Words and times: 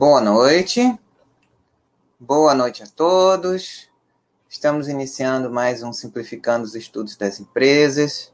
Boa 0.00 0.18
noite. 0.18 0.98
Boa 2.18 2.54
noite 2.54 2.82
a 2.82 2.86
todos. 2.86 3.86
Estamos 4.48 4.88
iniciando 4.88 5.50
mais 5.50 5.82
um 5.82 5.92
Simplificando 5.92 6.64
os 6.64 6.74
Estudos 6.74 7.16
das 7.16 7.38
Empresas. 7.38 8.32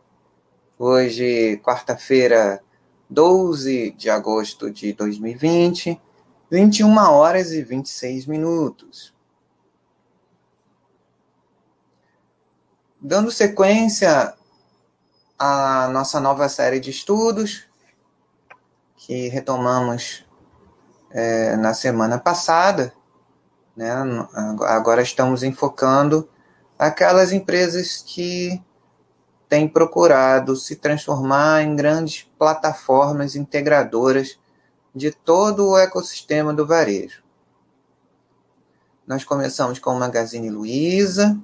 Hoje, 0.79 1.57
quarta-feira, 1.65 2.63
12 3.11 3.91
de 3.91 4.09
agosto 4.09 4.71
de 4.71 4.93
2020, 4.93 6.01
21 6.49 6.99
horas 6.99 7.51
e 7.51 7.65
26 7.65 8.27
minutos. 8.27 9.13
Dando 13.01 13.33
sequência 13.33 14.37
à 15.37 15.89
nossa 15.89 16.21
nova 16.21 16.49
série 16.49 16.79
de 16.79 16.91
estudos, 16.91 17.67
que 18.97 19.27
retomamos 19.27 20.26
é, 21.11 21.57
na 21.57 21.75
semana 21.75 22.19
passada, 22.19 22.93
né? 23.77 23.93
agora 24.63 25.03
estamos 25.03 25.43
enfocando 25.43 26.29
aquelas 26.79 27.33
empresas 27.33 28.03
que 28.07 28.63
têm 29.49 29.69
procurado 29.69 30.57
se 30.57 30.77
transformar 30.77 31.63
em 31.63 31.77
grandes 31.77 32.29
plataformas 32.39 33.37
integradoras 33.37 34.39
de 34.95 35.11
todo 35.11 35.71
o 35.71 35.79
ecossistema 35.79 36.53
do 36.53 36.67
varejo. 36.67 37.23
Nós 39.07 39.25
começamos 39.25 39.79
com 39.79 39.91
o 39.91 39.99
Magazine 39.99 40.51
Luiza 40.51 41.39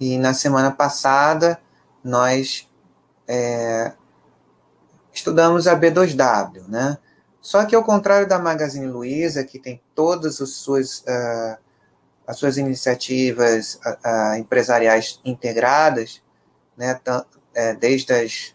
e 0.00 0.16
na 0.16 0.32
semana 0.32 0.70
passada 0.70 1.60
nós 2.02 2.68
é, 3.26 3.92
estudamos 5.12 5.66
a 5.66 5.78
B2W, 5.78 6.66
né? 6.68 6.96
Só 7.48 7.64
que 7.64 7.74
ao 7.74 7.82
contrário 7.82 8.28
da 8.28 8.38
Magazine 8.38 8.88
Luiza, 8.88 9.42
que 9.42 9.58
tem 9.58 9.80
todas 9.94 10.38
as 10.38 10.50
suas, 10.50 10.98
uh, 10.98 11.56
as 12.26 12.36
suas 12.36 12.58
iniciativas 12.58 13.76
uh, 13.76 13.88
uh, 13.88 14.34
empresariais 14.38 15.18
integradas, 15.24 16.22
né, 16.76 17.00
é, 17.54 17.72
desde 17.72 18.12
as, 18.12 18.54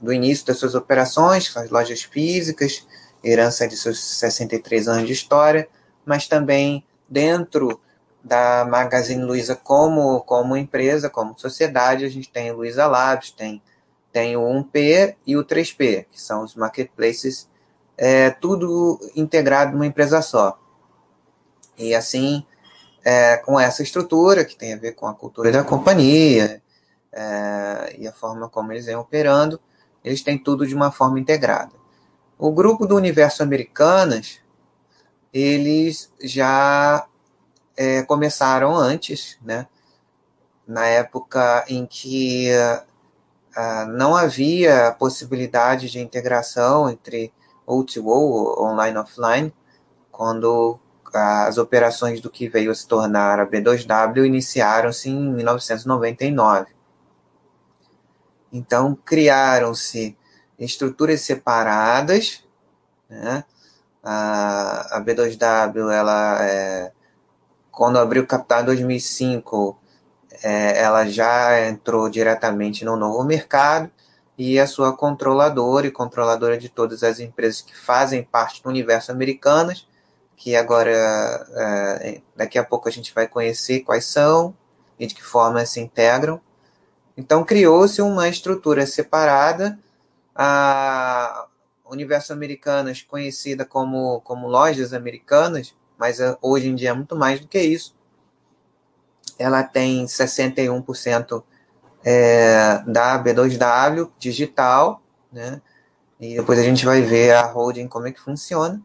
do 0.00 0.10
início 0.10 0.46
das 0.46 0.56
suas 0.56 0.74
operações, 0.74 1.54
as 1.54 1.68
lojas 1.68 2.02
físicas, 2.02 2.86
herança 3.22 3.68
de 3.68 3.76
seus 3.76 4.02
63 4.02 4.88
anos 4.88 5.06
de 5.06 5.12
história, 5.12 5.68
mas 6.02 6.26
também 6.26 6.82
dentro 7.06 7.78
da 8.24 8.64
Magazine 8.64 9.22
Luiza 9.22 9.54
como, 9.54 10.22
como 10.22 10.56
empresa, 10.56 11.10
como 11.10 11.38
sociedade, 11.38 12.06
a 12.06 12.08
gente 12.08 12.30
tem 12.30 12.52
Luiza 12.52 12.86
Labs, 12.86 13.32
tem 13.32 13.62
tem 14.14 14.36
o 14.36 14.42
1P 14.42 15.16
e 15.26 15.36
o 15.36 15.44
3P, 15.44 16.06
que 16.08 16.22
são 16.22 16.44
os 16.44 16.54
marketplaces, 16.54 17.50
é, 17.98 18.30
tudo 18.30 19.00
integrado 19.16 19.72
numa 19.72 19.86
empresa 19.86 20.22
só. 20.22 20.56
E 21.76 21.92
assim, 21.96 22.46
é, 23.04 23.38
com 23.38 23.58
essa 23.58 23.82
estrutura, 23.82 24.44
que 24.44 24.54
tem 24.54 24.72
a 24.72 24.76
ver 24.76 24.92
com 24.92 25.08
a 25.08 25.14
cultura 25.14 25.50
da 25.50 25.64
companhia 25.64 26.62
é, 27.12 27.96
e 27.98 28.06
a 28.06 28.12
forma 28.12 28.48
como 28.48 28.70
eles 28.70 28.86
vêm 28.86 28.94
operando, 28.94 29.60
eles 30.04 30.22
têm 30.22 30.38
tudo 30.38 30.64
de 30.64 30.76
uma 30.76 30.92
forma 30.92 31.18
integrada. 31.18 31.72
O 32.38 32.52
grupo 32.52 32.86
do 32.86 32.94
Universo 32.94 33.42
Americanas, 33.42 34.38
eles 35.32 36.12
já 36.22 37.04
é, 37.76 38.04
começaram 38.04 38.76
antes, 38.76 39.36
né? 39.42 39.66
na 40.64 40.86
época 40.86 41.64
em 41.68 41.84
que 41.84 42.48
ah, 43.56 43.86
não 43.86 44.16
havia 44.16 44.94
possibilidade 44.98 45.90
de 45.90 46.00
integração 46.00 46.88
entre 46.90 47.32
O2O, 47.66 48.60
online 48.60 48.98
offline, 48.98 49.54
quando 50.10 50.78
as 51.14 51.58
operações 51.58 52.20
do 52.20 52.28
que 52.28 52.48
veio 52.48 52.72
a 52.72 52.74
se 52.74 52.86
tornar 52.88 53.38
a 53.38 53.46
B2W 53.46 54.26
iniciaram-se 54.26 55.08
em 55.08 55.32
1999. 55.32 56.74
Então, 58.52 58.96
criaram-se 59.04 60.16
estruturas 60.58 61.20
separadas, 61.20 62.44
né? 63.08 63.44
A, 64.02 64.98
a 64.98 65.00
B2W, 65.00 65.90
ela, 65.90 66.44
é, 66.44 66.92
quando 67.70 67.98
abriu 67.98 68.26
capital 68.26 68.62
em 68.62 68.66
2005, 68.66 69.78
é, 70.44 70.78
ela 70.78 71.06
já 71.06 71.66
entrou 71.66 72.10
diretamente 72.10 72.84
no 72.84 72.96
novo 72.96 73.24
mercado 73.24 73.90
e 74.36 74.60
a 74.60 74.66
sua 74.66 74.94
controladora 74.94 75.86
e 75.86 75.90
controladora 75.90 76.58
de 76.58 76.68
todas 76.68 77.02
as 77.02 77.18
empresas 77.18 77.62
que 77.62 77.74
fazem 77.74 78.22
parte 78.22 78.62
do 78.62 78.68
universo 78.68 79.10
americanas, 79.10 79.88
que 80.36 80.54
agora, 80.54 80.90
é, 82.02 82.20
daqui 82.36 82.58
a 82.58 82.64
pouco 82.64 82.88
a 82.90 82.92
gente 82.92 83.14
vai 83.14 83.26
conhecer 83.26 83.80
quais 83.80 84.04
são 84.04 84.54
e 84.98 85.06
de 85.06 85.14
que 85.14 85.22
forma 85.22 85.64
se 85.64 85.80
integram. 85.80 86.38
Então, 87.16 87.42
criou-se 87.42 88.02
uma 88.02 88.28
estrutura 88.28 88.86
separada, 88.86 89.78
a 90.34 91.46
Universo 91.86 92.34
Americanas, 92.34 93.00
conhecida 93.00 93.64
como, 93.64 94.20
como 94.20 94.46
lojas 94.46 94.92
americanas, 94.92 95.74
mas 95.96 96.20
é, 96.20 96.36
hoje 96.42 96.68
em 96.68 96.74
dia 96.74 96.90
é 96.90 96.92
muito 96.92 97.16
mais 97.16 97.40
do 97.40 97.48
que 97.48 97.60
isso, 97.60 97.93
ela 99.38 99.62
tem 99.62 100.04
61% 100.04 101.42
é, 102.04 102.82
da 102.86 103.22
B2W 103.22 104.10
digital, 104.18 105.02
né? 105.32 105.60
E 106.20 106.36
depois 106.36 106.58
a 106.58 106.62
gente 106.62 106.84
vai 106.84 107.02
ver 107.02 107.34
a 107.34 107.42
holding 107.42 107.88
como 107.88 108.06
é 108.06 108.12
que 108.12 108.20
funciona 108.20 108.80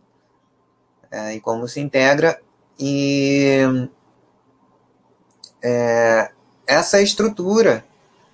é, 1.12 1.36
e 1.36 1.40
como 1.40 1.68
se 1.68 1.80
integra. 1.80 2.40
E 2.80 3.90
é, 5.62 6.32
essa 6.66 7.02
estrutura, 7.02 7.86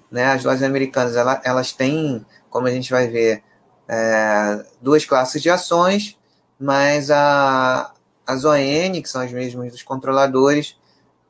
né? 0.09 0.25
As 0.25 0.43
lojas 0.43 0.63
americanas, 0.63 1.15
ela, 1.15 1.41
elas 1.43 1.71
têm, 1.71 2.25
como 2.49 2.67
a 2.67 2.71
gente 2.71 2.91
vai 2.91 3.07
ver, 3.07 3.43
é, 3.87 4.65
duas 4.81 5.05
classes 5.05 5.41
de 5.41 5.49
ações, 5.49 6.17
mas 6.59 7.11
a, 7.11 7.93
as 8.25 8.45
ON, 8.45 9.01
que 9.01 9.09
são 9.09 9.21
as 9.21 9.31
mesmas 9.31 9.71
dos 9.71 9.83
controladores, 9.83 10.77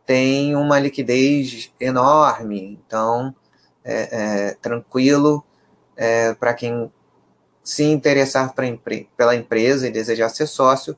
tem 0.05 0.55
uma 0.55 0.79
liquidez 0.79 1.71
enorme, 1.79 2.79
então 2.85 3.35
é, 3.83 4.49
é 4.49 4.53
tranquilo 4.55 5.43
é, 5.95 6.33
para 6.33 6.53
quem 6.53 6.91
se 7.63 7.83
interessar 7.83 8.53
pela 9.17 9.35
empresa 9.35 9.87
e 9.87 9.91
desejar 9.91 10.29
ser 10.29 10.45
sócio, 10.45 10.95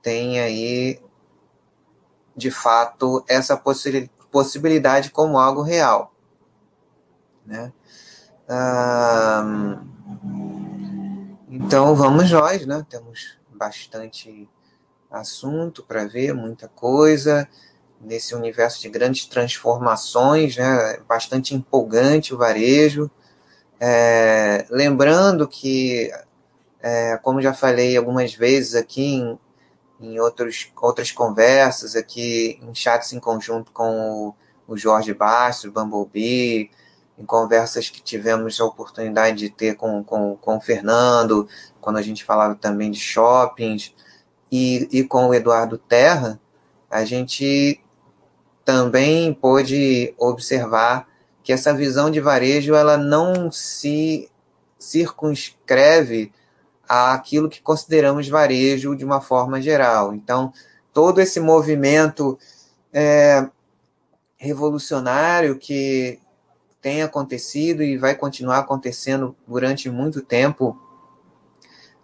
tem 0.00 0.40
aí 0.40 1.00
de 2.34 2.50
fato 2.50 3.22
essa 3.28 3.56
possi 3.56 4.10
possibilidade 4.30 5.10
como 5.10 5.38
algo 5.38 5.62
real. 5.62 6.14
Né? 7.44 7.72
Então 11.48 11.94
vamos 11.94 12.30
nós, 12.30 12.66
né? 12.66 12.86
Temos 12.88 13.38
bastante 13.54 14.48
assunto 15.10 15.82
para 15.82 16.06
ver, 16.06 16.34
muita 16.34 16.68
coisa 16.68 17.48
nesse 18.00 18.34
universo 18.34 18.80
de 18.80 18.88
grandes 18.88 19.26
transformações, 19.26 20.56
né, 20.56 20.98
bastante 21.08 21.54
empolgante 21.54 22.34
o 22.34 22.38
varejo. 22.38 23.10
É, 23.80 24.66
lembrando 24.70 25.46
que, 25.46 26.10
é, 26.80 27.16
como 27.18 27.42
já 27.42 27.52
falei 27.52 27.96
algumas 27.96 28.34
vezes 28.34 28.74
aqui 28.74 29.02
em, 29.02 29.38
em 30.00 30.20
outros, 30.20 30.70
outras 30.76 31.10
conversas, 31.10 31.96
aqui 31.96 32.58
em 32.62 32.74
chats 32.74 33.12
em 33.12 33.20
conjunto 33.20 33.72
com 33.72 34.34
o, 34.66 34.72
o 34.74 34.76
Jorge 34.76 35.14
Bastos, 35.14 35.70
Bumblebee, 35.70 36.70
em 37.18 37.24
conversas 37.24 37.90
que 37.90 38.00
tivemos 38.00 38.60
a 38.60 38.64
oportunidade 38.64 39.38
de 39.38 39.50
ter 39.50 39.74
com, 39.74 40.04
com, 40.04 40.36
com 40.36 40.56
o 40.56 40.60
Fernando, 40.60 41.48
quando 41.80 41.96
a 41.96 42.02
gente 42.02 42.24
falava 42.24 42.54
também 42.54 42.90
de 42.90 43.00
shoppings, 43.00 43.92
e, 44.50 44.88
e 44.92 45.04
com 45.04 45.28
o 45.28 45.34
Eduardo 45.34 45.76
Terra, 45.76 46.40
a 46.90 47.04
gente 47.04 47.80
também 48.68 49.32
pôde 49.32 50.12
observar 50.18 51.08
que 51.42 51.54
essa 51.54 51.72
visão 51.72 52.10
de 52.10 52.20
varejo 52.20 52.74
ela 52.74 52.98
não 52.98 53.50
se 53.50 54.30
circunscreve 54.78 56.30
àquilo 56.86 57.48
que 57.48 57.62
consideramos 57.62 58.28
varejo 58.28 58.94
de 58.94 59.06
uma 59.06 59.22
forma 59.22 59.58
geral. 59.62 60.12
Então, 60.12 60.52
todo 60.92 61.18
esse 61.18 61.40
movimento 61.40 62.38
é, 62.92 63.48
revolucionário 64.36 65.56
que 65.56 66.20
tem 66.82 67.00
acontecido 67.02 67.82
e 67.82 67.96
vai 67.96 68.14
continuar 68.14 68.58
acontecendo 68.58 69.34
durante 69.46 69.88
muito 69.88 70.20
tempo, 70.20 70.78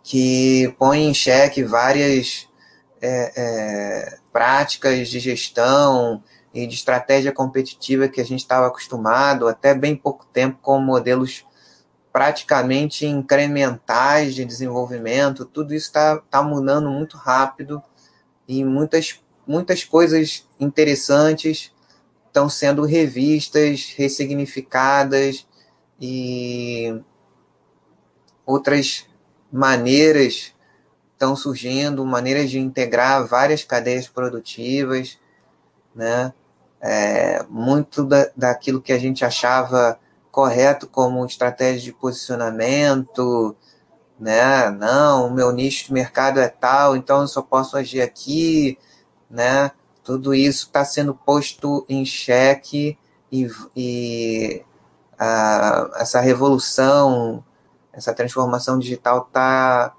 que 0.02 0.74
põe 0.78 1.04
em 1.04 1.12
xeque 1.12 1.62
várias 1.62 2.48
é, 3.02 3.32
é, 3.36 4.18
práticas 4.32 5.10
de 5.10 5.20
gestão, 5.20 6.22
e 6.54 6.66
de 6.68 6.74
estratégia 6.76 7.32
competitiva 7.32 8.08
que 8.08 8.20
a 8.20 8.24
gente 8.24 8.40
estava 8.40 8.68
acostumado 8.68 9.48
até 9.48 9.74
bem 9.74 9.96
pouco 9.96 10.24
tempo 10.32 10.58
com 10.62 10.78
modelos 10.78 11.44
praticamente 12.12 13.04
incrementais 13.04 14.36
de 14.36 14.44
desenvolvimento, 14.44 15.44
tudo 15.44 15.74
isso 15.74 15.86
está 15.86 16.18
tá 16.30 16.40
mudando 16.44 16.88
muito 16.88 17.16
rápido 17.16 17.82
e 18.46 18.64
muitas, 18.64 19.20
muitas 19.44 19.82
coisas 19.82 20.46
interessantes 20.60 21.72
estão 22.28 22.48
sendo 22.48 22.84
revistas, 22.84 23.92
ressignificadas 23.96 25.44
e 26.00 27.02
outras 28.46 29.08
maneiras 29.50 30.54
estão 31.12 31.34
surgindo, 31.34 32.04
maneiras 32.04 32.48
de 32.48 32.60
integrar 32.60 33.26
várias 33.26 33.64
cadeias 33.64 34.06
produtivas, 34.06 35.18
né? 35.94 36.32
É, 36.86 37.42
muito 37.48 38.04
da, 38.04 38.30
daquilo 38.36 38.82
que 38.82 38.92
a 38.92 38.98
gente 38.98 39.24
achava 39.24 39.98
correto 40.30 40.86
como 40.86 41.24
estratégia 41.24 41.80
de 41.80 41.92
posicionamento, 41.92 43.56
né? 44.20 44.68
Não, 44.70 45.28
o 45.28 45.30
meu 45.32 45.50
nicho 45.50 45.86
de 45.86 45.92
mercado 45.94 46.40
é 46.40 46.48
tal, 46.48 46.94
então 46.94 47.22
eu 47.22 47.28
só 47.28 47.40
posso 47.40 47.76
agir 47.78 48.02
aqui, 48.02 48.78
né? 49.30 49.70
Tudo 50.02 50.34
isso 50.34 50.66
está 50.66 50.84
sendo 50.84 51.14
posto 51.14 51.86
em 51.88 52.04
xeque 52.04 52.98
e, 53.32 53.48
e 53.74 54.62
a, 55.18 55.90
essa 55.96 56.20
revolução, 56.20 57.42
essa 57.92 58.12
transformação 58.12 58.78
digital 58.78 59.24
está 59.26 59.94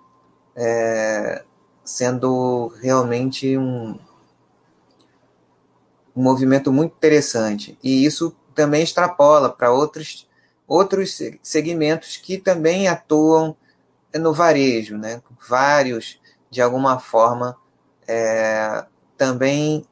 é, 0.55 1.43
sendo 1.83 2.71
realmente 2.81 3.57
um, 3.57 3.97
um 6.15 6.23
movimento 6.23 6.71
muito 6.71 6.93
interessante. 6.93 7.77
E 7.83 8.05
isso 8.05 8.35
também 8.53 8.83
extrapola 8.83 9.49
para 9.49 9.71
outros, 9.71 10.27
outros 10.67 11.19
segmentos 11.43 12.17
que 12.17 12.37
também 12.37 12.87
atuam 12.87 13.55
no 14.13 14.33
varejo, 14.33 14.97
né? 14.97 15.21
Vários, 15.47 16.19
de 16.49 16.61
alguma 16.61 16.99
forma, 16.99 17.57
é, 18.07 18.85
também 19.17 19.85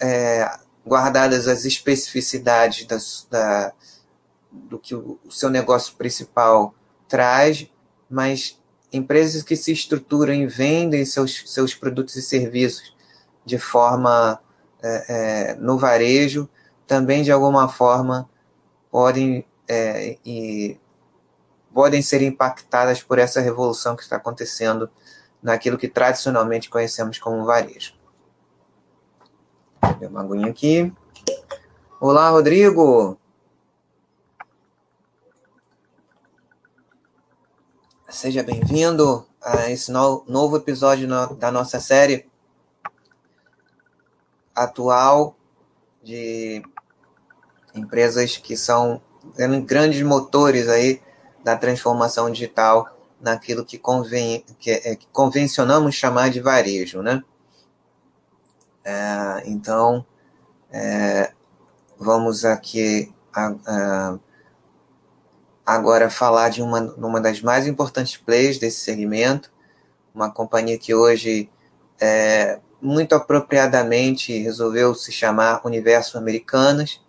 é, 0.00 0.58
guardadas 0.86 1.46
as 1.46 1.64
especificidades 1.64 2.86
das, 2.86 3.26
da, 3.30 3.72
do 4.50 4.78
que 4.78 4.94
o 4.94 5.18
seu 5.30 5.50
negócio 5.50 5.94
principal 5.96 6.74
traz, 7.06 7.70
mas 8.08 8.58
empresas 8.92 9.42
que 9.42 9.54
se 9.54 9.72
estruturam 9.72 10.34
e 10.34 10.46
vendem 10.46 11.04
seus, 11.04 11.44
seus 11.46 11.74
produtos 11.74 12.16
e 12.16 12.22
serviços 12.22 12.96
de 13.44 13.58
forma 13.58 14.40
é, 14.82 15.04
é, 15.08 15.54
no 15.56 15.78
varejo, 15.78 16.48
também 16.86 17.22
de 17.22 17.30
alguma 17.30 17.68
forma 17.68 18.28
podem, 18.90 19.46
é, 19.68 20.18
e, 20.24 20.78
podem 21.72 22.02
ser 22.02 22.22
impactadas 22.22 23.02
por 23.02 23.18
essa 23.18 23.40
revolução 23.40 23.94
que 23.94 24.02
está 24.02 24.16
acontecendo 24.16 24.90
naquilo 25.42 25.78
que 25.78 25.88
tradicionalmente 25.88 26.68
conhecemos 26.68 27.18
como 27.18 27.44
varejo. 27.44 27.94
Deu 29.98 30.08
uma 30.08 30.22
aguinha 30.22 30.50
aqui. 30.50 30.92
Olá, 32.00 32.30
Rodrigo! 32.30 33.18
Seja 38.08 38.42
bem-vindo 38.42 39.26
a 39.42 39.70
esse 39.70 39.92
no, 39.92 40.24
novo 40.26 40.56
episódio 40.56 41.06
da 41.36 41.50
nossa 41.50 41.78
série 41.80 42.29
atual 44.62 45.36
de 46.02 46.62
empresas 47.74 48.36
que 48.36 48.56
são 48.56 49.00
grandes 49.66 50.02
motores 50.02 50.68
aí 50.68 51.00
da 51.42 51.56
transformação 51.56 52.30
digital 52.30 52.88
naquilo 53.20 53.64
que, 53.64 53.78
conven, 53.78 54.44
que, 54.58 54.70
é, 54.70 54.96
que 54.96 55.06
convencionamos 55.12 55.94
chamar 55.94 56.30
de 56.30 56.40
varejo, 56.40 57.02
né? 57.02 57.22
É, 58.84 59.42
então, 59.46 60.04
é, 60.70 61.32
vamos 61.98 62.44
aqui 62.44 63.12
a, 63.32 63.54
a, 63.66 64.18
agora 65.66 66.08
falar 66.10 66.48
de 66.48 66.62
uma, 66.62 66.80
uma 66.96 67.20
das 67.20 67.42
mais 67.42 67.66
importantes 67.66 68.16
players 68.16 68.58
desse 68.58 68.80
segmento, 68.80 69.52
uma 70.14 70.30
companhia 70.30 70.78
que 70.78 70.94
hoje, 70.94 71.50
é, 72.00 72.58
muito 72.80 73.14
apropriadamente, 73.14 74.38
resolveu 74.38 74.94
se 74.94 75.12
chamar 75.12 75.60
Universo 75.64 76.18
Americanas, 76.18 77.00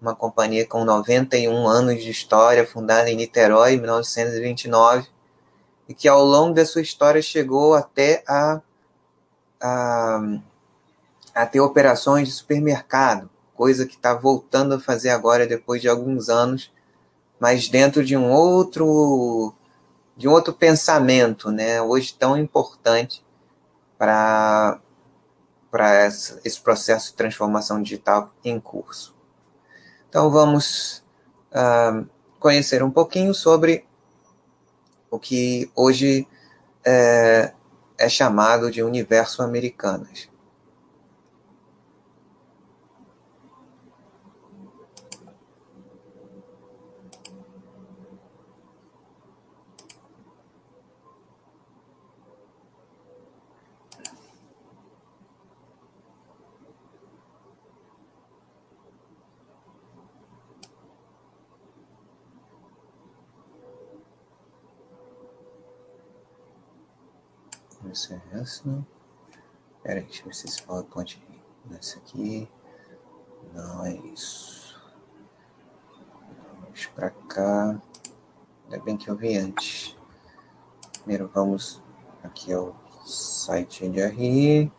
uma 0.00 0.14
companhia 0.14 0.66
com 0.66 0.84
91 0.84 1.66
anos 1.66 2.02
de 2.02 2.10
história, 2.10 2.66
fundada 2.66 3.10
em 3.10 3.16
Niterói 3.16 3.74
em 3.74 3.80
1929, 3.80 5.08
e 5.88 5.94
que 5.94 6.08
ao 6.08 6.24
longo 6.24 6.54
da 6.54 6.64
sua 6.64 6.80
história 6.80 7.20
chegou 7.20 7.74
até 7.74 8.22
a, 8.26 8.60
a, 9.60 10.20
a 11.34 11.46
ter 11.46 11.60
operações 11.60 12.28
de 12.28 12.34
supermercado, 12.34 13.28
coisa 13.54 13.86
que 13.86 13.94
está 13.94 14.14
voltando 14.14 14.74
a 14.74 14.80
fazer 14.80 15.10
agora 15.10 15.46
depois 15.46 15.82
de 15.82 15.88
alguns 15.88 16.28
anos 16.28 16.70
mas 17.40 17.68
dentro 17.68 18.04
de 18.04 18.16
um 18.16 18.30
outro 18.30 19.54
de 20.14 20.28
um 20.28 20.32
outro 20.32 20.52
pensamento, 20.52 21.50
né? 21.50 21.80
Hoje 21.80 22.12
tão 22.12 22.36
importante 22.36 23.24
para 23.96 24.78
para 25.70 26.06
esse 26.06 26.60
processo 26.60 27.10
de 27.10 27.16
transformação 27.16 27.82
digital 27.82 28.32
em 28.44 28.58
curso. 28.58 29.14
Então 30.08 30.30
vamos 30.30 31.04
uh, 31.52 32.08
conhecer 32.38 32.82
um 32.82 32.90
pouquinho 32.90 33.32
sobre 33.34 33.84
o 35.10 35.18
que 35.18 35.70
hoje 35.74 36.26
é, 36.84 37.52
é 37.98 38.08
chamado 38.08 38.70
de 38.70 38.82
universo 38.82 39.42
americanas. 39.42 40.29
É 67.90 68.38
essa. 68.38 68.86
Pera 69.82 69.98
aí, 69.98 70.04
deixa 70.04 70.22
eu 70.22 70.26
ver 70.26 70.34
se 70.34 70.46
esse 70.46 70.62
PowerPoint 70.62 71.20
nessa 71.64 71.98
aqui. 71.98 72.48
Não 73.52 73.84
é 73.84 73.96
isso. 73.96 74.80
Vamos 76.60 76.86
para 76.86 77.10
cá. 77.10 77.82
Ainda 78.64 78.84
bem 78.84 78.96
que 78.96 79.10
eu 79.10 79.16
vi 79.16 79.36
antes. 79.36 79.96
Primeiro 80.98 81.28
vamos 81.34 81.82
aqui 82.22 82.52
ao 82.52 82.76
site 83.04 83.88
de 83.88 84.06
RI. 84.06 84.72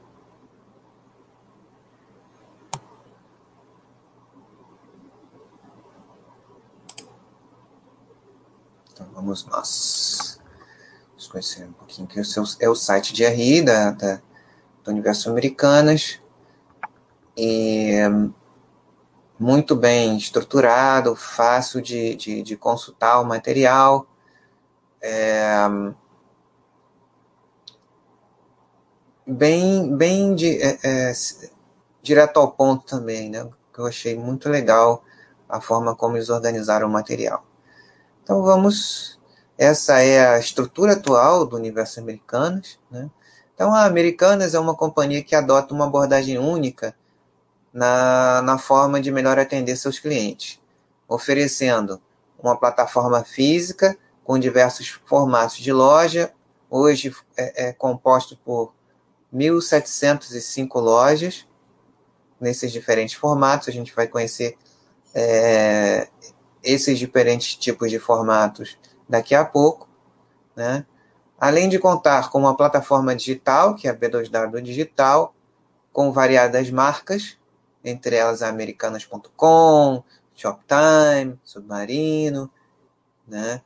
Então 8.94 9.06
vamos 9.12 9.44
nós 9.48 10.31
conhecer 11.32 11.64
um 11.64 11.72
pouquinho, 11.72 12.08
que 12.08 12.20
é 12.60 12.70
o 12.70 12.76
site 12.76 13.14
de 13.14 13.26
RI 13.26 13.62
da, 13.62 13.92
da, 13.92 14.22
do 14.84 14.92
Universo 14.92 15.30
Americanas. 15.30 16.20
E 17.38 17.96
muito 19.40 19.76
bem 19.76 20.18
estruturado, 20.18 21.16
fácil 21.16 21.82
de, 21.82 22.16
de, 22.16 22.44
de 22.44 22.58
consultar 22.58 23.22
o 23.22 23.26
material. 23.26 24.06
É, 25.02 25.68
bem 29.26 29.96
bem 29.96 30.36
de, 30.36 30.62
é, 30.62 30.78
é, 30.84 31.14
direto 32.04 32.38
ao 32.38 32.52
ponto 32.52 32.86
também, 32.86 33.30
né? 33.30 33.50
Que 33.74 33.80
eu 33.80 33.88
achei 33.88 34.16
muito 34.16 34.50
legal 34.50 35.04
a 35.48 35.62
forma 35.62 35.96
como 35.96 36.18
eles 36.18 36.30
organizaram 36.30 36.88
o 36.88 36.92
material. 36.92 37.46
Então 38.22 38.44
vamos 38.44 39.21
essa 39.62 40.00
é 40.00 40.28
a 40.28 40.40
estrutura 40.40 40.94
atual 40.94 41.46
do 41.46 41.56
universo 41.56 42.00
Americanas. 42.00 42.80
Né? 42.90 43.08
Então, 43.54 43.72
a 43.72 43.86
Americanas 43.86 44.56
é 44.56 44.60
uma 44.60 44.74
companhia 44.74 45.24
que 45.24 45.36
adota 45.36 45.72
uma 45.72 45.86
abordagem 45.86 46.40
única 46.40 46.96
na, 47.72 48.42
na 48.42 48.58
forma 48.58 49.00
de 49.00 49.12
melhor 49.12 49.38
atender 49.38 49.76
seus 49.76 50.00
clientes, 50.00 50.60
oferecendo 51.08 52.02
uma 52.40 52.58
plataforma 52.58 53.24
física 53.24 53.96
com 54.24 54.40
diversos 54.40 55.00
formatos 55.06 55.58
de 55.58 55.72
loja, 55.72 56.34
hoje 56.68 57.16
é, 57.38 57.68
é 57.68 57.74
composto 57.74 58.36
por 58.44 58.74
1.705 59.32 60.82
lojas 60.82 61.48
nesses 62.40 62.72
diferentes 62.72 63.14
formatos. 63.14 63.68
A 63.68 63.72
gente 63.72 63.94
vai 63.94 64.08
conhecer 64.08 64.58
é, 65.14 66.08
esses 66.64 66.98
diferentes 66.98 67.54
tipos 67.54 67.92
de 67.92 68.00
formatos 68.00 68.76
daqui 69.12 69.36
a 69.36 69.44
pouco, 69.44 69.90
né? 70.56 70.86
Além 71.38 71.68
de 71.68 71.78
contar 71.78 72.30
com 72.30 72.40
uma 72.40 72.56
plataforma 72.56 73.14
digital, 73.14 73.76
que 73.76 73.88
é 73.88 73.92
a 73.92 73.96
B2W 73.96 74.62
Digital, 74.62 75.36
com 75.92 76.12
variadas 76.14 76.70
marcas, 76.72 77.38
entre 77.84 78.16
elas 78.16 78.42
americanas.com, 78.42 80.04
Shoptime, 80.34 81.38
Submarino, 81.44 82.50
né? 83.28 83.62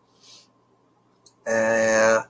É, 1.46 2.24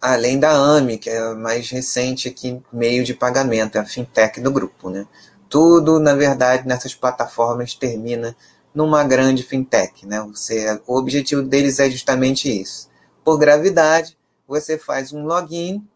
além 0.00 0.40
da 0.40 0.50
AMI, 0.50 0.98
que 0.98 1.08
é 1.08 1.18
a 1.18 1.34
mais 1.34 1.70
recente 1.70 2.28
aqui, 2.28 2.60
meio 2.72 3.04
de 3.04 3.14
pagamento, 3.14 3.76
é 3.76 3.80
a 3.80 3.84
fintech 3.84 4.40
do 4.40 4.50
grupo, 4.50 4.90
né? 4.90 5.06
Tudo, 5.48 6.00
na 6.00 6.14
verdade, 6.14 6.66
nessas 6.66 6.94
plataformas 6.94 7.74
termina 7.74 8.34
numa 8.74 9.04
grande 9.04 9.42
fintech, 9.42 10.06
né? 10.06 10.20
Você, 10.22 10.80
o 10.86 10.98
objetivo 10.98 11.42
deles 11.42 11.78
é 11.78 11.88
justamente 11.88 12.48
isso. 12.48 12.90
Por 13.24 13.38
gravidade, 13.38 14.18
você 14.46 14.76
faz 14.76 15.12
um 15.12 15.24
login 15.24 15.86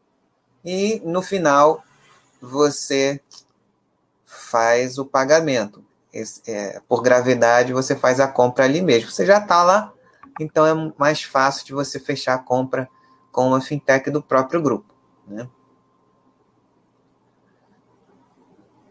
e 0.64 1.02
no 1.04 1.20
final 1.20 1.82
você 2.40 3.20
faz 4.24 4.98
o 4.98 5.04
pagamento. 5.04 5.84
Esse, 6.12 6.40
é, 6.46 6.80
por 6.88 7.02
gravidade, 7.02 7.72
você 7.72 7.96
faz 7.96 8.20
a 8.20 8.28
compra 8.28 8.64
ali 8.64 8.80
mesmo. 8.80 9.10
Você 9.10 9.26
já 9.26 9.38
está 9.38 9.62
lá, 9.62 9.92
então 10.40 10.64
é 10.64 10.92
mais 10.96 11.22
fácil 11.22 11.66
de 11.66 11.72
você 11.72 11.98
fechar 11.98 12.34
a 12.34 12.38
compra 12.38 12.88
com 13.32 13.48
uma 13.48 13.60
fintech 13.60 14.10
do 14.10 14.22
próprio 14.22 14.62
grupo. 14.62 14.94
Né? 15.26 15.48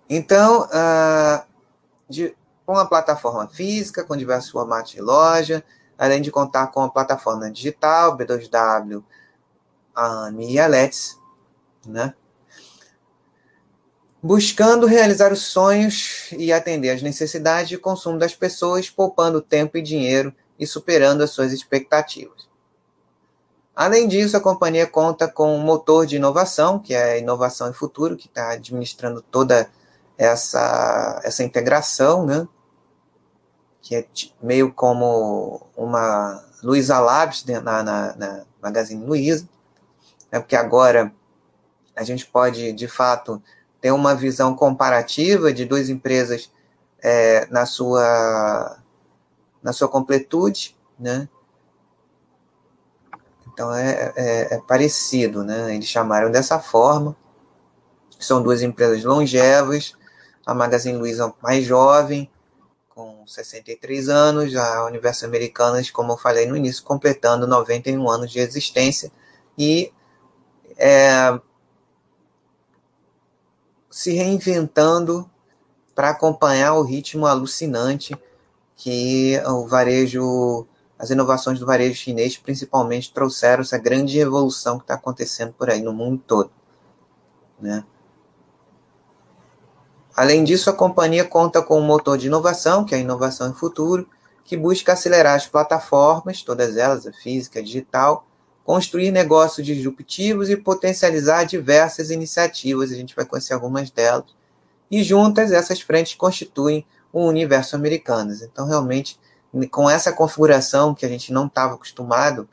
Então, 0.10 0.68
uh, 0.68 1.46
de, 2.10 2.36
com 2.68 2.78
a 2.78 2.86
plataforma 2.86 3.48
física, 3.48 4.04
com 4.04 4.18
diversos 4.18 4.52
formatos 4.52 4.92
de 4.92 5.02
loja, 5.02 5.64
além 5.98 6.22
de 6.22 6.30
contar 6.30 6.68
com 6.68 6.84
a 6.84 6.90
plataforma 6.90 7.50
digital, 7.50 8.18
B2W, 8.18 9.02
a 9.96 10.30
Let's, 10.68 11.18
né? 11.86 12.14
buscando 14.22 14.86
realizar 14.86 15.32
os 15.32 15.44
sonhos 15.44 16.30
e 16.34 16.52
atender 16.52 16.90
às 16.90 17.02
necessidades 17.02 17.70
de 17.70 17.78
consumo 17.78 18.20
das 18.20 18.36
pessoas, 18.36 18.90
poupando 18.90 19.42
tempo 19.42 19.78
e 19.78 19.82
dinheiro 19.82 20.36
e 20.60 20.68
superando 20.68 21.24
as 21.24 21.30
suas 21.30 21.54
expectativas. 21.54 22.50
Além 23.74 24.10
disso, 24.10 24.36
a 24.36 24.42
companhia 24.42 24.86
conta 24.86 25.26
com 25.26 25.56
um 25.56 25.62
motor 25.62 26.06
de 26.06 26.18
inovação, 26.18 26.80
que 26.80 26.94
é 26.94 27.14
a 27.14 27.18
Inovação 27.18 27.70
e 27.70 27.74
Futuro, 27.74 28.18
que 28.18 28.28
está 28.28 28.50
administrando 28.50 29.22
toda 29.22 29.70
essa, 30.18 31.22
essa 31.24 31.44
integração, 31.44 32.26
né? 32.26 32.46
Que 33.88 33.96
é 33.96 34.06
meio 34.42 34.74
como 34.74 35.66
uma 35.74 36.44
Luiza 36.62 37.00
Labs 37.00 37.46
na, 37.46 37.62
na, 37.62 38.16
na 38.18 38.46
Magazine 38.62 39.06
Luiza, 39.06 39.48
né? 40.30 40.42
porque 40.42 40.58
agora 40.58 41.10
a 41.96 42.04
gente 42.04 42.26
pode, 42.26 42.74
de 42.74 42.86
fato, 42.86 43.42
ter 43.80 43.92
uma 43.92 44.14
visão 44.14 44.54
comparativa 44.54 45.54
de 45.54 45.64
duas 45.64 45.88
empresas 45.88 46.52
é, 47.02 47.46
na, 47.46 47.66
sua, 47.66 48.78
na 49.64 49.72
sua 49.72 49.88
completude, 49.88 50.76
né? 51.00 51.30
Então 53.54 53.74
é, 53.74 54.12
é, 54.18 54.56
é, 54.56 54.62
parecido, 54.68 55.46
né? 55.46 55.74
Eles 55.74 55.88
chamaram 55.88 56.30
dessa 56.30 56.60
forma. 56.60 57.16
São 58.20 58.44
duas 58.44 58.62
empresas 58.62 59.02
longevas. 59.06 59.94
A 60.46 60.54
Magazine 60.54 60.98
Luiza 60.98 61.34
mais 61.42 61.64
jovem, 61.64 62.30
com 62.98 63.28
63 63.28 64.10
anos. 64.10 64.56
A 64.56 64.86
Universo 64.88 65.24
Americanas, 65.24 65.92
como 65.92 66.14
eu 66.14 66.18
falei 66.18 66.48
no 66.48 66.58
início, 66.58 66.84
completando 66.84 67.46
91 67.46 68.10
anos 68.10 68.32
de 68.32 68.40
existência. 68.40 69.12
E 69.56 69.94
é, 70.76 71.40
se 73.92 74.14
reinventando 74.14 75.30
para 75.94 76.10
acompanhar 76.10 76.74
o 76.74 76.82
ritmo 76.82 77.28
alucinante 77.28 78.18
que 78.76 79.40
o 79.46 79.68
varejo, 79.68 80.68
as 80.98 81.12
inovações 81.12 81.60
do 81.60 81.66
varejo 81.68 81.96
chinês 81.96 82.36
principalmente 82.38 83.14
trouxeram 83.14 83.62
essa 83.62 83.78
grande 83.78 84.18
revolução 84.18 84.78
que 84.78 84.84
está 84.86 84.96
acontecendo 84.96 85.54
por 85.54 85.70
aí 85.70 85.84
no 85.84 85.94
mundo 85.94 86.24
todo. 86.26 86.52
Né? 87.60 87.84
Além 90.18 90.44
disso, 90.44 90.68
a 90.68 90.74
companhia 90.74 91.24
conta 91.24 91.62
com 91.62 91.80
um 91.80 91.86
motor 91.86 92.18
de 92.18 92.26
inovação, 92.26 92.84
que 92.84 92.96
é 92.96 92.98
a 92.98 93.02
Inovação 93.02 93.52
em 93.52 93.54
Futuro, 93.54 94.10
que 94.44 94.58
busca 94.58 94.94
acelerar 94.94 95.36
as 95.36 95.46
plataformas, 95.46 96.42
todas 96.42 96.76
elas, 96.76 97.06
a 97.06 97.14
física, 97.14 97.60
a 97.60 97.62
digital, 97.62 98.26
construir 98.66 99.12
negócios 99.12 99.64
disruptivos 99.64 100.50
e 100.50 100.58
potencializar 100.58 101.44
diversas 101.44 102.10
iniciativas. 102.10 102.92
A 102.92 102.96
gente 102.96 103.16
vai 103.16 103.26
conhecer 103.26 103.54
algumas 103.54 103.92
delas. 103.92 104.26
E 104.90 105.04
juntas, 105.04 105.52
essas 105.52 105.82
frentes 105.82 106.16
constituem 106.16 106.84
o 107.14 107.24
universo 107.24 107.76
americano. 107.76 108.34
Então, 108.42 108.66
realmente, 108.66 109.20
com 109.70 109.88
essa 109.88 110.12
configuração 110.12 110.96
que 110.96 111.06
a 111.06 111.10
gente 111.10 111.32
não 111.32 111.46
estava 111.46 111.76
acostumado 111.76 112.50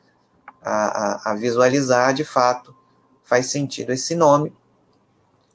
a, 0.61 1.31
a, 1.31 1.31
a 1.31 1.35
visualizar, 1.35 2.13
de 2.13 2.23
fato, 2.23 2.75
faz 3.23 3.47
sentido 3.47 3.91
esse 3.91 4.13
nome. 4.13 4.53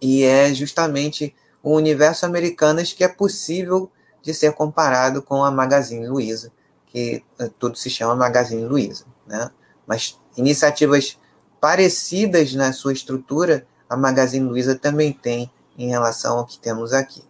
E 0.02 0.25
é 0.25 0.52
justamente 0.52 1.37
o 1.62 1.75
universo 1.75 2.26
americanas 2.26 2.93
que 2.93 3.05
é 3.05 3.09
possível 3.09 3.90
de 4.23 4.35
ser 4.35 4.52
comparado 4.52 5.23
com 5.23 5.45
a 5.45 5.50
Magazine 5.50 6.07
Luiza, 6.07 6.52
que 6.87 7.25
eh, 7.38 7.50
tudo 7.59 7.76
se 7.76 7.88
chama 7.88 8.14
Magazine 8.14 8.64
Luiza, 8.64 9.05
né? 9.26 9.50
Mas 9.87 10.21
Iniciativas 10.37 11.19
parecidas 11.61 12.55
na 12.55 12.73
sua 12.73 12.93
estrutura, 12.93 13.67
a 13.88 13.97
Magazine 13.97 14.49
Luiza 14.49 14.75
também 14.75 15.12
tem 15.12 15.52
em 15.76 15.90
relação 15.90 16.38
ao 16.38 16.47
que 16.47 16.59
temos 16.59 16.93
aqui. 16.93 17.23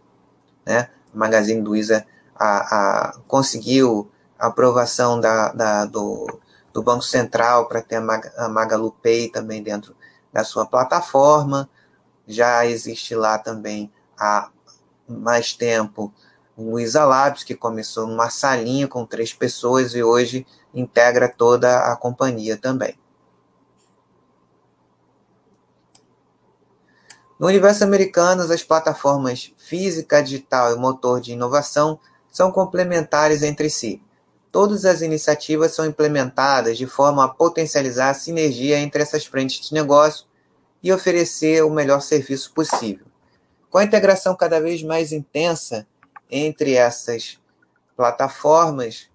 Né? 0.64 0.88
A 1.12 1.18
Magazine 1.18 1.62
Luiza 1.62 2.06
a, 2.34 3.08
a, 3.08 3.18
conseguiu 3.26 4.10
a 4.38 4.48
aprovação 4.48 5.18
da, 5.18 5.52
da, 5.52 5.84
do, 5.86 6.40
do 6.72 6.82
Banco 6.82 7.02
Central 7.02 7.66
para 7.66 7.80
ter 7.80 7.96
a, 7.96 8.00
Mag, 8.00 8.30
a 8.36 8.48
Magalu 8.48 8.92
Pay 9.02 9.30
também 9.30 9.62
dentro 9.62 9.96
da 10.32 10.44
sua 10.44 10.66
plataforma. 10.66 11.68
Já 12.28 12.66
existe 12.66 13.14
lá 13.14 13.38
também 13.38 13.90
há 14.20 14.50
mais 15.08 15.54
tempo 15.54 16.12
o 16.56 16.72
Luiza 16.72 17.04
Labs, 17.04 17.42
que 17.42 17.54
começou 17.54 18.06
numa 18.06 18.28
salinha 18.28 18.86
com 18.86 19.06
três 19.06 19.32
pessoas 19.32 19.94
e 19.94 20.02
hoje 20.02 20.46
integra 20.74 21.26
toda 21.26 21.90
a 21.90 21.96
companhia 21.96 22.56
também. 22.56 22.98
No 27.38 27.46
universo 27.46 27.82
americano, 27.82 28.42
as 28.42 28.62
plataformas 28.62 29.54
física, 29.56 30.22
digital 30.22 30.74
e 30.74 30.78
motor 30.78 31.22
de 31.22 31.32
inovação 31.32 31.98
são 32.30 32.52
complementares 32.52 33.42
entre 33.42 33.70
si. 33.70 34.02
Todas 34.52 34.84
as 34.84 35.00
iniciativas 35.00 35.72
são 35.72 35.86
implementadas 35.86 36.76
de 36.76 36.86
forma 36.86 37.24
a 37.24 37.28
potencializar 37.28 38.10
a 38.10 38.14
sinergia 38.14 38.78
entre 38.78 39.02
essas 39.02 39.24
frentes 39.24 39.66
de 39.66 39.72
negócio 39.72 40.26
e 40.82 40.92
oferecer 40.92 41.64
o 41.64 41.70
melhor 41.70 42.02
serviço 42.02 42.52
possível. 42.52 43.09
Com 43.70 43.78
a 43.78 43.84
integração 43.84 44.34
cada 44.34 44.60
vez 44.60 44.82
mais 44.82 45.12
intensa 45.12 45.86
entre 46.28 46.74
essas 46.74 47.38
plataformas, 47.96 49.08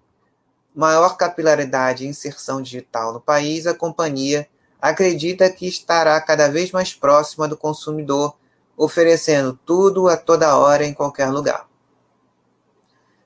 maior 0.74 1.16
capilaridade 1.16 2.04
e 2.04 2.08
inserção 2.08 2.62
digital 2.62 3.12
no 3.12 3.20
país, 3.20 3.66
a 3.66 3.74
companhia 3.74 4.48
acredita 4.80 5.50
que 5.50 5.66
estará 5.66 6.18
cada 6.20 6.48
vez 6.48 6.72
mais 6.72 6.94
próxima 6.94 7.46
do 7.46 7.56
consumidor, 7.56 8.36
oferecendo 8.76 9.58
tudo 9.64 10.08
a 10.08 10.16
toda 10.16 10.56
hora 10.56 10.84
em 10.84 10.94
qualquer 10.94 11.30
lugar. 11.30 11.68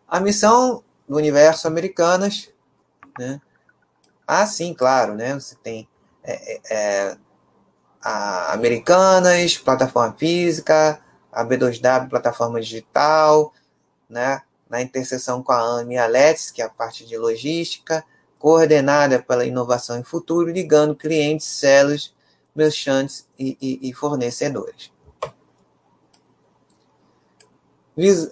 A 0.09 0.19
missão 0.19 0.83
do 1.09 1.17
universo 1.17 1.69
Americanas, 1.69 2.51
né? 3.19 3.41
Ah, 4.27 4.47
sim, 4.47 4.75
claro, 4.75 5.15
né? 5.15 5.35
Você 5.35 5.57
tem 5.57 5.89
é, 6.23 6.55
é, 6.55 6.61
é 6.71 7.17
Americanas, 8.03 9.59
plataforma 9.59 10.15
física, 10.17 11.01
a 11.33 11.45
B2W, 11.45 12.09
plataforma 12.09 12.61
digital, 12.61 13.53
né? 14.09 14.43
na 14.69 14.81
interseção 14.81 15.43
com 15.43 15.51
a 15.51 15.81
AME 15.81 15.97
e 15.97 15.99
a 15.99 16.09
que 16.55 16.63
é 16.63 16.65
a 16.65 16.69
parte 16.69 17.05
de 17.05 17.19
logística, 17.19 18.05
coordenada 18.39 19.21
pela 19.21 19.45
inovação 19.45 19.99
em 19.99 20.05
futuro, 20.05 20.51
ligando 20.51 20.95
clientes, 20.95 21.47
sellers, 21.47 22.15
merchantes 22.55 23.27
e, 23.39 23.59
e, 23.61 23.91
e 23.91 23.93
fornecedores. 23.93 24.93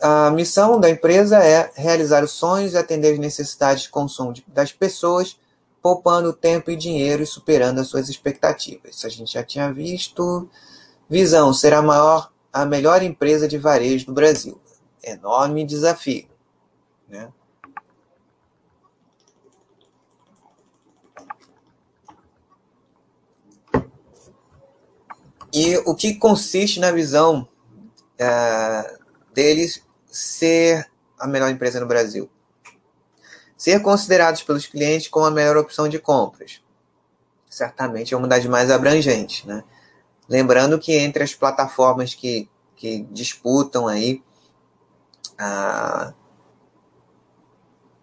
A 0.01 0.31
missão 0.31 0.81
da 0.81 0.89
empresa 0.89 1.45
é 1.45 1.71
realizar 1.75 2.25
os 2.25 2.31
sonhos 2.31 2.73
e 2.73 2.79
atender 2.79 3.13
as 3.13 3.19
necessidades 3.19 3.83
de 3.83 3.91
consumo 3.91 4.33
das 4.47 4.73
pessoas, 4.73 5.39
poupando 5.83 6.33
tempo 6.33 6.71
e 6.71 6.77
dinheiro 6.77 7.23
e 7.23 7.27
superando 7.27 7.81
as 7.81 7.89
suas 7.89 8.09
expectativas. 8.09 8.97
Isso 8.97 9.07
a 9.07 9.11
gente 9.11 9.33
já 9.33 9.43
tinha 9.43 9.71
visto. 9.71 10.49
Visão: 11.09 11.53
ser 11.53 11.75
a 11.75 11.83
maior, 11.83 12.33
a 12.53 12.65
melhor 12.65 13.03
empresa 13.03 13.47
de 13.47 13.59
varejo 13.59 14.07
do 14.07 14.13
Brasil. 14.13 14.61
Enorme 15.03 15.65
desafio. 15.65 16.29
Né? 17.09 17.33
E 25.53 25.77
o 25.79 25.95
que 25.95 26.15
consiste 26.15 26.79
na 26.79 26.91
visão 26.91 27.49
uh, 28.21 28.99
deles 29.33 29.83
ser 30.07 30.91
a 31.19 31.27
melhor 31.27 31.51
empresa 31.51 31.81
no 31.81 31.87
Brasil? 31.87 32.31
Ser 33.57 33.81
considerados 33.81 34.43
pelos 34.43 34.67
clientes 34.67 35.09
como 35.09 35.27
a 35.27 35.31
melhor 35.31 35.57
opção 35.57 35.89
de 35.89 35.99
compras. 35.99 36.63
Certamente 37.49 38.15
é 38.15 38.17
uma 38.17 38.29
das 38.29 38.45
mais 38.45 38.71
abrangentes, 38.71 39.45
né? 39.45 39.65
Lembrando 40.29 40.79
que 40.79 40.93
entre 40.93 41.23
as 41.23 41.35
plataformas 41.35 42.15
que, 42.15 42.49
que 42.77 43.07
disputam 43.11 43.89
aí 43.89 44.23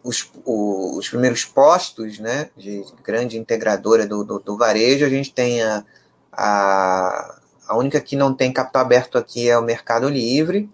os, 0.03 0.29
o, 0.45 0.97
os 0.97 1.09
primeiros 1.09 1.43
postos 1.43 2.19
né, 2.19 2.49
de 2.55 2.85
grande 3.03 3.37
integradora 3.37 4.05
do, 4.05 4.23
do, 4.23 4.39
do 4.39 4.57
varejo, 4.57 5.03
a 5.03 5.09
gente 5.09 5.33
tem 5.33 5.63
a, 5.63 5.83
a, 6.31 7.39
a 7.67 7.75
única 7.75 7.99
que 7.99 8.15
não 8.15 8.33
tem 8.33 8.53
capital 8.53 8.83
aberto 8.83 9.17
aqui 9.17 9.49
é 9.49 9.57
o 9.57 9.63
Mercado 9.63 10.07
Livre. 10.07 10.69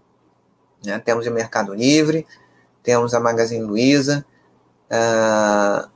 Né? 0.85 0.99
Temos 0.99 1.25
o 1.25 1.31
Mercado 1.31 1.73
Livre, 1.73 2.27
temos 2.83 3.13
a 3.13 3.19
Magazine 3.19 3.63
Luiza. 3.63 4.25
Uh, 4.91 5.89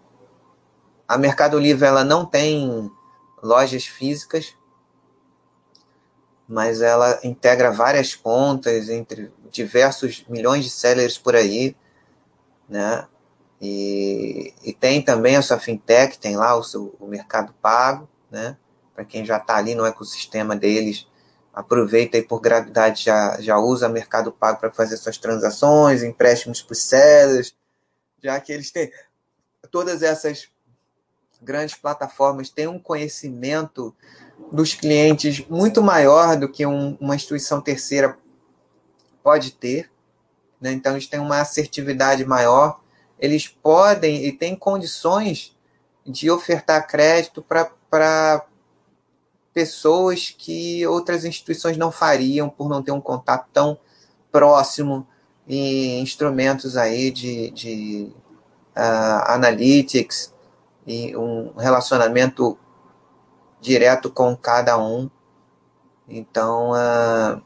a 1.07 1.17
Mercado 1.17 1.59
Livre 1.59 1.85
ela 1.85 2.05
não 2.05 2.25
tem 2.25 2.89
lojas 3.43 3.85
físicas, 3.85 4.55
mas 6.47 6.81
ela 6.81 7.19
integra 7.23 7.71
várias 7.71 8.13
contas 8.13 8.89
entre 8.89 9.31
diversos 9.49 10.25
milhões 10.27 10.63
de 10.63 10.69
sellers 10.69 11.17
por 11.17 11.35
aí, 11.35 11.75
né? 12.69 13.07
E, 13.61 14.53
e 14.63 14.73
tem 14.73 15.01
também 15.01 15.37
a 15.37 15.41
sua 15.41 15.59
fintech, 15.59 16.19
tem 16.19 16.35
lá 16.35 16.55
o 16.55 16.63
seu 16.63 16.95
o 16.99 17.07
Mercado 17.07 17.53
Pago, 17.61 18.07
né? 18.29 18.57
para 18.95 19.03
quem 19.03 19.25
já 19.25 19.37
está 19.37 19.57
ali 19.57 19.75
no 19.75 19.85
ecossistema 19.85 20.55
deles, 20.55 21.05
aproveita 21.53 22.17
e 22.17 22.23
por 22.23 22.39
gravidade 22.39 23.03
já, 23.03 23.39
já 23.41 23.57
usa 23.57 23.89
Mercado 23.89 24.31
Pago 24.31 24.59
para 24.59 24.71
fazer 24.71 24.95
suas 24.95 25.17
transações, 25.17 26.01
empréstimos 26.01 26.61
para 26.61 26.73
os 26.73 26.81
sellers, 26.81 27.55
já 28.23 28.39
que 28.39 28.53
eles 28.53 28.71
têm 28.71 28.91
todas 29.69 30.01
essas 30.01 30.49
grandes 31.41 31.75
plataformas 31.75 32.49
têm 32.49 32.67
um 32.67 32.79
conhecimento 32.79 33.93
dos 34.51 34.73
clientes 34.73 35.45
muito 35.49 35.81
maior 35.81 36.37
do 36.37 36.49
que 36.49 36.65
um, 36.65 36.97
uma 36.99 37.15
instituição 37.15 37.61
terceira 37.61 38.17
pode 39.23 39.51
ter. 39.51 39.91
Né? 40.59 40.71
Então, 40.71 40.93
eles 40.93 41.07
têm 41.07 41.19
uma 41.19 41.41
assertividade 41.41 42.25
maior, 42.25 42.79
eles 43.19 43.47
podem 43.47 44.25
e 44.25 44.31
têm 44.31 44.55
condições 44.55 45.55
de 46.05 46.29
ofertar 46.29 46.87
crédito 46.87 47.41
para 47.41 48.45
pessoas 49.53 50.35
que 50.37 50.85
outras 50.85 51.25
instituições 51.25 51.77
não 51.77 51.91
fariam 51.91 52.49
por 52.49 52.69
não 52.69 52.83
ter 52.83 52.91
um 52.91 53.01
contato 53.01 53.47
tão 53.53 53.79
próximo 54.31 55.07
em 55.47 56.01
instrumentos 56.01 56.75
aí 56.75 57.09
de, 57.09 57.51
de 57.51 58.11
uh, 58.75 59.31
analytics 59.31 60.33
e 60.85 61.15
um 61.15 61.53
relacionamento 61.55 62.57
direto 63.65 64.09
com 64.09 64.35
cada 64.35 64.77
um. 64.77 65.09
Então, 66.07 66.71
uh, 66.71 67.41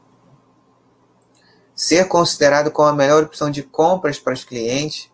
ser 1.74 2.06
considerado 2.06 2.70
como 2.70 2.88
a 2.88 2.92
melhor 2.92 3.22
opção 3.24 3.50
de 3.50 3.62
compras 3.62 4.18
para 4.18 4.34
os 4.34 4.44
clientes, 4.44 5.10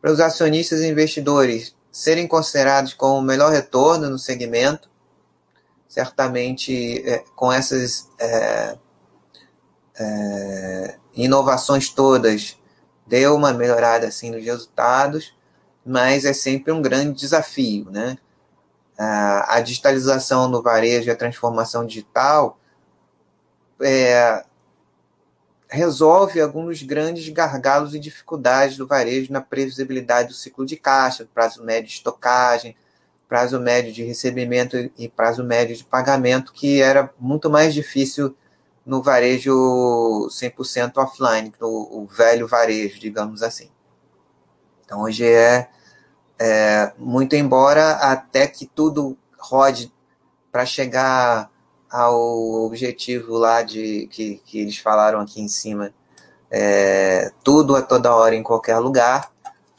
para 0.00 0.12
os 0.12 0.20
acionistas 0.20 0.80
e 0.80 0.88
investidores 0.88 1.74
serem 1.90 2.28
considerados 2.28 2.92
como 2.92 3.20
o 3.20 3.22
melhor 3.22 3.50
retorno 3.50 4.10
no 4.10 4.18
segmento, 4.18 4.90
certamente 5.88 7.08
é, 7.08 7.24
com 7.34 7.52
essas 7.52 8.10
é, 8.18 8.76
é, 9.98 10.98
inovações 11.14 11.88
todas 11.88 12.58
deu 13.06 13.34
uma 13.34 13.52
melhorada 13.52 14.06
assim 14.06 14.30
nos 14.30 14.44
resultados, 14.44 15.34
mas 15.84 16.24
é 16.24 16.32
sempre 16.32 16.72
um 16.72 16.82
grande 16.82 17.20
desafio, 17.20 17.90
né? 17.90 18.18
A, 18.98 19.56
a 19.56 19.60
digitalização 19.60 20.48
no 20.48 20.62
varejo 20.62 21.08
e 21.08 21.10
a 21.10 21.16
transformação 21.16 21.84
digital 21.84 22.58
é, 23.80 24.44
resolve 25.68 26.40
alguns 26.40 26.82
grandes 26.82 27.28
gargalos 27.28 27.94
e 27.94 27.98
dificuldades 27.98 28.76
do 28.76 28.86
varejo 28.86 29.32
na 29.32 29.40
previsibilidade 29.40 30.28
do 30.28 30.34
ciclo 30.34 30.64
de 30.64 30.76
caixa, 30.76 31.28
prazo 31.34 31.64
médio 31.64 31.88
de 31.88 31.94
estocagem, 31.94 32.76
prazo 33.28 33.58
médio 33.58 33.92
de 33.92 34.04
recebimento 34.04 34.76
e 34.96 35.08
prazo 35.08 35.42
médio 35.42 35.76
de 35.76 35.84
pagamento, 35.84 36.52
que 36.52 36.80
era 36.80 37.12
muito 37.18 37.50
mais 37.50 37.74
difícil 37.74 38.36
no 38.86 39.02
varejo 39.02 40.28
100% 40.30 40.98
offline, 40.98 41.52
no 41.60 42.06
velho 42.06 42.46
varejo, 42.46 43.00
digamos 43.00 43.42
assim. 43.42 43.70
Então, 44.84 45.02
hoje 45.02 45.24
é, 45.26 45.68
é 46.38 46.92
muito 46.98 47.36
embora 47.36 47.92
até 47.92 48.46
que 48.46 48.66
tudo 48.66 49.16
rode 49.38 49.92
para 50.50 50.66
chegar 50.66 51.50
ao 51.90 52.64
objetivo 52.64 53.34
lá 53.38 53.62
de 53.62 54.08
que, 54.08 54.42
que 54.44 54.60
eles 54.60 54.78
falaram 54.78 55.20
aqui 55.20 55.40
em 55.40 55.48
cima, 55.48 55.92
é, 56.50 57.32
tudo 57.42 57.76
a 57.76 57.82
toda 57.82 58.14
hora 58.14 58.34
em 58.34 58.42
qualquer 58.42 58.78
lugar, 58.78 59.30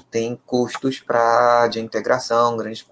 tem 0.10 0.40
custos 0.46 1.00
para 1.00 1.68
de 1.68 1.80
integração, 1.82 2.56
grandes 2.56 2.86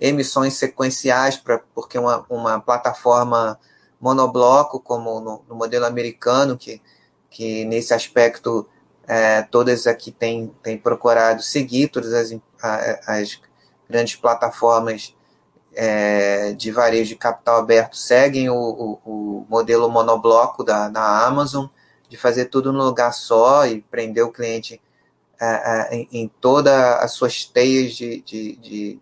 emissões 0.00 0.54
sequenciais, 0.54 1.36
pra, 1.36 1.60
porque 1.72 1.96
uma, 1.96 2.26
uma 2.28 2.60
plataforma 2.60 3.58
monobloco, 4.00 4.80
como 4.80 5.20
no, 5.20 5.44
no 5.48 5.54
modelo 5.54 5.86
americano, 5.86 6.58
que, 6.58 6.82
que 7.30 7.64
nesse 7.64 7.94
aspecto 7.94 8.68
é, 9.06 9.42
todas 9.42 9.86
aqui 9.86 10.10
têm, 10.10 10.52
têm 10.62 10.78
procurado 10.78 11.42
seguir, 11.42 11.88
todas 11.88 12.12
as, 12.12 12.38
as 13.06 13.40
grandes 13.88 14.16
plataformas 14.16 15.14
é, 15.74 16.52
de 16.52 16.70
varejo 16.70 17.10
de 17.10 17.16
capital 17.16 17.58
aberto. 17.58 17.96
Seguem 17.96 18.48
o, 18.48 18.54
o, 18.54 19.00
o, 19.04 19.46
modelo 19.48 19.90
monobloco 19.90 20.62
da, 20.62 20.88
da 20.88 21.26
Amazon, 21.26 21.66
de 22.08 22.16
fazer 22.16 22.46
tudo 22.46 22.72
no 22.72 22.84
lugar 22.84 23.12
só 23.12 23.66
e 23.66 23.80
prender 23.80 24.24
o 24.24 24.32
cliente 24.32 24.80
é, 25.40 25.46
é, 25.46 25.94
em, 25.96 26.08
em 26.12 26.28
todas 26.28 26.74
as 26.74 27.12
suas 27.12 27.44
teias 27.44 27.94
de, 27.94 28.20
de, 28.20 28.56
de 28.56 29.00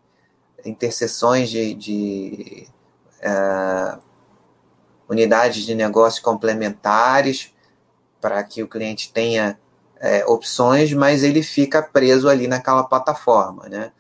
interseções 0.65 1.51
de, 1.51 1.75
de 1.75 2.69
uh, 3.21 4.01
unidades 5.09 5.65
de 5.65 5.75
negócio 5.75 6.23
complementares 6.23 7.53
para 8.21 8.43
que 8.45 8.63
o 8.63 8.69
cliente 8.69 9.13
tenha 9.13 9.59
é, 10.01 10.25
opções, 10.27 10.93
mas 10.95 11.23
ele 11.23 11.43
fica 11.43 11.83
preso 11.83 12.29
ali 12.29 12.49
naquela 12.49 12.83
plataforma, 12.83 13.69
né? 13.69 13.93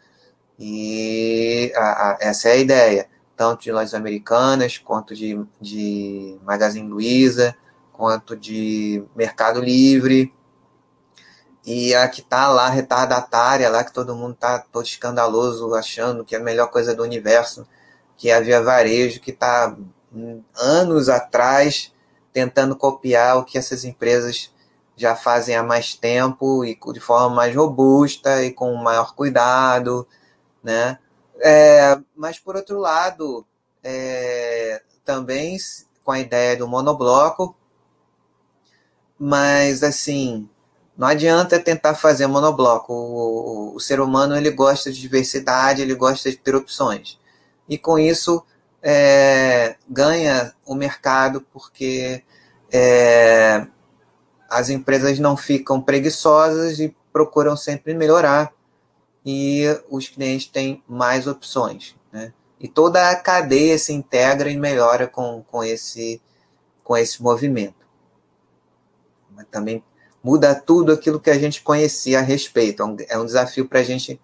E 0.59 1.73
a, 1.77 1.81
a, 1.81 2.19
essa 2.21 2.49
é 2.49 2.53
a 2.53 2.57
ideia, 2.57 3.09
tanto 3.37 3.63
de 3.63 3.73
lojas 3.73 3.95
americanas, 3.95 4.79
quanto 4.79 5.15
de, 5.15 5.39
de 5.61 6.39
Magazine 6.43 6.89
Luiza, 6.89 7.55
quanto 7.93 8.37
de 8.37 9.05
Mercado 9.15 9.61
Livre, 9.61 10.35
e 11.65 11.95
a 11.95 12.09
que 12.09 12.23
tá 12.23 12.49
lá 12.49 12.69
retardatária, 12.69 13.69
lá 13.69 13.85
que 13.85 13.93
todo 13.93 14.17
mundo 14.17 14.35
tá 14.35 14.59
todo 14.59 14.85
escandaloso, 14.85 15.75
achando 15.75 16.25
que 16.25 16.35
é 16.35 16.39
a 16.39 16.43
melhor 16.43 16.71
coisa 16.71 16.95
do 16.95 17.03
universo, 17.03 17.67
que 18.17 18.31
é 18.31 18.35
a 18.35 18.41
Via 18.41 18.63
Varejo, 18.63 19.21
que 19.21 19.31
está 19.31 19.77
anos 20.57 21.09
atrás 21.09 21.93
tentando 22.33 22.77
copiar 22.77 23.39
o 23.39 23.45
que 23.45 23.59
essas 23.59 23.85
empresas 23.85 24.51
já 25.01 25.17
fazem 25.17 25.57
há 25.57 25.63
mais 25.63 25.95
tempo 25.95 26.65
e 26.65 26.79
de 26.93 27.01
forma 27.01 27.35
mais 27.35 27.57
robusta 27.57 28.45
e 28.45 28.53
com 28.53 28.75
maior 28.75 29.15
cuidado, 29.15 30.07
né? 30.63 30.99
É, 31.39 31.99
mas 32.15 32.39
por 32.39 32.55
outro 32.55 32.79
lado, 32.79 33.47
é, 33.83 34.83
também 35.05 35.57
com 36.05 36.13
a 36.13 36.21
ideia 36.21 36.57
do 36.57 36.69
monobloco, 36.69 37.57
mas 39.19 39.83
assim, 39.83 40.49
não 40.97 41.09
adianta 41.09 41.59
tentar 41.59 41.95
fazer 41.95 42.27
monobloco. 42.27 42.93
O, 42.93 43.73
o, 43.73 43.77
o, 43.77 43.81
ser 43.81 44.01
humano 44.01 44.37
ele 44.37 44.51
gosta 44.51 44.93
de 44.93 45.01
diversidade, 45.01 45.81
ele 45.81 45.95
gosta 45.95 46.31
de 46.31 46.37
ter 46.37 46.55
opções. 46.55 47.19
E 47.69 47.79
com 47.79 47.99
isso 47.99 48.45
é, 48.83 49.77
ganha 49.89 50.55
o 50.67 50.75
mercado 50.75 51.41
porque 51.53 52.23
é, 52.73 53.67
as 54.51 54.69
empresas 54.69 55.19
não 55.21 55.37
ficam 55.37 55.81
preguiçosas 55.81 56.81
e 56.81 56.95
procuram 57.13 57.57
sempre 57.57 57.95
melhorar 57.95 58.53
e 59.25 59.65
os 59.89 60.09
clientes 60.09 60.49
têm 60.49 60.83
mais 60.89 61.27
opções. 61.27 61.95
Né? 62.13 62.33
E 62.59 62.67
toda 62.67 63.11
a 63.11 63.17
cadeia 63.17 63.79
se 63.79 63.93
integra 63.93 64.51
e 64.51 64.57
melhora 64.57 65.07
com, 65.07 65.45
com, 65.49 65.63
esse, 65.63 66.21
com 66.83 66.97
esse 66.97 67.23
movimento. 67.23 67.87
Mas 69.31 69.47
também 69.51 69.85
muda 70.23 70.55
tudo 70.55 70.93
aquilo 70.93 71.21
que 71.21 71.31
a 71.31 71.39
gente 71.39 71.63
conhecia 71.63 72.19
a 72.19 72.23
respeito. 72.23 72.83
É 72.83 72.87
um, 73.17 73.23
é 73.23 73.25
desafio 73.25 73.69
para 73.69 73.81
a 73.81 73.85
gente 73.85 74.21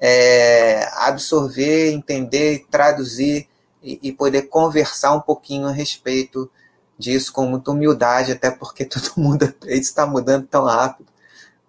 é, 0.00 0.88
absorver, 0.94 1.92
entender, 1.92 2.66
traduzir 2.70 3.48
e, 3.82 3.98
e 4.02 4.12
poder 4.12 4.42
conversar 4.42 5.12
um 5.14 5.20
pouquinho 5.20 5.66
a 5.66 5.72
respeito 5.72 6.50
disso 6.98 7.32
com 7.32 7.46
muita 7.46 7.70
humildade, 7.70 8.32
até 8.32 8.50
porque 8.50 8.84
todo 8.86 9.12
mundo 9.16 9.52
está 9.64 10.06
mudando 10.06 10.46
tão 10.46 10.64
rápido. 10.64 11.08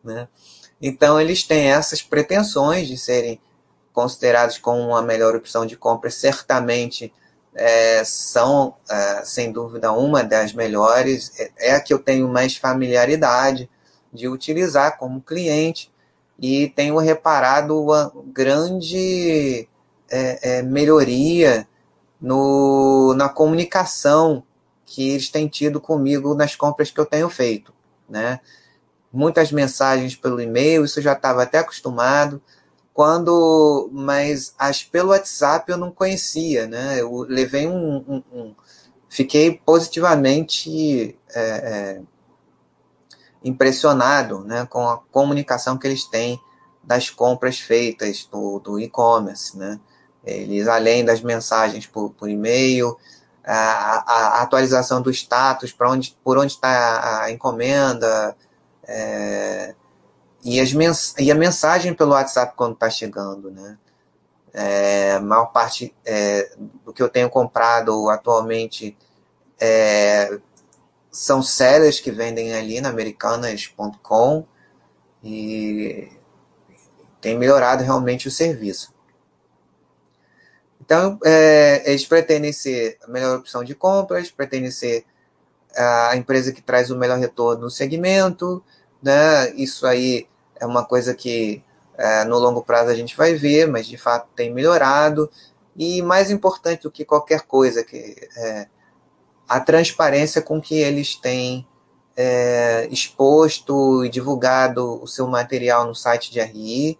Né? 0.03 0.27
Então, 0.81 1.19
eles 1.19 1.43
têm 1.43 1.71
essas 1.71 2.01
pretensões 2.01 2.87
de 2.87 2.97
serem 2.97 3.39
considerados 3.91 4.57
como 4.57 4.95
a 4.95 5.01
melhor 5.01 5.35
opção 5.35 5.65
de 5.65 5.75
compra, 5.75 6.11
certamente 6.11 7.11
é, 7.55 8.03
são, 8.03 8.75
é, 8.89 9.25
sem 9.25 9.51
dúvida, 9.51 9.91
uma 9.91 10.23
das 10.23 10.53
melhores, 10.53 11.31
é, 11.39 11.51
é 11.57 11.71
a 11.71 11.81
que 11.81 11.91
eu 11.91 11.97
tenho 11.97 12.27
mais 12.27 12.55
familiaridade 12.55 13.67
de 14.13 14.27
utilizar 14.27 14.97
como 14.97 15.21
cliente 15.21 15.91
e 16.39 16.69
tenho 16.69 16.97
reparado 16.97 17.81
uma 17.81 18.13
grande 18.27 19.67
é, 20.09 20.59
é, 20.59 20.61
melhoria 20.61 21.67
no, 22.21 23.13
na 23.15 23.27
comunicação 23.27 24.43
que 24.87 25.09
eles 25.09 25.29
têm 25.29 25.47
tido 25.49 25.81
comigo 25.81 26.33
nas 26.33 26.55
compras 26.55 26.89
que 26.89 26.99
eu 26.99 27.05
tenho 27.05 27.29
feito, 27.29 27.73
né? 28.09 28.39
Muitas 29.11 29.51
mensagens 29.51 30.15
pelo 30.15 30.41
e-mail, 30.41 30.85
isso 30.85 30.99
eu 30.99 31.03
já 31.03 31.13
estava 31.13 31.43
até 31.43 31.59
acostumado. 31.59 32.41
Quando, 32.93 33.89
mas 33.91 34.55
as 34.57 34.83
pelo 34.83 35.09
WhatsApp 35.09 35.69
eu 35.69 35.77
não 35.77 35.91
conhecia, 35.91 36.65
né? 36.67 36.99
Eu 37.01 37.19
levei 37.27 37.67
um, 37.67 37.97
um, 37.97 38.23
um 38.33 38.55
fiquei 39.09 39.61
positivamente 39.63 41.17
é, 41.33 41.41
é, 41.41 42.01
impressionado, 43.43 44.43
né, 44.43 44.65
com 44.69 44.87
a 44.87 44.97
comunicação 45.11 45.77
que 45.77 45.85
eles 45.85 46.05
têm 46.05 46.39
das 46.83 47.09
compras 47.09 47.59
feitas 47.59 48.25
do, 48.31 48.59
do 48.59 48.79
e-commerce, 48.79 49.57
né? 49.57 49.79
Eles, 50.23 50.67
além 50.67 51.05
das 51.05 51.21
mensagens 51.21 51.85
por, 51.85 52.09
por 52.11 52.29
e-mail, 52.29 52.97
a, 53.53 54.39
a, 54.39 54.41
atualização 54.41 55.01
do 55.01 55.09
status, 55.09 55.71
para 55.71 55.89
onde, 55.89 56.17
por 56.23 56.37
onde 56.37 56.53
está 56.53 57.23
a 57.23 57.31
encomenda, 57.31 58.35
é, 58.83 59.73
e, 60.43 60.59
as 60.59 60.73
mens 60.73 61.15
e 61.17 61.31
a 61.31 61.35
mensagem 61.35 61.93
pelo 61.93 62.11
WhatsApp 62.11 62.53
quando 62.55 62.73
está 62.73 62.89
chegando, 62.89 63.49
né? 63.49 63.77
É, 64.53 65.13
a 65.13 65.21
maior 65.21 65.47
parte 65.47 65.95
é, 66.05 66.51
do 66.83 66.91
que 66.91 67.01
eu 67.01 67.09
tenho 67.09 67.29
comprado 67.29 68.09
atualmente 68.09 68.97
é, 69.59 70.39
são 71.11 71.43
sellers 71.43 71.99
que 71.99 72.11
vendem 72.11 72.53
ali 72.53 72.81
na 72.81 72.89
americanas.com 72.89 74.45
e 75.23 76.09
tem 77.21 77.37
melhorado 77.37 77.83
realmente 77.83 78.27
o 78.27 78.31
serviço. 78.31 78.93
Então, 80.87 81.19
é, 81.25 81.83
eles 81.85 82.05
pretendem 82.05 82.53
ser 82.53 82.97
a 83.03 83.11
melhor 83.11 83.39
opção 83.39 83.61
de 83.61 83.75
compras, 83.75 84.31
pretendem 84.31 84.71
ser 84.71 85.05
a 85.75 86.15
empresa 86.15 86.53
que 86.53 86.61
traz 86.61 86.89
o 86.89 86.97
melhor 86.97 87.19
retorno 87.19 87.63
no 87.63 87.69
segmento, 87.69 88.63
né? 89.03 89.51
Isso 89.51 89.85
aí 89.85 90.29
é 90.57 90.65
uma 90.65 90.85
coisa 90.85 91.13
que 91.13 91.61
é, 91.97 92.23
no 92.23 92.39
longo 92.39 92.63
prazo 92.63 92.89
a 92.89 92.95
gente 92.95 93.17
vai 93.17 93.33
ver, 93.33 93.67
mas 93.67 93.85
de 93.85 93.97
fato 93.97 94.29
tem 94.33 94.49
melhorado. 94.49 95.29
E 95.75 96.01
mais 96.01 96.31
importante 96.31 96.83
do 96.83 96.91
que 96.91 97.03
qualquer 97.03 97.41
coisa, 97.41 97.83
que 97.83 98.15
é 98.37 98.69
a 99.45 99.59
transparência 99.59 100.41
com 100.41 100.61
que 100.61 100.75
eles 100.75 101.15
têm 101.15 101.67
é, 102.15 102.87
exposto 102.89 104.05
e 104.05 104.09
divulgado 104.09 105.03
o 105.03 105.05
seu 105.05 105.27
material 105.27 105.85
no 105.85 105.93
site 105.93 106.31
de 106.31 106.39
RI, 106.39 106.97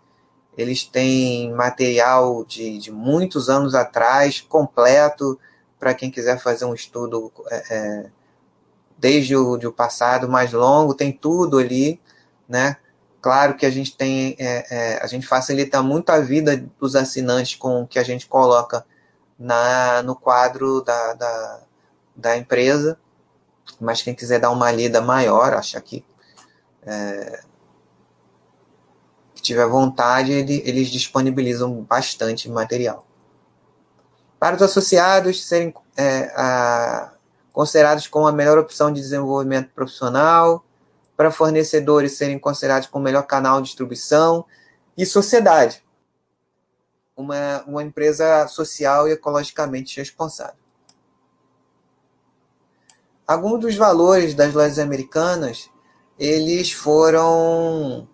eles 0.58 0.84
têm 0.84 1.54
material 1.54 2.44
de, 2.44 2.80
de 2.80 2.92
muitos 2.92 3.50
anos 3.50 3.76
atrás, 3.76 4.42
completo, 4.42 5.40
para 5.80 5.94
quem 5.94 6.10
quiser 6.10 6.40
fazer 6.40 6.66
um 6.66 6.74
estudo 6.74 7.32
é, 7.50 7.64
é 7.70 8.10
desde 8.98 9.36
o, 9.36 9.58
de 9.58 9.70
passado 9.72 10.28
mais 10.28 10.52
longo, 10.52 10.96
tem 10.96 11.12
tudo 11.12 11.60
ali, 11.60 12.02
né? 12.50 12.78
Claro 13.22 13.56
que 13.56 13.66
a 13.66 13.70
gente 13.70 13.96
tem, 13.96 14.36
é, 14.40 14.66
é, 14.70 15.04
a 15.04 15.08
gente 15.08 15.28
facilita 15.28 15.84
muito 15.84 16.10
a 16.10 16.20
vida 16.20 16.66
dos 16.80 16.96
assinantes 16.96 17.56
com 17.56 17.84
o 17.84 17.88
que 17.88 18.00
a 18.00 18.04
gente 18.04 18.28
coloca 18.28 18.86
na, 19.38 20.02
no 20.02 20.16
quadro 20.16 20.82
da, 20.82 21.14
da, 21.14 21.60
da 22.16 22.38
empresa, 22.38 22.98
mas 23.80 24.02
quem 24.02 24.16
quiser 24.16 24.40
dar 24.40 24.50
uma 24.50 24.72
lida 24.72 25.02
maior, 25.02 25.54
acha 25.54 25.80
que 25.82 26.06
é, 26.84 27.44
tiver 29.48 29.68
vontade, 29.68 30.32
ele, 30.32 30.62
eles 30.66 30.90
disponibilizam 30.90 31.82
bastante 31.82 32.50
material. 32.50 33.06
Para 34.40 34.56
os 34.56 34.62
associados 34.62 35.44
serem 35.46 35.74
é, 35.96 36.32
a, 36.36 37.12
considerados 37.52 38.08
como 38.08 38.28
a 38.28 38.32
melhor 38.32 38.58
opção 38.60 38.92
de 38.92 39.02
desenvolvimento 39.02 39.72
profissional, 39.74 40.64
para 41.16 41.32
fornecedores 41.32 42.16
serem 42.16 42.38
considerados 42.38 42.88
como 42.88 43.02
o 43.02 43.06
melhor 43.06 43.24
canal 43.24 43.60
de 43.60 43.68
distribuição, 43.68 44.46
e 44.96 45.06
sociedade, 45.06 45.84
uma, 47.16 47.64
uma 47.68 47.84
empresa 47.84 48.48
social 48.48 49.08
e 49.08 49.12
ecologicamente 49.12 50.00
responsável. 50.00 50.56
Alguns 53.28 53.60
dos 53.60 53.76
valores 53.76 54.34
das 54.34 54.54
lojas 54.54 54.80
americanas, 54.80 55.70
eles 56.18 56.72
foram 56.72 58.08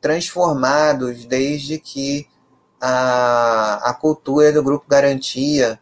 transformados 0.00 1.24
desde 1.24 1.78
que 1.78 2.26
a, 2.80 3.90
a 3.90 3.94
cultura 3.94 4.52
do 4.52 4.62
Grupo 4.62 4.86
Garantia 4.88 5.78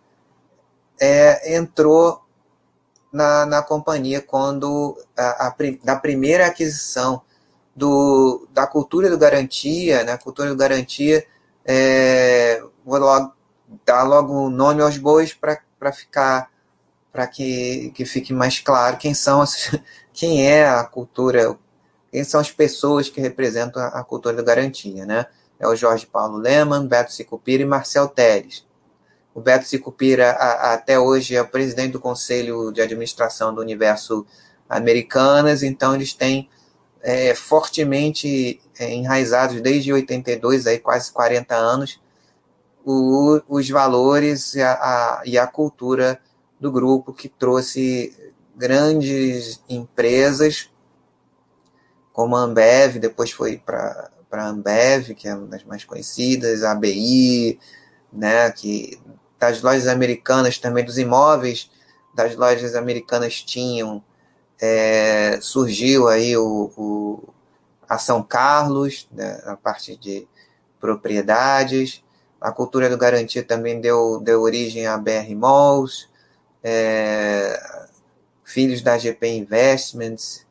é, 1.00 1.56
entrou 1.56 2.20
na, 3.12 3.46
na 3.46 3.62
companhia 3.62 4.20
quando 4.20 4.96
a, 5.16 5.46
a, 5.46 5.56
da 5.84 5.96
primeira 5.96 6.46
aquisição 6.46 7.22
do, 7.74 8.46
da 8.52 8.66
cultura 8.66 9.08
do 9.08 9.16
Garantia, 9.16 10.02
né, 10.02 10.16
cultura 10.16 10.48
do 10.48 10.56
Garantia, 10.56 11.24
é, 11.64 12.60
vou 12.84 12.98
logo, 12.98 13.32
dar 13.86 14.02
logo 14.02 14.32
o 14.32 14.50
nome 14.50 14.82
aos 14.82 14.98
bois 14.98 15.32
para 15.32 15.92
ficar 15.92 16.50
para 17.12 17.26
que, 17.26 17.90
que 17.94 18.04
fique 18.04 18.32
mais 18.32 18.60
claro 18.60 18.98
quem 18.98 19.14
são 19.14 19.42
quem 20.12 20.46
é 20.46 20.68
a 20.68 20.84
cultura 20.84 21.58
quem 22.10 22.24
são 22.24 22.40
as 22.40 22.50
pessoas 22.50 23.08
que 23.08 23.20
representam 23.20 23.82
a 23.82 24.02
cultura 24.02 24.36
da 24.36 24.42
garantia, 24.42 25.04
né? 25.04 25.26
É 25.58 25.66
o 25.66 25.76
Jorge 25.76 26.06
Paulo 26.06 26.38
Leman, 26.38 26.86
Beto 26.86 27.12
Sicupira 27.12 27.62
e 27.62 27.66
Marcel 27.66 28.08
Teres. 28.08 28.64
O 29.34 29.40
Beto 29.40 29.66
Sicupira, 29.66 30.30
até 30.30 30.98
hoje, 30.98 31.36
é 31.36 31.42
o 31.42 31.48
presidente 31.48 31.92
do 31.92 32.00
Conselho 32.00 32.72
de 32.72 32.80
Administração 32.80 33.54
do 33.54 33.60
Universo 33.60 34.26
Americanas, 34.68 35.62
então 35.62 35.94
eles 35.94 36.12
têm 36.12 36.48
é, 37.02 37.34
fortemente 37.34 38.60
é, 38.78 38.92
enraizados 38.92 39.60
desde 39.60 39.92
82, 39.92 40.66
aí 40.66 40.78
quase 40.78 41.12
40 41.12 41.54
anos, 41.54 42.00
o, 42.84 43.40
os 43.48 43.68
valores 43.68 44.54
e 44.54 44.62
a, 44.62 44.72
a, 44.72 45.22
e 45.24 45.38
a 45.38 45.46
cultura 45.46 46.20
do 46.58 46.72
grupo 46.72 47.12
que 47.12 47.28
trouxe 47.28 48.12
grandes 48.56 49.62
empresas 49.68 50.70
como 52.18 52.34
a 52.34 52.40
Ambev, 52.40 52.98
depois 52.98 53.30
foi 53.30 53.58
para 53.58 54.10
a 54.32 54.48
Ambev, 54.48 55.14
que 55.14 55.28
é 55.28 55.36
uma 55.36 55.46
das 55.46 55.62
mais 55.62 55.84
conhecidas, 55.84 56.64
a 56.64 56.72
ABI, 56.72 57.60
né, 58.12 58.50
que 58.50 59.00
das 59.38 59.62
lojas 59.62 59.86
americanas 59.86 60.58
também, 60.58 60.84
dos 60.84 60.98
imóveis 60.98 61.70
das 62.12 62.34
lojas 62.34 62.74
americanas 62.74 63.40
tinham, 63.40 64.02
é, 64.60 65.38
surgiu 65.40 66.08
aí 66.08 66.36
o, 66.36 66.72
o, 66.76 67.28
a 67.88 67.98
São 67.98 68.20
Carlos, 68.20 69.06
né, 69.12 69.40
a 69.46 69.56
parte 69.56 69.96
de 69.96 70.26
propriedades, 70.80 72.02
a 72.40 72.50
cultura 72.50 72.90
do 72.90 72.98
garantia 72.98 73.44
também 73.44 73.80
deu, 73.80 74.18
deu 74.18 74.42
origem 74.42 74.88
à 74.88 74.98
BR 74.98 75.36
Malls, 75.36 76.08
é, 76.64 77.62
filhos 78.42 78.82
da 78.82 78.98
GP 78.98 79.36
Investments, 79.36 80.47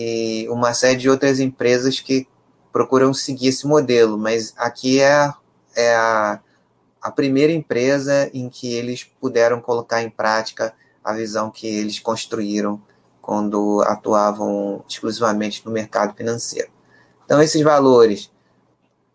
e 0.00 0.48
uma 0.48 0.72
série 0.72 0.96
de 0.96 1.10
outras 1.10 1.40
empresas 1.40 2.00
que 2.00 2.26
procuram 2.72 3.12
seguir 3.12 3.48
esse 3.48 3.66
modelo, 3.66 4.16
mas 4.16 4.54
aqui 4.56 5.00
é, 5.00 5.32
é 5.74 5.94
a, 5.94 6.40
a 7.02 7.10
primeira 7.10 7.52
empresa 7.52 8.30
em 8.32 8.48
que 8.48 8.72
eles 8.72 9.04
puderam 9.04 9.60
colocar 9.60 10.02
em 10.02 10.08
prática 10.08 10.72
a 11.04 11.12
visão 11.12 11.50
que 11.50 11.66
eles 11.66 11.98
construíram 11.98 12.80
quando 13.20 13.82
atuavam 13.82 14.84
exclusivamente 14.88 15.64
no 15.64 15.70
mercado 15.70 16.14
financeiro. 16.16 16.70
Então, 17.24 17.42
esses 17.42 17.62
valores, 17.62 18.30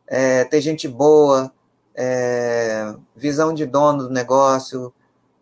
é, 0.07 0.43
ter 0.43 0.61
gente 0.61 0.87
boa, 0.87 1.51
é, 1.95 2.93
visão 3.15 3.53
de 3.53 3.65
dono 3.65 4.03
do 4.03 4.09
negócio, 4.09 4.93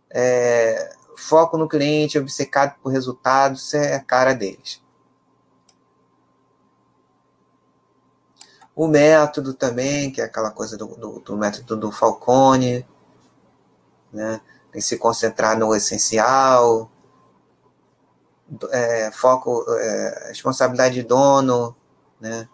é, 0.09 0.93
foco 1.17 1.57
no 1.57 1.67
cliente, 1.67 2.17
obcecado 2.17 2.75
por 2.81 2.91
resultados, 2.91 3.65
isso 3.65 3.77
é 3.77 3.95
a 3.95 3.99
cara 3.99 4.33
deles. 4.33 4.82
O 8.75 8.87
método 8.87 9.53
também, 9.53 10.11
que 10.11 10.21
é 10.21 10.25
aquela 10.25 10.49
coisa 10.49 10.77
do, 10.77 10.87
do, 10.87 11.19
do 11.19 11.37
método 11.37 11.77
do 11.77 11.91
Falcone, 11.91 12.85
né? 14.11 14.41
tem 14.71 14.81
que 14.81 14.87
se 14.87 14.97
concentrar 14.97 15.57
no 15.57 15.75
essencial, 15.75 16.91
é, 18.71 19.11
foco, 19.11 19.63
é, 19.77 20.27
responsabilidade 20.29 20.95
de 20.95 21.03
dono, 21.03 21.75
né? 22.19 22.47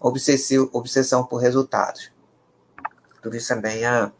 Obsessivo, 0.00 0.68
obsessão 0.72 1.24
por 1.24 1.36
resultados. 1.36 2.10
Tudo 3.22 3.36
isso 3.36 3.52
é 3.52 3.56
bem. 3.56 3.84
Ah. 3.84 4.12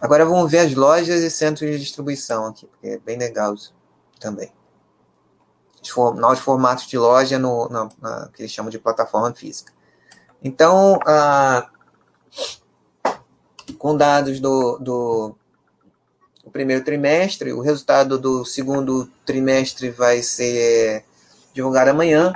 Agora 0.00 0.26
vamos 0.26 0.50
ver 0.50 0.58
as 0.58 0.74
lojas 0.74 1.22
e 1.22 1.30
centros 1.30 1.70
de 1.70 1.78
distribuição 1.78 2.46
aqui, 2.46 2.66
porque 2.66 2.88
é 2.88 2.98
bem 2.98 3.18
legal 3.18 3.54
isso 3.54 3.74
também. 4.20 4.52
Os 5.84 6.18
novos 6.18 6.38
formatos 6.38 6.86
de 6.86 6.96
loja 6.96 7.38
no, 7.38 7.68
que 8.32 8.42
eles 8.42 8.52
chamam 8.52 8.70
de 8.70 8.78
plataforma 8.78 9.32
física. 9.34 9.72
Então, 10.42 10.98
ah, 11.06 11.68
com 13.78 13.96
dados 13.96 14.40
do, 14.40 14.78
do 14.78 15.36
primeiro 16.52 16.84
trimestre, 16.84 17.52
o 17.52 17.60
resultado 17.60 18.18
do 18.18 18.44
segundo 18.44 19.06
trimestre 19.26 19.90
vai 19.90 20.22
ser 20.22 21.04
divulgado 21.52 21.90
amanhã. 21.90 22.32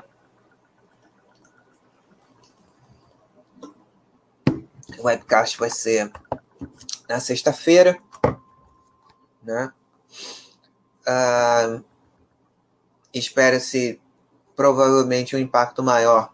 O 4.98 5.04
webcast 5.04 5.58
vai 5.58 5.70
ser 5.70 6.10
na 7.08 7.20
sexta-feira, 7.20 7.98
né? 9.42 9.72
Ah, 11.06 11.80
Espera-se 13.18 14.00
provavelmente 14.56 15.36
um 15.36 15.38
impacto 15.38 15.82
maior 15.82 16.32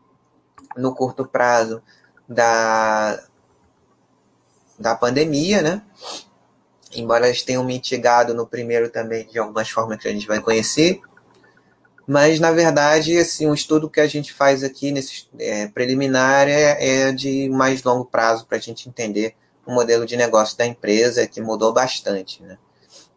no 0.77 0.94
curto 0.94 1.27
prazo 1.27 1.83
da, 2.29 3.23
da 4.79 4.94
pandemia, 4.94 5.62
né? 5.62 5.83
Embora 6.94 7.27
eles 7.27 7.42
tenham 7.42 7.64
mitigado 7.64 8.35
no 8.35 8.47
primeiro 8.47 8.88
também 8.88 9.27
de 9.27 9.38
algumas 9.38 9.68
formas 9.68 9.99
que 9.99 10.09
a 10.09 10.12
gente 10.12 10.27
vai 10.27 10.40
conhecer. 10.40 11.01
Mas, 12.07 12.38
na 12.38 12.53
verdade, 12.53 13.16
assim, 13.18 13.47
um 13.47 13.55
estudo 13.55 13.88
que 13.88 14.01
a 14.01 14.07
gente 14.07 14.33
faz 14.33 14.62
aqui 14.62 14.92
nesse 14.92 15.27
é, 15.38 15.68
preliminar 15.68 16.47
é, 16.49 17.07
é 17.09 17.12
de 17.12 17.49
mais 17.49 17.83
longo 17.83 18.05
prazo 18.05 18.47
para 18.47 18.59
a 18.59 18.61
gente 18.61 18.88
entender 18.88 19.35
o 19.66 19.73
modelo 19.73 20.05
de 20.05 20.16
negócio 20.16 20.57
da 20.59 20.66
empresa, 20.66 21.27
que 21.27 21.40
mudou 21.40 21.73
bastante. 21.73 22.42
Né? 22.42 22.59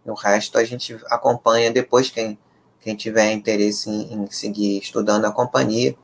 O 0.06 0.13
resto 0.13 0.58
a 0.58 0.63
gente 0.63 0.97
acompanha 1.10 1.69
depois, 1.69 2.10
quem, 2.10 2.39
quem 2.81 2.95
tiver 2.95 3.31
interesse 3.31 3.89
em, 3.89 4.13
em 4.13 4.31
seguir 4.31 4.79
estudando 4.79 5.25
a 5.25 5.31
companhia. 5.31 5.95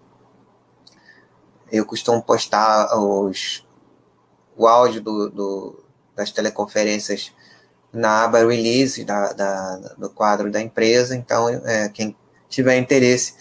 Eu 1.72 1.86
costumo 1.86 2.22
postar 2.22 2.98
os, 2.98 3.66
o 4.56 4.68
áudio 4.68 5.02
do, 5.02 5.30
do, 5.30 5.84
das 6.16 6.32
teleconferências 6.32 7.32
na 7.92 8.24
aba 8.24 8.40
release 8.40 9.04
da, 9.04 9.34
da, 9.34 9.76
do 9.98 10.10
quadro 10.10 10.52
da 10.52 10.60
empresa. 10.62 11.16
Então, 11.16 11.48
é, 11.50 11.90
quem 11.90 12.16
tiver 12.50 12.78
interesse 12.78 13.36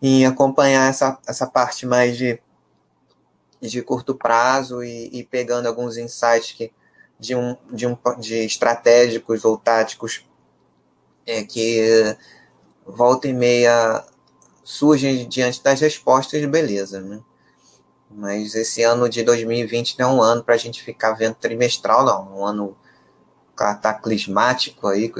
em 0.00 0.26
acompanhar 0.26 0.88
essa, 0.88 1.18
essa 1.26 1.46
parte 1.46 1.86
mais 1.86 2.16
de, 2.16 2.38
de 3.60 3.82
curto 3.82 4.14
prazo 4.14 4.82
e, 4.82 5.08
e 5.12 5.24
pegando 5.24 5.66
alguns 5.66 5.96
insights 5.96 6.52
que, 6.52 6.70
de, 7.18 7.34
um, 7.34 7.56
de, 7.72 7.86
um, 7.86 7.96
de 8.18 8.44
estratégicos 8.44 9.44
ou 9.44 9.56
táticos 9.56 10.24
é, 11.26 11.42
que 11.42 12.16
volta 12.86 13.28
e 13.28 13.32
meia 13.32 14.04
surgem 14.62 15.28
diante 15.28 15.62
das 15.62 15.80
respostas, 15.80 16.44
beleza, 16.46 17.00
né? 17.00 17.20
Mas 18.10 18.54
esse 18.54 18.82
ano 18.82 19.08
de 19.08 19.22
2020 19.22 19.98
não 19.98 20.10
é 20.10 20.14
um 20.14 20.22
ano 20.22 20.44
para 20.44 20.54
a 20.54 20.58
gente 20.58 20.82
ficar 20.82 21.12
vendo 21.12 21.34
trimestral, 21.34 22.04
não. 22.04 22.38
Um 22.38 22.46
ano 22.46 22.76
cataclismático 23.56 24.86
aí, 24.86 25.12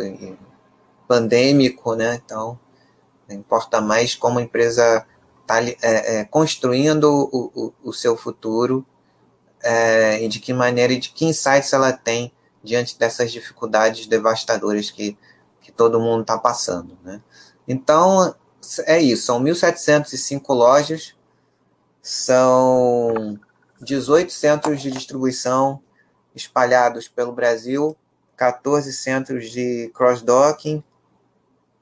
pandêmico, 1.08 1.94
né? 1.94 2.20
Então, 2.24 2.58
importa 3.28 3.80
mais 3.80 4.14
como 4.14 4.38
a 4.38 4.42
empresa 4.42 5.06
está 5.42 5.62
é, 5.62 5.76
é, 5.82 6.24
construindo 6.24 7.04
o, 7.04 7.50
o, 7.54 7.72
o, 7.84 7.92
seu 7.92 8.16
futuro 8.16 8.84
é, 9.62 10.22
e 10.22 10.28
de 10.28 10.40
que 10.40 10.52
maneira 10.52 10.92
e 10.92 10.98
de 10.98 11.10
que 11.10 11.24
insights 11.24 11.72
ela 11.72 11.92
tem 11.92 12.32
diante 12.62 12.98
dessas 12.98 13.30
dificuldades 13.30 14.06
devastadoras 14.06 14.90
que, 14.90 15.16
que 15.60 15.70
todo 15.70 16.00
mundo 16.00 16.22
está 16.22 16.36
passando, 16.36 16.98
né? 17.04 17.20
Então, 17.66 18.34
é 18.84 19.00
isso. 19.00 19.26
São 19.26 19.42
1.705 19.42 20.54
lojas, 20.54 21.14
são 22.02 23.38
18 23.80 24.32
centros 24.32 24.80
de 24.80 24.90
distribuição 24.90 25.80
espalhados 26.34 27.08
pelo 27.08 27.32
Brasil, 27.32 27.96
14 28.36 28.92
centros 28.92 29.50
de 29.50 29.90
cross-docking. 29.94 30.84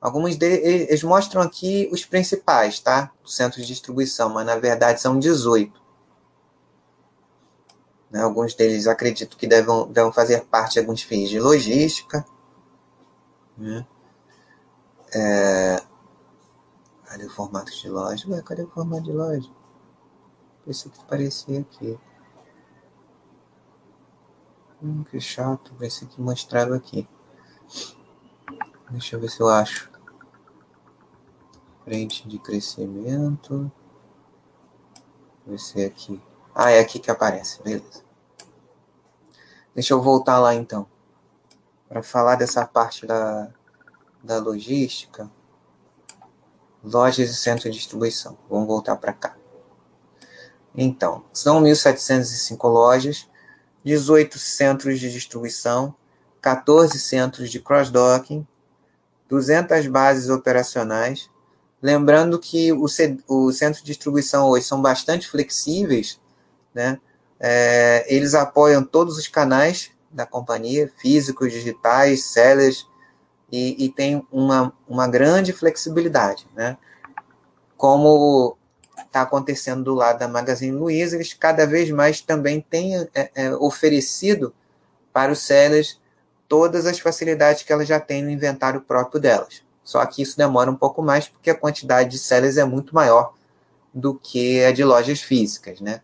Alguns 0.00 0.36
deles 0.36 0.88
eles 0.88 1.02
mostram 1.02 1.40
aqui 1.42 1.88
os 1.92 2.04
principais, 2.04 2.78
tá? 2.78 3.10
Os 3.24 3.34
centros 3.34 3.62
de 3.62 3.72
distribuição, 3.72 4.28
mas 4.28 4.46
na 4.46 4.56
verdade 4.56 5.00
são 5.00 5.18
18. 5.18 5.82
Né? 8.10 8.22
Alguns 8.22 8.54
deles 8.54 8.86
acredito 8.86 9.36
que 9.36 9.46
devem, 9.46 9.88
devem 9.90 10.12
fazer 10.12 10.44
parte 10.44 10.74
de 10.74 10.78
alguns 10.78 11.02
fins 11.02 11.28
de 11.28 11.40
logística. 11.40 12.24
Né? 13.58 13.84
É... 15.14 15.76
Cadê 17.04 17.26
o 17.26 17.30
formato 17.30 17.70
de 17.70 17.88
loja? 17.88 18.28
Ué, 18.28 18.42
cadê 18.42 18.62
o 18.62 18.70
formato 18.70 19.04
de 19.04 19.12
loja? 19.12 19.48
Pensei 20.64 20.90
que 20.90 21.00
aparecia 21.00 21.60
aqui. 21.60 21.98
Hum, 24.82 25.04
que 25.04 25.20
chato. 25.20 25.72
Esse 25.80 26.04
aqui 26.04 26.20
mostrava 26.20 26.74
aqui. 26.74 27.08
Deixa 28.90 29.14
eu 29.14 29.20
ver 29.20 29.30
se 29.30 29.40
eu 29.40 29.48
acho. 29.48 29.90
Frente 31.84 32.26
de 32.26 32.38
crescimento. 32.38 33.70
Vai 35.46 35.58
ser 35.58 35.86
aqui. 35.86 36.20
Ah, 36.52 36.70
é 36.70 36.80
aqui 36.80 36.98
que 36.98 37.10
aparece. 37.10 37.62
Beleza. 37.62 38.02
Deixa 39.74 39.94
eu 39.94 40.02
voltar 40.02 40.40
lá 40.40 40.54
então. 40.54 40.88
Para 41.88 42.02
falar 42.02 42.34
dessa 42.36 42.66
parte 42.66 43.06
da, 43.06 43.52
da 44.24 44.38
logística. 44.38 45.30
Lojas 46.82 47.30
e 47.30 47.34
centro 47.34 47.70
de 47.70 47.78
distribuição. 47.78 48.36
Vamos 48.50 48.66
voltar 48.66 48.96
para 48.96 49.12
cá. 49.12 49.36
Então, 50.74 51.24
são 51.32 51.62
1.705 51.62 52.68
lojas 52.68 53.28
18 53.84 54.38
centros 54.38 54.98
de 54.98 55.12
distribuição, 55.12 55.94
14 56.40 56.98
centros 56.98 57.50
de 57.50 57.60
cross-docking, 57.60 58.46
200 59.28 59.86
bases 59.88 60.30
operacionais. 60.30 61.30
Lembrando 61.82 62.38
que 62.38 62.72
o, 62.72 62.84
o 63.28 63.52
centro 63.52 63.80
de 63.80 63.86
distribuição 63.86 64.48
hoje 64.48 64.64
são 64.64 64.80
bastante 64.80 65.28
flexíveis, 65.28 66.18
né? 66.72 66.98
É, 67.38 68.06
eles 68.08 68.34
apoiam 68.34 68.82
todos 68.82 69.18
os 69.18 69.28
canais 69.28 69.90
da 70.10 70.24
companhia, 70.24 70.90
físicos, 70.96 71.52
digitais, 71.52 72.24
sellers, 72.24 72.88
e, 73.54 73.84
e 73.84 73.88
tem 73.88 74.26
uma, 74.32 74.72
uma 74.88 75.06
grande 75.06 75.52
flexibilidade, 75.52 76.44
né? 76.56 76.76
Como 77.76 78.56
está 79.06 79.22
acontecendo 79.22 79.84
do 79.84 79.94
lado 79.94 80.18
da 80.18 80.26
Magazine 80.26 80.76
Luiza, 80.76 81.14
eles 81.14 81.32
cada 81.34 81.64
vez 81.64 81.88
mais 81.88 82.20
também 82.20 82.60
têm 82.60 82.96
é, 83.14 83.30
é, 83.32 83.54
oferecido 83.54 84.52
para 85.12 85.30
os 85.30 85.38
sellers 85.38 86.00
todas 86.48 86.84
as 86.84 86.98
facilidades 86.98 87.62
que 87.62 87.72
elas 87.72 87.86
já 87.86 88.00
têm 88.00 88.24
no 88.24 88.30
inventário 88.30 88.80
próprio 88.80 89.20
delas. 89.20 89.62
Só 89.84 90.04
que 90.04 90.20
isso 90.20 90.36
demora 90.36 90.68
um 90.68 90.76
pouco 90.76 91.00
mais 91.00 91.28
porque 91.28 91.50
a 91.50 91.54
quantidade 91.54 92.10
de 92.10 92.18
sellers 92.18 92.56
é 92.56 92.64
muito 92.64 92.92
maior 92.92 93.34
do 93.92 94.16
que 94.16 94.64
a 94.64 94.72
de 94.72 94.82
lojas 94.82 95.20
físicas, 95.20 95.80
né? 95.80 96.00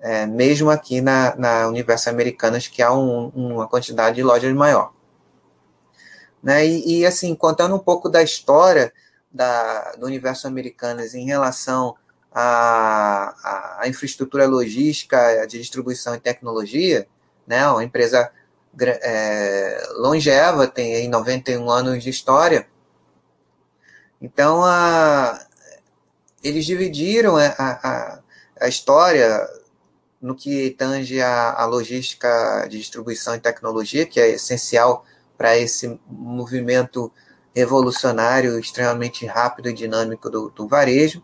É, 0.00 0.24
mesmo 0.24 0.70
aqui 0.70 1.02
na, 1.02 1.36
na 1.36 1.68
Universo 1.68 2.08
Americanas, 2.08 2.66
que 2.66 2.80
há 2.80 2.92
um, 2.92 3.28
uma 3.28 3.68
quantidade 3.68 4.16
de 4.16 4.22
lojas 4.22 4.52
maior. 4.54 4.90
Né? 6.42 6.66
E, 6.66 7.00
e, 7.00 7.06
assim, 7.06 7.34
contando 7.34 7.74
um 7.74 7.78
pouco 7.78 8.08
da 8.08 8.22
história 8.22 8.92
da, 9.30 9.92
do 9.92 10.06
Universo 10.06 10.46
Americanas 10.46 11.14
em 11.14 11.24
relação 11.24 11.96
a, 12.34 13.80
a, 13.80 13.88
infraestrutura 13.88 14.46
logística 14.46 15.46
de 15.46 15.58
distribuição 15.58 16.14
e 16.14 16.20
tecnologia, 16.20 17.06
né, 17.46 17.66
uma 17.68 17.84
empresa 17.84 18.30
é, 18.80 19.82
longeva, 19.96 20.66
tem 20.66 20.94
aí 20.94 21.08
91 21.08 21.70
anos 21.70 22.02
de 22.02 22.08
história. 22.08 22.66
Então, 24.20 24.64
a, 24.64 25.46
eles 26.42 26.64
dividiram 26.64 27.36
a, 27.36 27.46
a, 27.58 28.18
a 28.60 28.68
história 28.68 29.46
no 30.20 30.34
que 30.34 30.70
tange 30.70 31.20
a, 31.20 31.52
a 31.52 31.66
logística 31.66 32.66
de 32.68 32.78
distribuição 32.78 33.34
e 33.34 33.40
tecnologia, 33.40 34.06
que 34.06 34.20
é 34.20 34.30
essencial 34.30 35.04
para 35.36 35.56
esse 35.56 35.98
movimento 36.08 37.12
revolucionário, 37.54 38.58
extremamente 38.58 39.26
rápido 39.26 39.68
e 39.68 39.72
dinâmico 39.72 40.30
do, 40.30 40.50
do 40.50 40.66
varejo, 40.66 41.22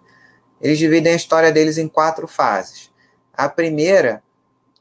eles 0.61 0.79
dividem 0.79 1.13
a 1.13 1.17
história 1.17 1.53
deles 1.53 1.79
em 1.79 1.89
quatro 1.89 2.27
fases. 2.27 2.91
A 3.33 3.49
primeira 3.49 4.23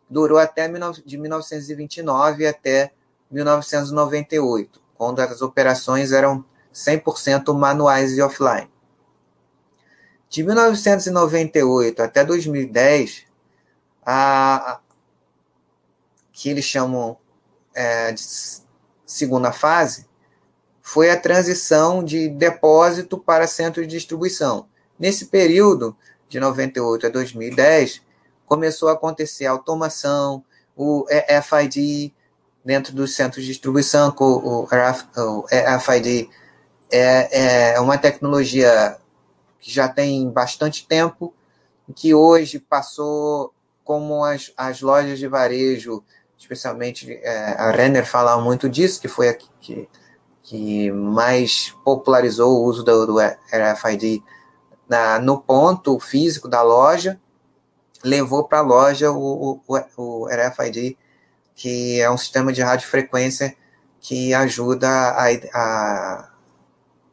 durou 0.10 0.38
até 0.38 0.68
de 1.06 1.18
1929 1.18 2.48
até 2.48 2.92
1998, 3.30 4.82
quando 4.96 5.20
as 5.20 5.42
operações 5.42 6.12
eram 6.12 6.44
100% 6.74 7.54
manuais 7.54 8.18
e 8.18 8.22
offline. 8.22 8.70
De 10.30 10.44
1998 10.44 12.02
até 12.02 12.24
2010, 12.24 13.26
a, 14.06 14.80
que 16.32 16.50
eles 16.50 16.66
chamam 16.66 17.18
é, 17.74 18.12
de 18.12 18.22
segunda 19.08 19.52
fase, 19.52 20.06
foi 20.82 21.10
a 21.10 21.20
transição 21.20 22.04
de 22.04 22.30
depósito 22.30 23.17
para 23.17 23.48
centro 23.48 23.82
de 23.82 23.88
distribuição. 23.88 24.67
Nesse 25.00 25.26
período, 25.26 25.96
de 26.30 26.39
98 26.39 27.08
a 27.08 27.10
2010, 27.10 28.02
começou 28.46 28.89
a 28.89 28.93
acontecer 28.93 29.46
a 29.46 29.52
automação, 29.52 30.43
o 30.76 31.06
RFID 31.10 32.13
dentro 32.63 32.93
dos 32.93 33.15
centros 33.15 33.43
de 33.43 33.52
distribuição, 33.52 34.13
o 34.20 34.65
RFID 34.65 36.30
é, 36.91 37.74
é 37.74 37.80
uma 37.80 37.98
tecnologia 37.98 38.98
que 39.60 39.72
já 39.72 39.88
tem 39.88 40.30
bastante 40.30 40.86
tempo, 40.86 41.34
que 41.96 42.13
hoje 42.13 42.60
passou 42.60 43.54
como 43.84 44.24
as, 44.24 44.52
as 44.58 44.82
lojas 44.82 45.17
de 45.17 45.28
varejo, 45.28 46.04
especialmente 46.38 47.12
é, 47.12 47.56
a 47.58 47.71
Renner 47.71 48.06
fala 48.06 48.39
muito 48.39 48.69
disso, 48.69 49.02
que 49.02 49.08
foi 49.08 49.30
a 49.30 49.34
que, 49.34 49.89
que 50.43 50.91
mais 50.91 51.76
popularizou 51.84 52.58
o 52.58 52.63
uso 52.63 52.84
do, 52.84 53.06
do 53.08 53.15
RFID 53.19 54.23
na, 54.88 55.19
no 55.19 55.41
ponto 55.41 56.00
físico 56.00 56.47
da 56.47 56.62
loja, 56.62 57.19
levou 58.04 58.43
para 58.43 58.60
a 58.60 58.62
loja 58.62 59.12
o, 59.12 59.62
o, 59.67 59.80
o 59.97 60.28
RFID, 60.28 60.97
que 61.56 62.00
é 62.00 62.10
um 62.10 62.17
sistema 62.17 62.54
de 62.54 62.62
radiofrequência 62.62 63.56
que 64.00 64.34
ajuda 64.34 64.88
a, 64.88 65.26
a 65.54 66.30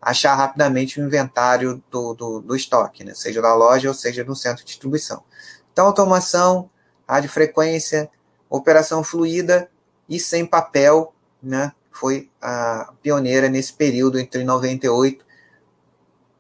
achar 0.00 0.34
rapidamente 0.34 1.00
o 1.00 1.04
inventário 1.04 1.82
do, 1.90 2.14
do, 2.14 2.40
do 2.40 2.54
estoque, 2.54 3.02
né? 3.02 3.14
seja 3.14 3.40
da 3.40 3.54
loja 3.54 3.88
ou 3.88 3.94
seja 3.94 4.22
no 4.22 4.36
centro 4.36 4.62
de 4.62 4.66
distribuição. 4.66 5.24
Então, 5.72 5.86
automação, 5.86 6.70
radiofrequência, 7.08 8.10
operação 8.48 9.02
fluida 9.02 9.68
e 10.08 10.18
sem 10.18 10.44
papel, 10.46 11.14
né? 11.42 11.72
foi 11.94 12.28
a 12.42 12.92
pioneira 13.02 13.48
nesse 13.48 13.72
período 13.72 14.18
entre 14.18 14.42
98 14.42 15.24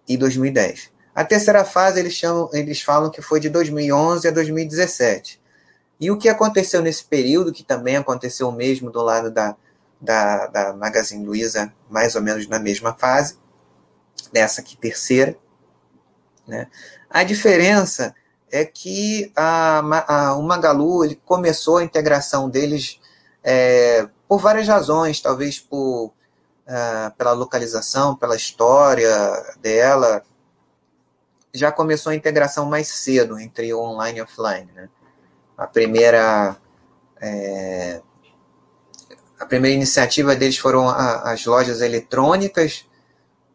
e 0.08 0.16
2010. 0.16 0.90
A 1.14 1.24
terceira 1.24 1.64
fase 1.64 2.00
eles 2.00 2.12
chamam, 2.12 2.50
eles 2.52 2.82
falam 2.82 3.08
que 3.08 3.22
foi 3.22 3.38
de 3.38 3.48
2011 3.48 4.26
a 4.26 4.30
2017. 4.32 5.40
E 6.00 6.10
o 6.10 6.18
que 6.18 6.28
aconteceu 6.28 6.82
nesse 6.82 7.04
período, 7.04 7.52
que 7.52 7.62
também 7.62 7.96
aconteceu 7.96 8.50
mesmo 8.50 8.90
do 8.90 9.00
lado 9.00 9.30
da, 9.30 9.56
da, 10.00 10.46
da 10.48 10.72
Magazine 10.72 11.24
Luiza, 11.24 11.72
mais 11.88 12.16
ou 12.16 12.20
menos 12.20 12.48
na 12.48 12.58
mesma 12.58 12.92
fase, 12.92 13.38
dessa 14.32 14.60
aqui 14.60 14.76
terceira. 14.76 15.36
Né? 16.48 16.66
A 17.08 17.22
diferença 17.22 18.12
é 18.54 18.64
que 18.64 19.32
a, 19.34 19.80
a, 20.06 20.36
o 20.36 20.42
Magalu 20.42 21.04
ele 21.04 21.20
começou 21.24 21.78
a 21.78 21.84
integração 21.84 22.48
deles 22.48 23.00
é, 23.42 24.08
por 24.28 24.38
várias 24.38 24.68
razões, 24.68 25.20
talvez 25.20 25.58
por 25.58 26.06
uh, 26.06 27.10
pela 27.18 27.32
localização, 27.32 28.14
pela 28.14 28.36
história 28.36 29.12
dela, 29.60 30.22
já 31.52 31.72
começou 31.72 32.12
a 32.12 32.14
integração 32.14 32.64
mais 32.64 32.86
cedo 32.86 33.40
entre 33.40 33.74
online 33.74 34.20
e 34.20 34.22
offline. 34.22 34.70
Né? 34.72 34.88
A 35.58 35.66
primeira 35.66 36.56
é, 37.20 38.00
a 39.36 39.46
primeira 39.46 39.74
iniciativa 39.74 40.36
deles 40.36 40.58
foram 40.58 40.88
a, 40.88 41.32
as 41.32 41.44
lojas 41.44 41.80
eletrônicas, 41.80 42.86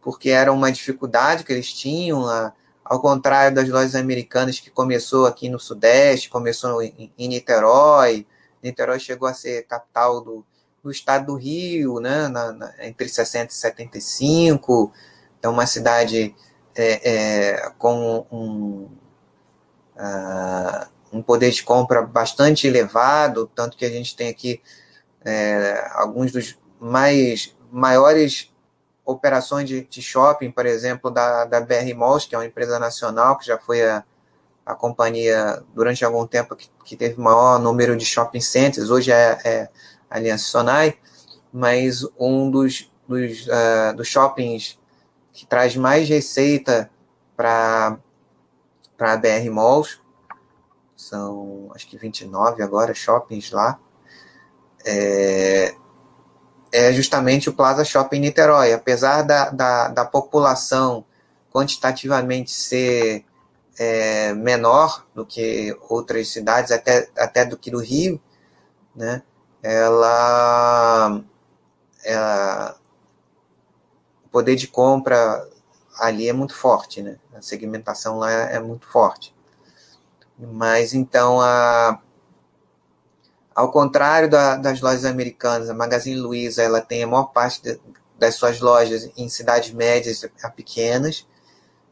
porque 0.01 0.29
era 0.29 0.51
uma 0.51 0.69
dificuldade 0.69 1.45
que 1.45 1.53
eles 1.53 1.71
tinham, 1.71 2.27
a, 2.27 2.51
ao 2.89 2.99
contrário 2.99 3.55
das 3.55 3.69
lojas 3.69 3.93
americanas 3.93 4.59
que 4.59 4.71
começou 4.71 5.27
aqui 5.27 5.47
no 5.47 5.59
Sudeste, 5.59 6.27
começou 6.27 6.81
em, 6.81 7.13
em 7.15 7.27
Niterói. 7.27 8.25
Niterói 8.63 8.99
chegou 8.99 9.27
a 9.27 9.33
ser 9.33 9.67
capital 9.67 10.19
do, 10.21 10.43
do 10.83 10.89
estado 10.89 11.27
do 11.27 11.35
Rio, 11.35 11.99
né, 11.99 12.27
na, 12.27 12.51
na, 12.51 12.73
entre 12.79 13.07
60 13.07 13.51
e 13.51 13.55
75. 13.55 14.91
Então, 15.37 15.53
uma 15.53 15.67
cidade 15.67 16.35
é, 16.75 17.11
é, 17.11 17.69
com 17.77 18.25
um, 18.31 18.89
uh, 19.95 20.87
um 21.13 21.21
poder 21.21 21.51
de 21.51 21.61
compra 21.61 22.01
bastante 22.01 22.65
elevado, 22.65 23.45
tanto 23.53 23.77
que 23.77 23.85
a 23.85 23.89
gente 23.89 24.15
tem 24.15 24.29
aqui 24.29 24.59
é, 25.23 25.87
alguns 25.93 26.31
dos 26.31 26.57
mais 26.79 27.55
maiores 27.71 28.48
operações 29.11 29.67
de, 29.67 29.81
de, 29.81 30.01
shopping, 30.01 30.51
por 30.51 30.65
exemplo, 30.65 31.09
da, 31.09 31.45
da 31.45 31.59
BR 31.59 31.93
Malls, 31.95 32.27
que 32.27 32.35
é 32.35 32.37
uma 32.37 32.45
empresa 32.45 32.77
nacional, 32.77 33.37
que 33.37 33.45
já 33.45 33.57
foi 33.57 33.81
a, 33.81 34.03
a 34.65 34.75
companhia 34.75 35.63
durante 35.73 36.05
algum 36.05 36.27
tempo 36.27 36.55
que, 36.55 36.69
que 36.85 36.95
teve 36.95 37.19
maior 37.19 37.59
número 37.59 37.97
de 37.97 38.05
shopping 38.05 38.41
centers, 38.41 38.89
hoje 38.89 39.11
é, 39.11 39.39
é 39.43 39.69
a 40.09 40.17
Aliança 40.17 40.45
Sonai, 40.45 40.97
mas 41.51 42.05
um 42.19 42.51
dos, 42.51 42.91
dos, 43.07 43.47
uh, 43.47 43.95
dos 43.95 44.07
shoppings 44.07 44.77
que 45.33 45.45
traz 45.45 45.75
mais 45.75 46.07
receita 46.07 46.89
para 47.35 47.97
a 48.99 49.17
BR 49.17 49.49
Malls, 49.51 49.99
são 50.95 51.71
acho 51.73 51.87
que 51.87 51.97
29 51.97 52.61
agora 52.61 52.93
shoppings 52.93 53.51
lá, 53.51 53.79
é, 54.85 55.73
é 56.71 56.93
justamente 56.93 57.49
o 57.49 57.53
Plaza 57.53 57.83
Shopping 57.83 58.19
Niterói. 58.19 58.73
Apesar 58.73 59.23
da, 59.23 59.49
da, 59.49 59.87
da 59.89 60.05
população 60.05 61.05
quantitativamente 61.51 62.51
ser 62.51 63.25
é, 63.77 64.33
menor 64.33 65.05
do 65.15 65.25
que 65.25 65.75
outras 65.89 66.27
cidades, 66.29 66.71
até, 66.71 67.09
até 67.17 67.45
do 67.45 67.57
que 67.57 67.71
do 67.71 67.79
Rio, 67.79 68.21
né? 68.95 69.23
Ela, 69.61 71.21
ela 72.03 72.75
o 74.25 74.29
poder 74.29 74.55
de 74.55 74.67
compra 74.67 75.47
ali 75.99 76.29
é 76.29 76.33
muito 76.33 76.53
forte, 76.53 77.01
né? 77.01 77.17
A 77.33 77.41
segmentação 77.41 78.17
lá 78.17 78.31
é 78.31 78.59
muito 78.59 78.87
forte. 78.87 79.35
Mas 80.37 80.93
então 80.93 81.41
a 81.41 81.99
ao 83.59 83.69
contrário 83.73 84.29
da, 84.29 84.55
das 84.55 84.79
lojas 84.79 85.03
americanas, 85.03 85.69
a 85.69 85.73
Magazine 85.73 86.17
Luiza 86.17 86.63
ela 86.63 86.79
tem 86.79 87.03
a 87.03 87.07
maior 87.07 87.25
parte 87.25 87.61
de, 87.61 87.77
das 88.17 88.35
suas 88.35 88.61
lojas 88.61 89.11
em 89.17 89.27
cidades 89.27 89.73
médias 89.73 90.25
a 90.41 90.49
pequenas. 90.49 91.27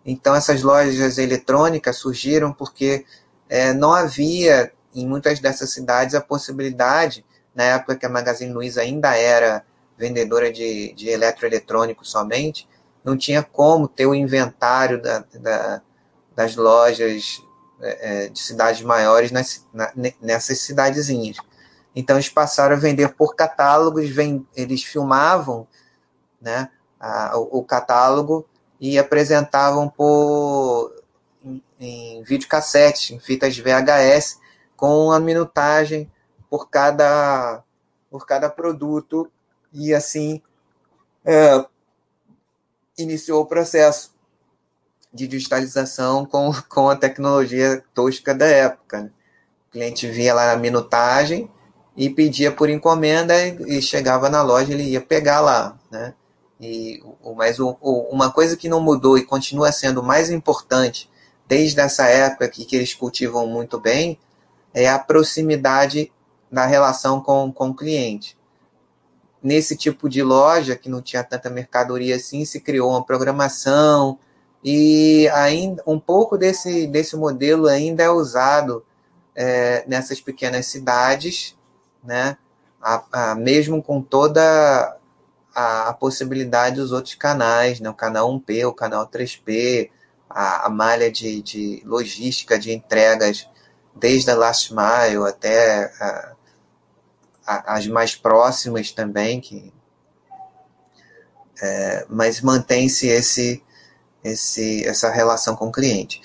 Então, 0.05 0.33
essas 0.33 0.63
lojas 0.63 1.17
eletrônicas 1.17 1.97
surgiram 1.97 2.53
porque 2.53 3.05
é, 3.49 3.73
não 3.73 3.91
havia 3.93 4.71
em 4.95 5.05
muitas 5.05 5.41
dessas 5.41 5.73
cidades 5.73 6.15
a 6.15 6.21
possibilidade, 6.21 7.25
na 7.53 7.65
época 7.65 7.97
que 7.97 8.05
a 8.05 8.09
Magazine 8.09 8.53
Luiza 8.53 8.79
ainda 8.79 9.17
era 9.17 9.61
vendedora 9.97 10.49
de, 10.49 10.93
de 10.93 11.09
eletroeletrônico 11.09 12.05
somente, 12.05 12.65
não 13.03 13.17
tinha 13.17 13.43
como 13.43 13.89
ter 13.89 14.05
o 14.05 14.15
inventário 14.15 15.01
da, 15.01 15.25
da, 15.33 15.81
das 16.33 16.55
lojas 16.55 17.41
é, 17.81 18.25
é 18.25 18.29
de 18.29 18.39
cidades 18.39 18.81
maiores 18.83 19.31
nas, 19.31 19.67
na, 19.73 19.91
nessas 20.21 20.59
cidadezinhas. 20.59 21.35
Então 21.97 22.15
eles 22.15 22.29
passaram 22.29 22.75
a 22.75 22.79
vender 22.79 23.15
por 23.15 23.35
catálogos, 23.35 24.05
eles 24.55 24.83
filmavam 24.83 25.67
né, 26.39 26.69
a, 26.99 27.35
o, 27.35 27.63
catálogo 27.63 28.47
e 28.79 28.99
apresentavam 28.99 29.89
por 29.89 30.93
em, 31.43 31.63
em 31.79 32.21
videocassete, 32.21 33.15
em 33.15 33.19
fitas 33.19 33.57
VHS, 33.57 34.39
com 34.75 35.11
a 35.11 35.19
minutagem 35.19 36.07
por 36.51 36.69
cada, 36.69 37.63
por 38.11 38.27
cada 38.27 38.47
produto, 38.47 39.31
e 39.73 39.91
assim 39.91 40.39
é, 41.25 41.65
iniciou 42.95 43.41
o 43.41 43.47
processo 43.47 44.13
de 45.11 45.27
digitalização 45.27 46.27
com, 46.27 46.51
com 46.69 46.91
a 46.91 46.95
tecnologia 46.95 47.83
tosca 47.91 48.35
da 48.35 48.45
época. 48.45 49.01
Né? 49.01 49.11
O 49.67 49.71
cliente 49.71 50.07
via 50.07 50.35
lá 50.35 50.51
a 50.51 50.57
minutagem, 50.57 51.49
e 51.97 52.11
pedia 52.11 52.51
por 52.51 52.69
encomenda 52.69 53.33
e 53.47 53.81
chegava 53.81 54.29
na 54.29 54.43
loja 54.43 54.71
ele 54.71 54.83
ia 54.83 55.01
pegar 55.01 55.41
lá, 55.41 55.75
né? 55.89 56.13
E, 56.61 57.03
mas 57.35 57.59
o, 57.59 57.75
o, 57.81 58.01
uma 58.11 58.31
coisa 58.31 58.55
que 58.55 58.69
não 58.69 58.79
mudou 58.79 59.17
e 59.17 59.25
continua 59.25 59.71
sendo 59.71 60.03
mais 60.03 60.29
importante 60.29 61.09
desde 61.47 61.79
essa 61.79 62.05
época 62.05 62.47
que, 62.47 62.75
eles 62.75 62.93
cultivam 62.93 63.47
muito 63.47 63.79
bem 63.79 64.19
é 64.73 64.87
a 64.87 64.99
proximidade 64.99 66.11
da 66.51 66.65
relação 66.65 67.19
com, 67.19 67.51
com 67.51 67.69
o 67.69 67.75
cliente. 67.75 68.37
Nesse 69.41 69.75
tipo 69.75 70.09
de 70.09 70.21
loja, 70.21 70.75
que 70.75 70.89
não 70.89 71.01
tinha 71.01 71.23
tanta 71.23 71.49
mercadoria 71.49 72.15
assim, 72.15 72.45
se 72.45 72.59
criou 72.59 72.91
uma 72.91 73.03
programação 73.03 74.19
e 74.63 75.27
ainda 75.29 75.81
um 75.85 75.99
pouco 75.99 76.37
desse, 76.37 76.85
desse 76.87 77.15
modelo 77.15 77.67
ainda 77.67 78.03
é 78.03 78.09
usado 78.09 78.83
é, 79.35 79.83
nessas 79.87 80.19
pequenas 80.19 80.65
cidades 80.67 81.56
né? 82.07 82.37
a, 82.81 83.03
a, 83.11 83.35
mesmo 83.35 83.83
com 83.83 84.01
toda 84.01 84.97
a, 85.53 85.89
a, 85.89 85.93
possibilidade 85.93 86.77
dos 86.77 86.91
outros 86.91 87.15
canais, 87.15 87.79
né? 87.79 87.89
o 87.89 87.93
canal 87.93 88.31
1P, 88.31 88.65
o 88.65 88.73
canal 88.73 89.07
3P, 89.07 89.89
a, 90.29 90.69
malha 90.69 91.11
de, 91.11 91.41
de 91.41 91.83
logística 91.85 92.57
de 92.57 92.71
entregas, 92.71 93.47
desde 93.93 94.31
a 94.31 94.35
last 94.35 94.73
mile 94.73 95.27
até 95.27 95.91
as 97.45 97.87
mais 97.87 98.15
próximas 98.15 98.91
também, 98.91 99.41
que, 99.41 99.73
é, 101.61 102.05
mas 102.09 102.41
mantém-se 102.41 103.07
esse, 103.07 103.63
esse, 104.23 104.85
essa 104.85 105.09
relação 105.09 105.55
com 105.55 105.67
o 105.67 105.71
cliente. 105.71 106.21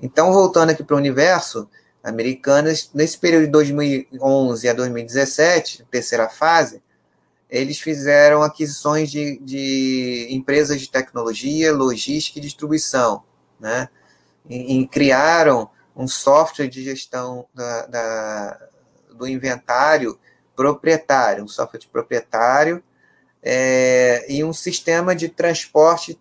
Então, 0.00 0.32
voltando 0.32 0.70
aqui 0.70 0.82
para 0.82 0.94
o 0.94 0.98
universo, 0.98 1.68
Americanas, 2.02 2.90
nesse 2.94 3.18
período 3.18 3.46
de 3.46 3.50
2011 3.52 4.68
a 4.68 4.72
2017, 4.72 5.86
terceira 5.90 6.28
fase, 6.28 6.82
eles 7.48 7.80
fizeram 7.80 8.42
aquisições 8.42 9.10
de, 9.10 9.38
de 9.38 10.28
empresas 10.30 10.80
de 10.80 10.88
tecnologia, 10.88 11.74
logística 11.74 12.38
e 12.38 12.42
distribuição, 12.42 13.22
né? 13.58 13.88
E, 14.48 14.78
e 14.78 14.86
criaram 14.86 15.68
um 15.94 16.06
software 16.06 16.68
de 16.68 16.82
gestão 16.82 17.46
da, 17.52 17.86
da, 17.86 18.68
do 19.14 19.26
inventário 19.26 20.18
proprietário, 20.54 21.44
um 21.44 21.48
software 21.48 21.80
proprietário 21.90 22.82
é, 23.42 24.24
e 24.28 24.44
um 24.44 24.52
sistema 24.52 25.14
de 25.14 25.28
transporte 25.28 26.16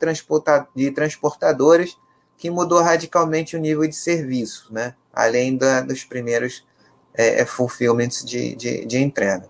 de 0.76 0.92
transportadores 0.92 1.98
que 2.38 2.50
mudou 2.50 2.82
radicalmente 2.82 3.56
o 3.56 3.60
nível 3.60 3.88
de 3.88 3.96
serviço, 3.96 4.74
né? 4.74 4.96
Além 5.20 5.58
da, 5.58 5.82
dos 5.82 6.06
primeiros 6.06 6.66
é, 7.14 7.42
é, 7.42 7.46
fulfillments 7.46 8.24
de, 8.24 8.56
de, 8.56 8.86
de, 8.86 8.98
entrega. 8.98 9.50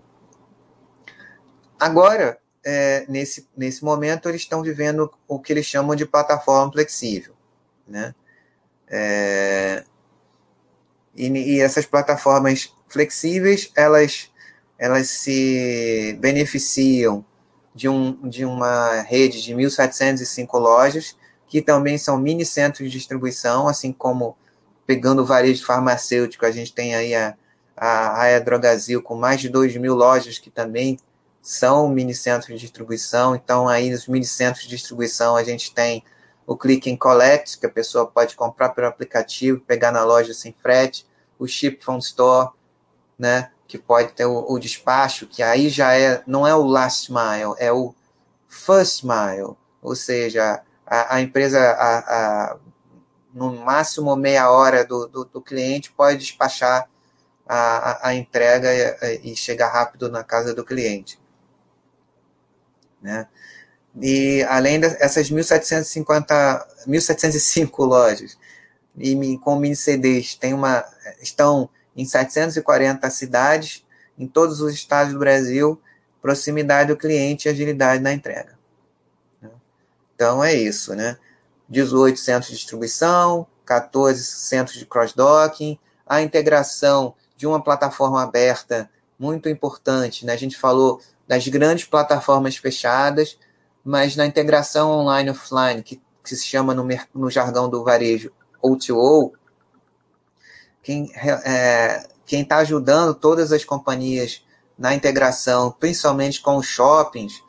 Agora, 1.78 2.38
é, 2.64 3.06
nesse, 3.08 3.48
nesse 3.56 3.84
momento, 3.84 4.28
eles 4.28 4.42
estão 4.42 4.62
vivendo 4.62 5.10
o 5.28 5.38
que 5.38 5.52
eles 5.52 5.66
chamam 5.66 5.94
de 5.94 6.04
plataforma 6.04 6.72
flexível. 6.72 7.34
Né? 7.86 8.14
É, 8.88 9.84
e, 11.14 11.28
e 11.28 11.60
essas 11.60 11.86
plataformas 11.86 12.74
flexíveis, 12.88 13.70
elas, 13.76 14.30
elas 14.76 15.08
se 15.08 16.16
beneficiam 16.20 17.24
de, 17.72 17.88
um, 17.88 18.28
de 18.28 18.44
uma 18.44 19.02
rede 19.02 19.40
de 19.40 19.54
1.705 19.54 20.58
lojas, 20.58 21.16
que 21.46 21.62
também 21.62 21.96
são 21.96 22.18
mini 22.18 22.44
centros 22.44 22.90
de 22.90 22.98
distribuição, 22.98 23.68
assim 23.68 23.92
como 23.92 24.36
pegando 24.90 25.22
o 25.22 25.24
varejo 25.24 25.64
farmacêutico, 25.64 26.44
a 26.44 26.50
gente 26.50 26.72
tem 26.72 26.96
aí 26.96 27.14
a, 27.14 27.36
a, 27.76 28.38
Drogazil 28.40 29.00
com 29.00 29.14
mais 29.14 29.40
de 29.40 29.48
2 29.48 29.76
mil 29.76 29.94
lojas 29.94 30.36
que 30.36 30.50
também 30.50 30.98
são 31.40 31.88
mini 31.88 32.12
centros 32.12 32.48
de 32.48 32.58
distribuição. 32.58 33.36
Então, 33.36 33.68
aí 33.68 33.88
nos 33.88 34.08
mini 34.08 34.24
centros 34.24 34.64
de 34.64 34.70
distribuição, 34.70 35.36
a 35.36 35.44
gente 35.44 35.72
tem 35.72 36.02
o 36.44 36.56
Click 36.56 36.92
and 36.92 36.96
Collect, 36.96 37.60
que 37.60 37.66
a 37.66 37.70
pessoa 37.70 38.04
pode 38.04 38.34
comprar 38.34 38.70
pelo 38.70 38.88
aplicativo, 38.88 39.60
pegar 39.60 39.92
na 39.92 40.02
loja 40.02 40.34
sem 40.34 40.52
frete, 40.60 41.06
o 41.38 41.46
Ship 41.46 41.78
from 41.80 41.98
Store, 41.98 42.48
né, 43.16 43.52
que 43.68 43.78
pode 43.78 44.10
ter 44.10 44.26
o, 44.26 44.44
o 44.48 44.58
despacho, 44.58 45.28
que 45.28 45.40
aí 45.40 45.68
já 45.68 45.94
é, 45.94 46.20
não 46.26 46.44
é 46.44 46.52
o 46.52 46.66
last 46.66 47.12
mile, 47.12 47.54
é 47.58 47.70
o 47.70 47.94
first 48.48 49.04
mile, 49.04 49.54
ou 49.80 49.94
seja, 49.94 50.60
a, 50.84 51.14
a 51.14 51.20
empresa, 51.20 51.60
a, 51.60 51.98
a, 51.98 52.56
no 53.32 53.52
máximo 53.52 54.14
meia 54.16 54.50
hora 54.50 54.84
do, 54.84 55.06
do, 55.06 55.24
do 55.24 55.40
cliente 55.40 55.92
pode 55.92 56.18
despachar 56.18 56.88
a, 57.46 58.08
a, 58.08 58.14
entrega 58.14 58.68
e, 58.72 59.32
e, 59.32 59.36
chegar 59.36 59.68
rápido 59.68 60.10
na 60.10 60.22
casa 60.22 60.54
do 60.54 60.64
cliente. 60.64 61.20
Né? 63.02 63.26
E 64.00 64.44
além 64.48 64.78
dessas 64.78 65.30
1.750, 65.30 66.64
1.705 66.86 67.78
lojas, 67.78 68.38
e 68.96 69.38
com 69.38 69.56
mini 69.56 69.74
CDs, 69.74 70.34
tem 70.34 70.54
uma, 70.54 70.84
estão 71.20 71.68
em 71.96 72.04
740 72.04 73.08
cidades, 73.10 73.84
em 74.18 74.26
todos 74.26 74.60
os 74.60 74.74
estados 74.74 75.12
do 75.12 75.18
Brasil, 75.18 75.80
proximidade 76.20 76.92
do 76.92 76.96
cliente 76.96 77.48
e 77.48 77.50
agilidade 77.50 78.02
na 78.02 78.12
entrega. 78.12 78.58
Né? 79.40 79.50
Então 80.14 80.44
é 80.44 80.54
isso, 80.54 80.94
né? 80.94 81.18
18 81.70 82.18
centros 82.18 82.50
de 82.50 82.56
distribuição, 82.56 83.46
14 83.64 84.22
centros 84.22 84.76
de 84.76 84.84
cross-docking, 84.84 85.78
a 86.04 86.20
integração 86.20 87.14
de 87.36 87.46
uma 87.46 87.62
plataforma 87.62 88.22
aberta 88.22 88.90
muito 89.16 89.48
importante. 89.48 90.26
Né? 90.26 90.32
A 90.32 90.36
gente 90.36 90.58
falou 90.58 91.00
das 91.28 91.46
grandes 91.46 91.84
plataformas 91.84 92.56
fechadas, 92.56 93.38
mas 93.84 94.16
na 94.16 94.26
integração 94.26 94.90
online 94.90 95.30
offline, 95.30 95.82
que, 95.82 96.02
que 96.24 96.36
se 96.36 96.44
chama 96.44 96.74
no, 96.74 96.86
no 97.14 97.30
jargão 97.30 97.68
do 97.68 97.84
varejo 97.84 98.32
O2O, 98.62 99.32
quem 100.82 101.12
é, 101.14 102.08
está 102.28 102.58
ajudando 102.58 103.14
todas 103.14 103.52
as 103.52 103.64
companhias 103.64 104.44
na 104.76 104.94
integração, 104.94 105.70
principalmente 105.78 106.40
com 106.40 106.56
os 106.56 106.66
shoppings, 106.66 107.42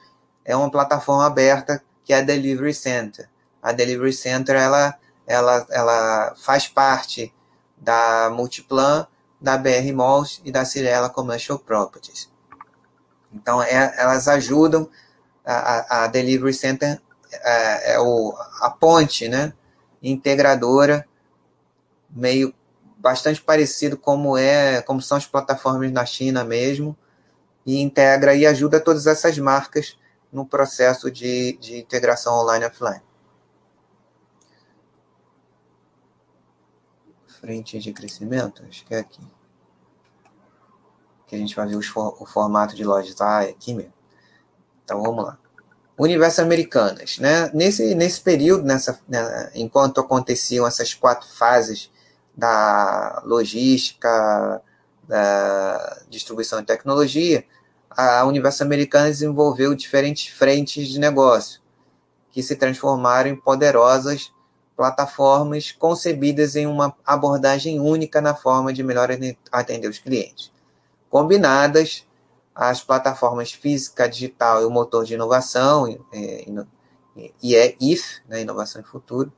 é 0.45 0.55
uma 0.55 0.69
plataforma 0.69 1.25
aberta 1.25 1.81
que 2.03 2.13
é 2.13 2.17
a 2.17 2.21
Delivery 2.21 2.73
Center. 2.73 3.29
A 3.61 3.71
Delivery 3.71 4.13
Center 4.13 4.55
ela, 4.55 4.97
ela, 5.27 5.65
ela 5.69 6.35
faz 6.37 6.67
parte 6.67 7.33
da 7.77 8.29
Multiplan, 8.29 9.07
da 9.39 9.57
BR 9.57 9.91
Malls 9.93 10.41
e 10.45 10.51
da 10.51 10.65
Cirela 10.65 11.09
Commercial 11.09 11.57
Properties. 11.57 12.29
Então, 13.33 13.61
é, 13.61 13.93
elas 13.97 14.27
ajudam 14.27 14.89
a, 15.45 16.03
a, 16.03 16.07
Delivery 16.07 16.53
Center 16.53 17.01
é, 17.31 17.93
é, 17.93 17.99
o, 17.99 18.35
a 18.59 18.69
ponte, 18.69 19.27
né, 19.27 19.53
integradora, 20.01 21.07
meio 22.09 22.53
bastante 22.97 23.41
parecido 23.41 23.97
como 23.97 24.37
é, 24.37 24.81
como 24.81 25.01
são 25.01 25.17
as 25.17 25.25
plataformas 25.25 25.91
na 25.91 26.05
China 26.05 26.43
mesmo, 26.43 26.95
e 27.65 27.79
integra 27.79 28.35
e 28.35 28.45
ajuda 28.45 28.79
todas 28.79 29.07
essas 29.07 29.37
marcas 29.37 29.97
no 30.31 30.45
processo 30.45 31.09
de, 31.09 31.57
de 31.57 31.77
integração 31.77 32.33
online 32.35 32.65
e 32.65 32.67
offline. 32.67 33.01
Frente 37.41 37.79
de 37.79 37.91
crescimento, 37.91 38.63
acho 38.69 38.85
que 38.85 38.93
é 38.93 38.99
aqui. 38.99 39.19
Que 41.27 41.35
a 41.35 41.39
gente 41.39 41.55
vai 41.55 41.67
ver 41.67 41.81
for, 41.81 42.15
o 42.21 42.25
formato 42.25 42.75
de 42.75 42.83
lojas. 42.83 43.19
Ah, 43.19 43.43
é 43.43 43.49
aqui 43.49 43.73
mesmo. 43.73 43.93
Então 44.85 45.01
vamos 45.01 45.25
lá. 45.25 45.37
Universo 45.97 46.41
Americanas. 46.41 47.17
Né? 47.19 47.49
Nesse, 47.53 47.95
nesse 47.95 48.21
período, 48.21 48.63
nessa, 48.63 48.99
né, 49.07 49.51
enquanto 49.55 49.99
aconteciam 49.99 50.65
essas 50.65 50.93
quatro 50.93 51.27
fases 51.27 51.91
da 52.35 53.21
logística, 53.25 54.61
da 55.07 56.01
distribuição 56.09 56.59
de 56.59 56.67
tecnologia, 56.67 57.43
a 57.89 58.23
Universo 58.25 58.63
Americana 58.63 59.07
desenvolveu 59.07 59.75
diferentes 59.75 60.27
frentes 60.27 60.87
de 60.87 60.99
negócio, 60.99 61.61
que 62.31 62.41
se 62.41 62.55
transformaram 62.55 63.29
em 63.29 63.35
poderosas 63.35 64.31
plataformas 64.81 65.71
concebidas 65.71 66.55
em 66.55 66.65
uma 66.65 66.91
abordagem 67.05 67.79
única 67.79 68.19
na 68.19 68.33
forma 68.33 68.73
de 68.73 68.81
melhor 68.81 69.09
atender 69.51 69.87
os 69.87 69.99
clientes. 69.99 70.51
Combinadas, 71.07 72.03
as 72.55 72.83
plataformas 72.83 73.51
física, 73.51 74.09
digital 74.09 74.59
e 74.59 74.65
o 74.65 74.71
motor 74.71 75.05
de 75.05 75.13
inovação, 75.13 75.87
e 77.43 77.55
é 77.55 77.75
IF, 77.79 78.23
né, 78.27 78.41
Inovação 78.41 78.81
e 78.81 78.83
Futuro, 78.83 79.31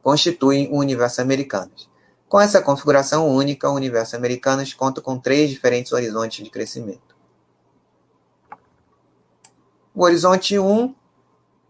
constituem 0.00 0.68
o 0.70 0.76
universo 0.76 1.20
americanas. 1.20 1.90
Com 2.28 2.40
essa 2.40 2.62
configuração 2.62 3.28
única, 3.28 3.68
o 3.68 3.74
universo 3.74 4.14
americanas 4.14 4.72
conta 4.72 5.00
com 5.00 5.18
três 5.18 5.50
diferentes 5.50 5.90
horizontes 5.90 6.44
de 6.44 6.50
crescimento. 6.50 7.16
O 9.92 10.04
horizonte 10.04 10.56
1, 10.56 10.94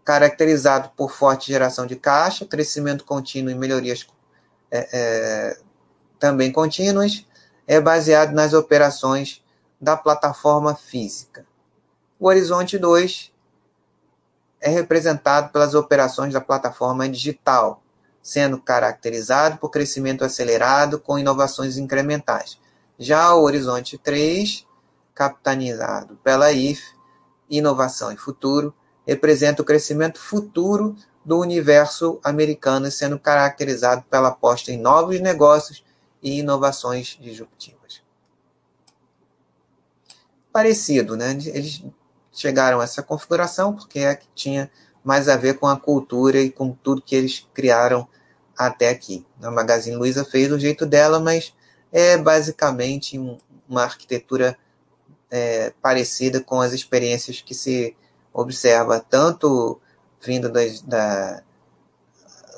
caracterizado 0.07 0.91
por 0.97 1.11
forte 1.11 1.49
geração 1.49 1.85
de 1.85 1.97
caixa, 1.97 2.47
crescimento 2.47 3.05
contínuo 3.05 3.51
e 3.51 3.57
melhorias 3.57 4.07
é, 4.71 4.89
é, 4.93 5.59
também 6.17 6.53
contínuas, 6.53 7.27
é 7.67 7.81
baseado 7.81 8.33
nas 8.33 8.53
operações 8.53 9.45
da 9.81 9.97
plataforma 9.97 10.77
física. 10.77 11.45
O 12.21 12.29
horizonte 12.29 12.79
2 12.79 13.33
é 14.61 14.71
representado 14.71 15.51
pelas 15.51 15.75
operações 15.75 16.33
da 16.33 16.41
plataforma 16.41 17.09
digital, 17.09 17.83
sendo 18.23 18.59
caracterizado 18.59 19.59
por 19.59 19.71
crescimento 19.71 20.25
acelerado 20.25 21.01
com 21.01 21.19
inovações 21.19 21.77
incrementais. 21.77 22.61
Já 22.97 23.35
o 23.35 23.43
Horizonte 23.43 23.99
3, 23.99 24.65
capitaneado 25.13 26.17
pela 26.23 26.53
IF, 26.53 26.81
Inovação 27.51 28.13
e 28.13 28.17
Futuro, 28.17 28.73
representa 29.07 29.63
o 29.63 29.65
crescimento 29.65 30.19
futuro 30.19 30.97
do 31.25 31.39
universo 31.39 32.21
americano, 32.23 32.91
sendo 32.91 33.19
caracterizado 33.19 34.05
pela 34.11 34.29
aposta 34.29 34.73
em 34.73 34.79
novos 34.79 35.21
negócios 35.21 35.85
e 36.23 36.39
inovações 36.39 37.19
disruptivas. 37.21 37.77
parecido, 40.57 41.19
né? 41.19 41.33
Eles 41.53 41.85
chegaram 42.33 42.81
a 42.81 42.85
essa 42.85 43.03
configuração 43.03 43.77
porque 43.77 43.99
é 43.99 44.15
que 44.15 44.27
tinha 44.35 44.71
mais 45.05 45.29
a 45.29 45.37
ver 45.37 45.59
com 45.59 45.67
a 45.67 45.79
cultura 45.79 46.41
e 46.41 46.51
com 46.51 46.73
tudo 46.73 47.03
que 47.03 47.15
eles 47.15 47.47
criaram 47.53 48.09
até 48.57 48.89
aqui. 48.89 49.27
A 49.43 49.51
Magazine 49.51 49.97
Luiza 49.97 50.25
fez 50.25 50.49
do 50.49 50.59
jeito 50.59 50.87
dela, 50.87 51.21
mas 51.21 51.53
é 51.93 52.17
basicamente 52.17 53.19
um, 53.19 53.37
uma 53.69 53.83
arquitetura 53.83 54.57
é, 55.31 55.75
parecida 55.83 56.41
com 56.41 56.59
as 56.59 56.73
experiências 56.73 57.43
que 57.43 57.55
se 57.55 57.95
observa 58.37 59.01
tanto 59.01 59.81
vindo 60.21 60.51
da, 60.51 61.43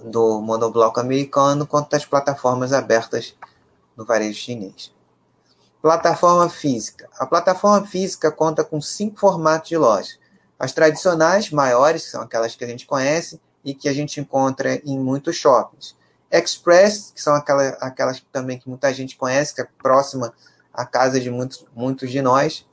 do 0.03 0.41
monobloco 0.41 0.99
americano 0.99 1.67
quanto 1.67 1.91
das 1.91 2.05
plataformas 2.05 2.73
abertas 2.73 3.37
no 3.97 4.05
varejo 4.05 4.37
chinês. 4.37 4.93
Plataforma 5.81 6.49
física. 6.49 7.09
A 7.17 7.25
plataforma 7.25 7.87
física 7.87 8.33
conta 8.33 8.65
com 8.65 8.81
cinco 8.81 9.21
formatos 9.21 9.69
de 9.69 9.77
loja. 9.77 10.17
As 10.59 10.73
tradicionais, 10.73 11.53
maiores, 11.53 12.05
que 12.07 12.11
são 12.11 12.23
aquelas 12.23 12.57
que 12.57 12.65
a 12.65 12.69
gente 12.69 12.85
conhece 12.85 13.41
e 13.65 13.73
que 13.73 13.89
a 13.89 13.93
gente 13.93 14.21
encontra 14.21 14.81
em 14.85 14.99
muitos 14.99 15.37
shoppings. 15.37 15.97
Express, 16.29 17.13
que 17.15 17.23
são 17.23 17.35
aquelas, 17.37 17.77
aquelas 17.81 18.21
também 18.33 18.59
que 18.59 18.69
muita 18.69 18.93
gente 18.93 19.17
conhece, 19.17 19.55
que 19.55 19.61
é 19.61 19.69
próxima 19.81 20.35
à 20.75 20.85
casa 20.85 21.21
de 21.21 21.31
muitos, 21.31 21.65
muitos 21.73 22.11
de 22.11 22.21
nós. 22.21 22.67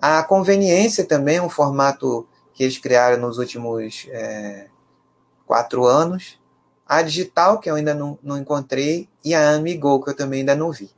A 0.00 0.22
conveniência 0.24 1.04
também 1.04 1.36
é 1.36 1.42
um 1.42 1.48
formato 1.48 2.26
que 2.60 2.64
eles 2.64 2.76
criaram 2.76 3.16
nos 3.16 3.38
últimos 3.38 4.06
é, 4.10 4.66
quatro 5.46 5.86
anos. 5.86 6.38
A 6.86 7.00
digital, 7.00 7.58
que 7.58 7.70
eu 7.70 7.74
ainda 7.74 7.94
não, 7.94 8.18
não 8.22 8.36
encontrei, 8.36 9.08
e 9.24 9.34
a 9.34 9.54
Amigo, 9.54 10.04
que 10.04 10.10
eu 10.10 10.14
também 10.14 10.40
ainda 10.40 10.54
não 10.54 10.70
vi. 10.70 10.90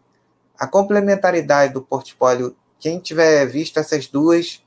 A 0.58 0.66
complementaridade 0.66 1.72
do 1.72 1.80
portfólio, 1.80 2.56
quem 2.80 2.98
tiver 2.98 3.46
visto 3.46 3.78
essas 3.78 4.08
duas, 4.08 4.60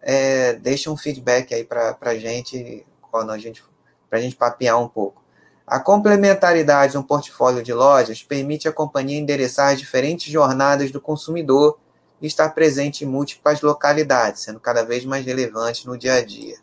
é, 0.00 0.54
deixa 0.54 0.90
um 0.90 0.96
feedback 0.96 1.52
aí 1.52 1.64
para 1.64 1.94
a 2.00 2.16
gente, 2.16 2.82
quando 3.10 3.30
a 3.30 3.36
gente, 3.36 3.62
para 4.08 4.18
a 4.18 4.22
gente 4.22 4.34
papear 4.34 4.80
um 4.80 4.88
pouco. 4.88 5.22
A 5.66 5.78
complementaridade 5.78 6.94
no 6.94 7.04
portfólio 7.04 7.62
de 7.62 7.74
lojas 7.74 8.22
permite 8.22 8.66
à 8.66 8.72
companhia 8.72 9.18
endereçar 9.18 9.74
as 9.74 9.78
diferentes 9.78 10.32
jornadas 10.32 10.90
do 10.90 10.98
consumidor 10.98 11.78
e 12.20 12.26
estar 12.26 12.50
presente 12.50 13.04
em 13.04 13.06
múltiplas 13.06 13.60
localidades, 13.60 14.42
sendo 14.42 14.60
cada 14.60 14.84
vez 14.84 15.04
mais 15.04 15.24
relevante 15.24 15.86
no 15.86 15.96
dia 15.96 16.14
a 16.14 16.24
dia. 16.24 16.56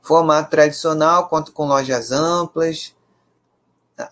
Formato 0.00 0.50
tradicional 0.50 1.28
conta 1.28 1.52
com 1.52 1.66
lojas 1.66 2.12
amplas, 2.12 2.94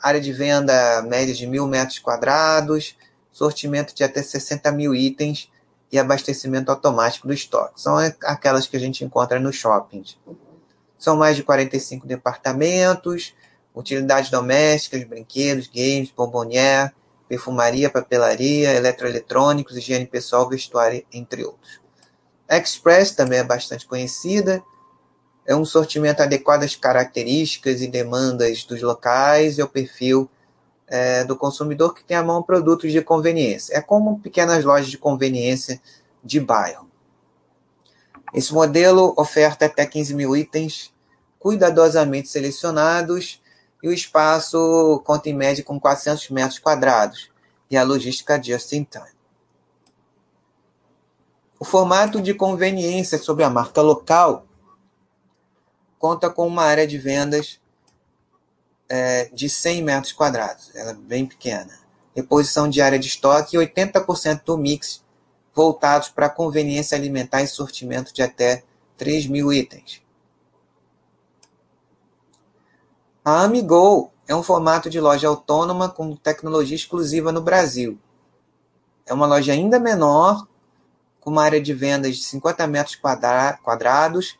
área 0.02 0.20
de 0.20 0.32
venda 0.32 1.02
média 1.02 1.34
de 1.34 1.46
mil 1.46 1.66
metros 1.66 1.98
quadrados, 1.98 2.96
sortimento 3.30 3.94
de 3.94 4.02
até 4.02 4.22
60 4.22 4.72
mil 4.72 4.94
itens 4.94 5.50
e 5.90 5.98
abastecimento 5.98 6.70
automático 6.70 7.28
do 7.28 7.32
estoque. 7.32 7.80
São 7.80 7.96
aquelas 8.22 8.66
que 8.66 8.76
a 8.76 8.80
gente 8.80 9.04
encontra 9.04 9.38
nos 9.38 9.56
shoppings. 9.56 10.18
São 10.98 11.16
mais 11.16 11.36
de 11.36 11.42
45 11.42 12.06
departamentos, 12.06 13.34
utilidades 13.74 14.30
domésticas, 14.30 15.04
brinquedos, 15.04 15.68
games, 15.68 16.10
bombonier, 16.10 16.92
perfumaria, 17.28 17.90
papelaria, 17.90 18.72
eletroeletrônicos, 18.72 19.76
higiene 19.76 20.06
pessoal, 20.06 20.48
vestuário, 20.48 21.04
entre 21.12 21.44
outros. 21.44 21.80
Express 22.48 23.10
também 23.12 23.40
é 23.40 23.44
bastante 23.44 23.86
conhecida, 23.86 24.62
é 25.44 25.54
um 25.54 25.64
sortimento 25.64 26.22
adequado 26.22 26.64
às 26.64 26.74
características 26.74 27.80
e 27.80 27.86
demandas 27.86 28.64
dos 28.64 28.82
locais 28.82 29.58
e 29.58 29.62
ao 29.62 29.68
perfil 29.68 30.28
é, 30.88 31.24
do 31.24 31.36
consumidor 31.36 31.94
que 31.94 32.04
tem 32.04 32.16
à 32.16 32.22
mão 32.22 32.42
produtos 32.42 32.92
de 32.92 33.02
conveniência. 33.02 33.76
É 33.76 33.80
como 33.80 34.20
pequenas 34.20 34.64
lojas 34.64 34.88
de 34.88 34.98
conveniência 34.98 35.80
de 36.22 36.40
bairro. 36.40 36.88
Esse 38.34 38.52
modelo 38.52 39.14
oferta 39.16 39.66
até 39.66 39.86
15 39.86 40.14
mil 40.14 40.36
itens 40.36 40.92
cuidadosamente 41.38 42.28
selecionados 42.28 43.40
e 43.86 43.88
o 43.88 43.92
espaço 43.92 45.00
conta 45.04 45.28
em 45.28 45.32
média 45.32 45.62
com 45.62 45.78
400 45.78 46.30
metros 46.30 46.58
quadrados 46.58 47.30
e 47.70 47.76
a 47.76 47.84
logística 47.84 48.42
just 48.42 48.72
in 48.72 48.82
time. 48.82 49.14
O 51.56 51.64
formato 51.64 52.20
de 52.20 52.34
conveniência 52.34 53.16
sobre 53.16 53.44
a 53.44 53.50
marca 53.50 53.80
local 53.80 54.44
conta 56.00 56.28
com 56.28 56.48
uma 56.48 56.64
área 56.64 56.84
de 56.84 56.98
vendas 56.98 57.60
é, 58.88 59.30
de 59.32 59.48
100 59.48 59.84
metros 59.84 60.12
quadrados, 60.12 60.74
ela 60.74 60.90
é 60.90 60.94
bem 60.94 61.24
pequena. 61.24 61.78
Reposição 62.12 62.68
de 62.68 62.80
área 62.80 62.98
de 62.98 63.06
estoque 63.06 63.56
e 63.56 63.60
80% 63.60 64.42
do 64.44 64.58
mix 64.58 65.04
voltados 65.54 66.08
para 66.08 66.28
conveniência 66.28 66.98
alimentar 66.98 67.42
e 67.42 67.46
sortimento 67.46 68.12
de 68.12 68.20
até 68.20 68.64
3 68.96 69.28
mil 69.28 69.52
itens. 69.52 70.02
A 73.26 73.42
Amigo 73.42 74.12
é 74.28 74.36
um 74.36 74.42
formato 74.44 74.88
de 74.88 75.00
loja 75.00 75.26
autônoma 75.26 75.88
com 75.88 76.14
tecnologia 76.14 76.76
exclusiva 76.76 77.32
no 77.32 77.40
Brasil. 77.40 77.98
É 79.04 79.12
uma 79.12 79.26
loja 79.26 79.52
ainda 79.52 79.80
menor, 79.80 80.46
com 81.18 81.30
uma 81.30 81.42
área 81.42 81.60
de 81.60 81.74
vendas 81.74 82.18
de 82.18 82.22
50 82.22 82.64
metros 82.68 82.96
quadrados 83.64 84.38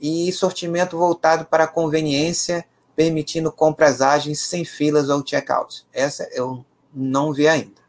e 0.00 0.32
sortimento 0.32 0.96
voltado 0.96 1.44
para 1.44 1.64
a 1.64 1.68
conveniência 1.68 2.64
permitindo 2.96 3.52
compras 3.52 4.00
ágeis 4.00 4.40
sem 4.40 4.64
filas 4.64 5.10
ou 5.10 5.22
checkout. 5.22 5.86
Essa 5.92 6.26
eu 6.32 6.64
não 6.94 7.30
vi 7.30 7.46
ainda. 7.46 7.82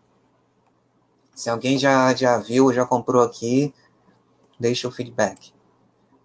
Se 1.33 1.49
alguém 1.49 1.77
já, 1.77 2.13
já 2.13 2.37
viu, 2.39 2.73
já 2.73 2.85
comprou 2.85 3.23
aqui, 3.23 3.73
deixa 4.59 4.85
o 4.85 4.91
feedback. 4.91 5.53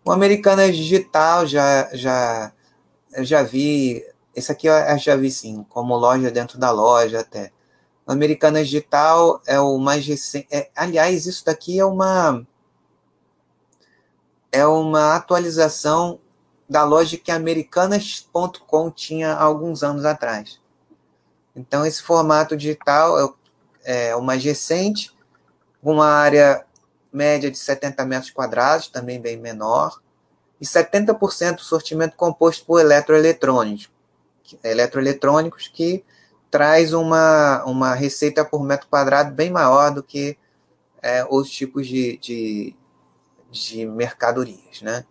O 0.05 0.11
Americanas 0.11 0.77
Digital 0.77 1.47
já 1.47 1.89
já 1.93 2.53
eu 3.13 3.25
já 3.25 3.43
vi, 3.43 4.05
esse 4.35 4.51
aqui 4.53 4.67
eu 4.67 4.99
já 4.99 5.17
vi 5.17 5.31
sim, 5.31 5.65
como 5.69 5.97
loja 5.97 6.31
dentro 6.31 6.59
da 6.59 6.71
loja 6.71 7.21
até. 7.21 7.53
O 8.07 8.13
Americanas 8.13 8.69
Digital 8.69 9.41
é 9.47 9.61
o 9.61 9.79
mais 9.79 10.07
recente. 10.07 10.49
É, 10.51 10.71
aliás, 10.75 11.27
isso 11.27 11.45
daqui 11.45 11.79
é 11.79 11.85
uma 11.85 12.47
é 14.53 14.67
uma 14.67 15.15
atualização 15.15 16.19
da 16.69 16.85
loja 16.85 17.17
que 17.17 17.31
Americanas.com 17.31 18.91
tinha 18.91 19.35
alguns 19.35 19.83
anos 19.83 20.05
atrás. 20.05 20.61
Então, 21.55 21.85
esse 21.85 22.03
formato 22.03 22.57
digital 22.57 23.37
é, 23.85 24.09
é 24.09 24.17
o 24.17 24.23
mais 24.23 24.43
recente, 24.43 25.13
uma 25.83 26.07
área 26.07 26.65
média 27.13 27.51
de 27.51 27.59
70 27.59 28.05
metros 28.05 28.31
quadrados, 28.31 28.89
também 28.89 29.21
bem 29.21 29.37
menor, 29.37 30.01
e 30.61 30.65
70% 30.65 31.57
do 31.57 31.63
sortimento 31.63 32.17
composto 32.17 32.65
por 32.67 32.81
eletroeletrônicos, 32.81 33.91
eletroeletrônicos 34.63 35.69
que 35.69 36.05
traz 36.51 36.93
uma, 36.93 37.65
uma 37.65 37.95
receita 37.95 38.45
por 38.45 38.63
metro 38.63 38.89
quadrado 38.89 39.33
bem 39.33 39.51
maior 39.51 39.91
do 39.91 40.03
que 40.03 40.37
é, 41.01 41.25
outros 41.25 41.55
tipos 41.55 41.87
de, 41.87 42.19
de, 42.19 42.77
de 43.51 43.87
mercadorias, 43.87 44.83
né? 44.83 45.05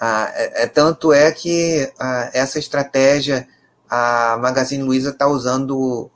Ah, 0.00 0.30
é, 0.34 0.64
é, 0.64 0.66
tanto 0.66 1.12
é 1.12 1.32
que 1.32 1.92
ah, 1.98 2.30
essa 2.32 2.58
estratégia 2.58 3.48
a 3.88 4.36
Magazine 4.38 4.82
Luiza 4.84 5.10
está 5.10 5.26
usando 5.26 6.10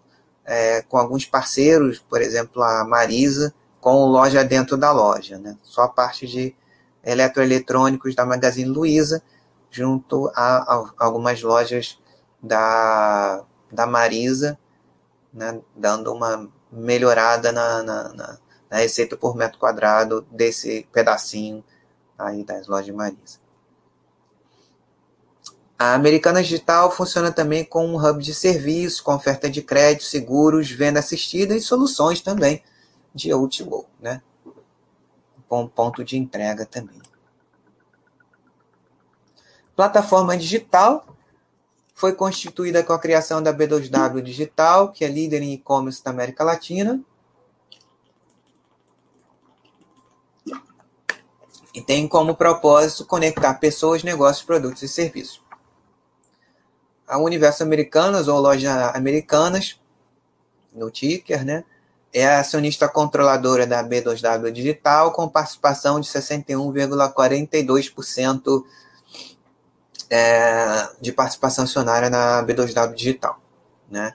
é, 0.44 0.82
com 0.82 0.98
alguns 0.98 1.24
parceiros, 1.24 1.98
por 1.98 2.20
exemplo, 2.20 2.62
a 2.62 2.84
Marisa, 2.84 3.54
com 3.80 4.04
loja 4.06 4.44
dentro 4.44 4.76
da 4.76 4.92
loja, 4.92 5.38
né? 5.38 5.56
Só 5.62 5.82
a 5.82 5.88
parte 5.88 6.26
de 6.26 6.54
eletroeletrônicos 7.04 8.14
da 8.14 8.24
Magazine 8.24 8.68
Luiza, 8.68 9.22
junto 9.70 10.30
a, 10.34 10.58
a 10.58 10.90
algumas 10.98 11.42
lojas 11.42 11.98
da, 12.42 13.44
da 13.70 13.86
Marisa, 13.86 14.58
né? 15.32 15.60
dando 15.74 16.12
uma 16.12 16.48
melhorada 16.70 17.52
na, 17.52 17.82
na, 17.82 18.08
na, 18.12 18.38
na 18.70 18.76
receita 18.76 19.16
por 19.16 19.36
metro 19.36 19.58
quadrado 19.58 20.26
desse 20.30 20.86
pedacinho 20.92 21.64
aí 22.18 22.44
das 22.44 22.66
lojas 22.66 22.94
Marisa. 22.94 23.42
A 25.78 25.94
Americana 25.94 26.42
Digital 26.42 26.92
funciona 26.92 27.32
também 27.32 27.64
com 27.64 27.84
um 27.84 27.96
hub 27.96 28.22
de 28.22 28.32
serviços, 28.32 29.00
com 29.00 29.14
oferta 29.14 29.50
de 29.50 29.62
crédito, 29.62 30.04
seguros, 30.04 30.70
venda 30.70 31.00
assistida 31.00 31.56
e 31.56 31.60
soluções 31.60 32.20
também 32.20 32.62
de 33.12 33.30
O2O, 33.30 33.86
né? 34.00 34.22
Com 35.52 35.68
ponto 35.68 36.02
de 36.02 36.16
entrega 36.16 36.64
também. 36.64 36.98
Plataforma 39.76 40.34
digital 40.34 41.06
foi 41.94 42.14
constituída 42.14 42.82
com 42.82 42.94
a 42.94 42.98
criação 42.98 43.42
da 43.42 43.52
B2W 43.52 44.22
Digital, 44.22 44.92
que 44.92 45.04
é 45.04 45.08
líder 45.08 45.42
em 45.42 45.52
e-commerce 45.52 46.02
da 46.02 46.10
América 46.10 46.42
Latina. 46.42 47.04
E 51.74 51.82
tem 51.82 52.08
como 52.08 52.34
propósito 52.34 53.04
conectar 53.04 53.52
pessoas, 53.52 54.02
negócios, 54.02 54.46
produtos 54.46 54.80
e 54.80 54.88
serviços 54.88 55.42
a 57.06 57.18
Universo 57.18 57.62
Americanas 57.62 58.26
ou 58.26 58.40
Loja 58.40 58.90
Americanas, 58.92 59.78
no 60.72 60.90
ticker, 60.90 61.44
né? 61.44 61.62
É 62.12 62.26
a 62.26 62.40
acionista 62.40 62.86
controladora 62.88 63.66
da 63.66 63.82
B2W 63.82 64.52
Digital, 64.52 65.12
com 65.12 65.26
participação 65.28 65.98
de 65.98 66.06
61,42% 66.08 68.64
é, 70.10 70.90
de 71.00 71.10
participação 71.10 71.64
acionária 71.64 72.10
na 72.10 72.44
B2W 72.44 72.94
Digital. 72.94 73.40
Né? 73.90 74.14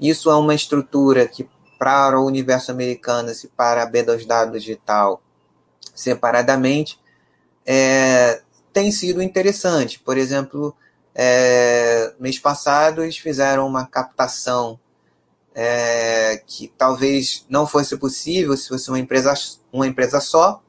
Isso 0.00 0.28
é 0.28 0.34
uma 0.34 0.54
estrutura 0.54 1.28
que, 1.28 1.48
para 1.78 2.18
o 2.18 2.26
universo 2.26 2.72
americano 2.72 3.30
e 3.30 3.48
para 3.48 3.84
a 3.84 3.90
B2W 3.90 4.52
Digital, 4.52 5.22
separadamente, 5.94 6.98
é, 7.64 8.42
tem 8.72 8.90
sido 8.90 9.22
interessante. 9.22 10.00
Por 10.00 10.18
exemplo, 10.18 10.76
é, 11.14 12.12
mês 12.18 12.38
passado 12.38 13.02
eles 13.02 13.16
fizeram 13.16 13.66
uma 13.66 13.86
captação 13.86 14.78
é, 15.58 16.42
que 16.46 16.68
talvez 16.76 17.46
não 17.48 17.66
fosse 17.66 17.96
possível 17.96 18.54
se 18.54 18.68
fosse 18.68 18.90
uma 18.90 18.98
empresa, 18.98 19.32
uma 19.72 19.86
empresa 19.86 20.20
só, 20.20 20.62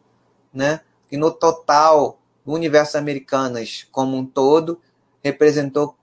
né? 0.54 0.80
E 1.12 1.18
no 1.18 1.30
total, 1.30 2.22
no 2.46 2.54
universo 2.54 2.98
americanas 2.98 3.86
como 3.92 4.16
um 4.16 4.26
todo, 4.26 4.80
representou 5.22 5.98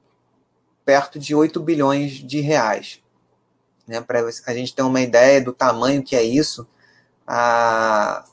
perto 0.85 1.18
de 1.18 1.35
8 1.35 1.59
bilhões 1.61 2.12
de 2.12 2.41
reais. 2.41 3.01
Né? 3.89 4.03
Para 4.03 4.20
a 4.20 4.53
gente 4.53 4.74
ter 4.74 4.82
uma 4.82 5.01
ideia 5.01 5.41
do 5.41 5.55
tamanho 5.55 6.03
que 6.03 6.14
é 6.14 6.22
isso, 6.22 6.66
a, 7.26 8.26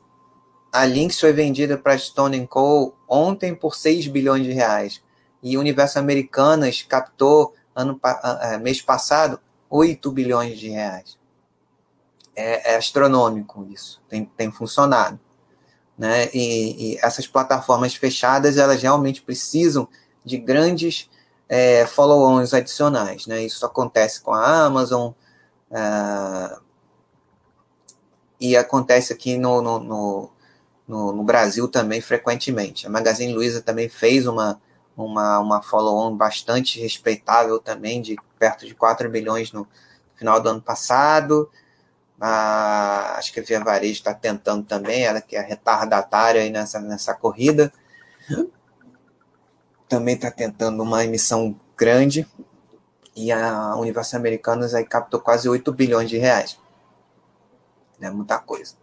a 0.73 0.85
Lynx 0.85 1.17
foi 1.17 1.31
vendida 1.31 1.77
para 1.77 1.97
Stone 1.97 2.45
Co. 2.45 2.93
ontem 3.07 3.55
por 3.55 3.73
6 3.73 4.07
bilhões 4.07 4.43
de 4.43 4.51
reais. 4.51 5.01
E 5.41 5.55
o 5.55 5.61
Universo 5.61 5.97
Americanas 5.97 6.81
captou 6.81 7.55
ano, 7.73 7.97
mês 8.61 8.81
passado 8.81 9.39
8 9.71 10.11
bilhões 10.11 10.59
de 10.59 10.67
reais. 10.69 11.17
É, 12.35 12.73
é 12.73 12.75
astronômico 12.75 13.65
isso, 13.71 14.01
tem, 14.09 14.25
tem 14.25 14.51
funcionado. 14.51 15.19
Né? 15.97 16.29
E, 16.33 16.95
e, 16.95 16.99
essas 17.01 17.25
plataformas 17.25 17.95
fechadas, 17.95 18.57
elas 18.57 18.81
realmente 18.81 19.21
precisam 19.21 19.87
de 20.25 20.37
grandes 20.37 21.09
é, 21.47 21.85
follow-ons 21.85 22.53
adicionais. 22.53 23.27
Né? 23.27 23.43
Isso 23.43 23.65
acontece 23.65 24.21
com 24.21 24.33
a 24.33 24.65
Amazon 24.65 25.11
é, 25.71 26.57
e 28.39 28.57
acontece 28.57 29.13
aqui 29.13 29.37
no, 29.37 29.61
no, 29.61 29.79
no, 30.87 31.13
no, 31.13 31.23
Brasil 31.23 31.67
também 31.67 32.01
frequentemente. 32.01 32.87
A 32.87 32.89
Magazine 32.89 33.33
Luiza 33.33 33.61
também 33.61 33.87
fez 33.87 34.25
uma, 34.25 34.59
uma, 34.97 35.39
uma 35.39 35.61
follow-on 35.61 36.15
bastante 36.15 36.79
respeitável 36.79 37.59
também, 37.59 38.01
de 38.01 38.17
perto 38.41 38.65
de 38.65 38.73
4 38.73 39.07
bilhões 39.07 39.51
no 39.51 39.67
final 40.15 40.41
do 40.41 40.49
ano 40.49 40.61
passado. 40.61 41.47
Ah, 42.19 43.13
acho 43.17 43.31
que 43.31 43.39
a 43.39 43.43
Via 43.43 43.63
Varejo 43.63 43.93
está 43.93 44.15
tentando 44.15 44.65
também, 44.65 45.03
ela 45.03 45.21
que 45.21 45.35
é 45.35 45.41
retardatária 45.41 46.49
nessa, 46.49 46.79
nessa 46.79 47.13
corrida. 47.13 47.71
Também 49.87 50.15
está 50.15 50.31
tentando 50.31 50.81
uma 50.81 51.03
emissão 51.03 51.55
grande. 51.77 52.27
E 53.15 53.31
a 53.31 53.75
Universal 53.75 54.19
Americanas 54.19 54.73
aí 54.73 54.85
captou 54.85 55.19
quase 55.19 55.47
8 55.47 55.71
bilhões 55.71 56.09
de 56.09 56.17
reais. 56.17 56.57
É 58.01 58.09
muita 58.09 58.39
coisa. 58.39 58.73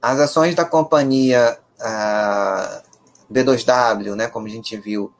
As 0.00 0.20
ações 0.20 0.54
da 0.54 0.64
companhia 0.64 1.58
a 1.80 2.82
B2W, 3.32 4.14
né, 4.14 4.28
como 4.28 4.46
a 4.46 4.50
gente 4.50 4.76
viu, 4.76 5.12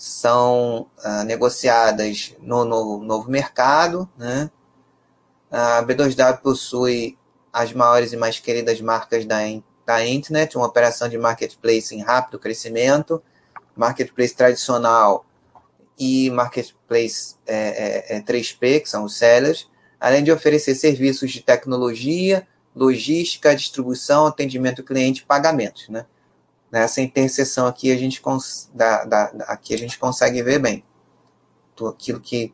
são 0.00 0.86
uh, 1.04 1.24
negociadas 1.26 2.34
no, 2.40 2.64
no, 2.64 3.04
novo 3.04 3.30
mercado. 3.30 4.08
Né? 4.16 4.50
A 5.50 5.82
B2W 5.82 6.38
possui 6.38 7.18
as 7.52 7.74
maiores 7.74 8.10
e 8.10 8.16
mais 8.16 8.40
queridas 8.40 8.80
marcas 8.80 9.26
da, 9.26 9.40
da 9.84 10.06
internet, 10.06 10.56
uma 10.56 10.66
operação 10.66 11.06
de 11.06 11.18
marketplace 11.18 11.94
em 11.94 12.00
rápido 12.00 12.38
crescimento, 12.38 13.22
marketplace 13.76 14.34
tradicional 14.34 15.26
e 15.98 16.30
marketplace 16.30 17.34
é, 17.46 18.14
é, 18.14 18.16
é 18.16 18.20
3P, 18.22 18.80
que 18.80 18.88
são 18.88 19.04
os 19.04 19.18
sellers, 19.18 19.68
além 20.00 20.24
de 20.24 20.32
oferecer 20.32 20.74
serviços 20.76 21.30
de 21.30 21.42
tecnologia, 21.42 22.48
logística, 22.74 23.54
distribuição, 23.54 24.24
atendimento 24.24 24.80
ao 24.80 24.86
cliente 24.86 25.20
e 25.20 25.26
pagamentos. 25.26 25.90
Né? 25.90 26.06
Nessa 26.70 27.00
interseção 27.00 27.66
aqui 27.66 27.90
a 27.90 27.96
gente, 27.96 28.22
da, 28.72 29.04
da, 29.04 29.24
aqui 29.48 29.74
a 29.74 29.78
gente 29.78 29.98
consegue 29.98 30.42
ver 30.42 30.58
bem 30.58 30.84
aquilo 31.88 32.20
que 32.20 32.52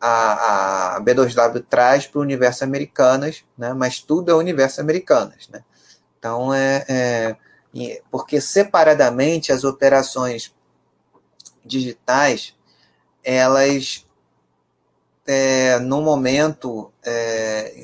a, 0.00 0.96
a 0.96 1.00
B2W 1.00 1.64
traz 1.68 2.06
para 2.06 2.18
o 2.18 2.22
universo 2.22 2.64
americanas, 2.64 3.44
né? 3.56 3.72
mas 3.72 4.00
tudo 4.00 4.30
é 4.30 4.34
universo 4.34 4.80
americanas. 4.80 5.48
Né? 5.48 5.64
Então, 6.18 6.52
é, 6.52 6.84
é, 6.88 7.36
porque 8.10 8.40
separadamente 8.40 9.52
as 9.52 9.64
operações 9.64 10.54
digitais, 11.64 12.54
elas, 13.24 14.06
é, 15.26 15.78
no 15.80 16.00
momento, 16.02 16.92
é, 17.02 17.74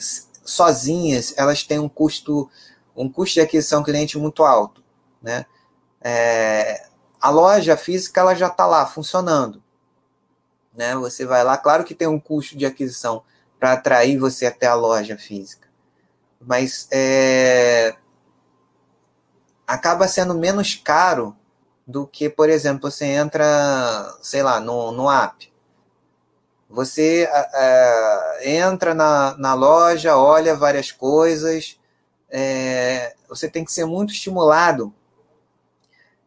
sozinhas, 0.45 1.35
elas 1.37 1.63
têm 1.65 1.79
um 1.79 1.89
custo, 1.89 2.49
um 2.97 3.09
custo 3.09 3.35
de 3.35 3.41
aquisição 3.41 3.83
cliente 3.83 4.19
muito 4.19 4.45
alto, 4.45 4.82
né? 5.23 5.47
É, 6.01 6.87
a 7.21 7.31
loja 7.31 7.77
física 7.77 8.21
ela 8.21 8.35
já 8.35 8.49
está 8.49 8.67
lá 8.67 8.85
funcionando, 8.87 9.63
né? 10.75 10.95
Você 10.97 11.25
vai 11.25 11.45
lá, 11.45 11.57
claro 11.57 11.85
que 11.85 11.95
tem 11.95 12.09
um 12.09 12.19
custo 12.19 12.57
de 12.57 12.67
aquisição 12.67 13.23
para 13.59 13.75
atrair 13.75 14.19
você 14.19 14.47
até 14.47 14.67
a 14.67 14.75
loja 14.75 15.17
física, 15.17 15.69
mas 16.41 16.89
é, 16.91 17.95
acaba 19.67 20.09
sendo 20.09 20.35
menos 20.35 20.75
caro 20.75 21.37
do 21.87 22.07
que, 22.07 22.29
por 22.29 22.49
exemplo, 22.49 22.91
você 22.91 23.07
entra, 23.07 24.17
sei 24.23 24.43
lá, 24.43 24.61
no, 24.61 24.93
no 24.93 25.11
app. 25.11 25.53
Você 26.69 27.29
é, 27.31 28.57
entra 28.57 28.95
na, 28.95 29.37
na 29.37 29.55
loja, 29.55 30.17
olha 30.17 30.57
várias 30.57 30.91
coisas, 30.91 31.79
é, 32.31 33.15
você 33.29 33.49
tem 33.49 33.65
que 33.65 33.73
ser 33.73 33.85
muito 33.85 34.13
estimulado. 34.13 34.93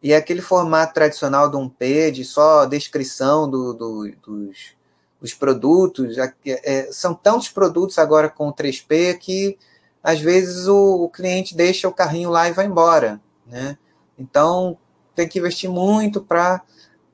E 0.06 0.14
aquele 0.14 0.40
formato 0.40 0.94
tradicional 0.94 1.50
de 1.50 1.58
um 1.58 1.68
de 2.14 2.24
só 2.24 2.66
descrição 2.66 3.50
do, 3.50 3.74
do, 3.74 4.12
dos, 4.22 4.76
dos 5.20 5.34
produtos, 5.34 6.16
é, 6.46 6.90
são 6.92 7.16
tantos 7.16 7.50
produtos 7.50 7.98
agora 7.98 8.30
com 8.30 8.54
3P 8.54 9.18
que 9.18 9.58
às 10.04 10.20
vezes 10.20 10.68
o, 10.68 11.06
o 11.06 11.10
cliente 11.10 11.58
deixa 11.58 11.88
o 11.88 11.92
carrinho 11.92 12.30
lá 12.30 12.48
e 12.48 12.52
vai 12.52 12.68
embora. 12.68 13.20
Né? 13.48 13.80
Então 14.16 14.78
tem 15.16 15.28
que 15.28 15.40
investir 15.40 15.72
muito 15.72 16.22
para 16.22 16.62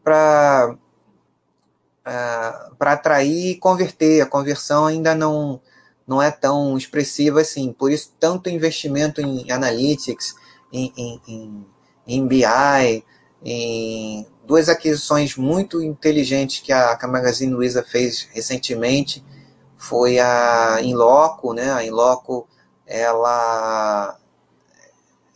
uh, 0.05 0.77
para 2.75 2.91
atrair 2.91 3.51
e 3.51 3.55
converter. 3.55 4.19
A 4.19 4.25
conversão 4.25 4.85
ainda 4.85 5.15
não, 5.15 5.61
não 6.05 6.21
é 6.21 6.29
tão 6.29 6.77
expressiva 6.77 7.39
assim. 7.39 7.71
Por 7.71 7.89
isso, 7.89 8.13
tanto 8.19 8.49
investimento 8.49 9.21
em 9.21 9.49
analytics, 9.49 10.35
em, 10.73 10.91
em, 10.97 11.21
em, 11.25 11.65
em 12.07 12.27
BI, 12.27 13.03
em 13.43 14.27
duas 14.45 14.69
aquisições 14.69 15.35
muito 15.35 15.81
inteligentes 15.81 16.59
que 16.59 16.73
a, 16.73 16.95
que 16.95 17.05
a 17.05 17.07
Magazine 17.07 17.53
Luiza 17.53 17.83
fez 17.83 18.27
recentemente 18.33 19.23
foi 19.77 20.19
a 20.19 20.79
Inloco, 20.81 21.53
né? 21.53 21.71
A 21.71 21.83
Inloco, 21.83 22.47
ela 22.85 24.17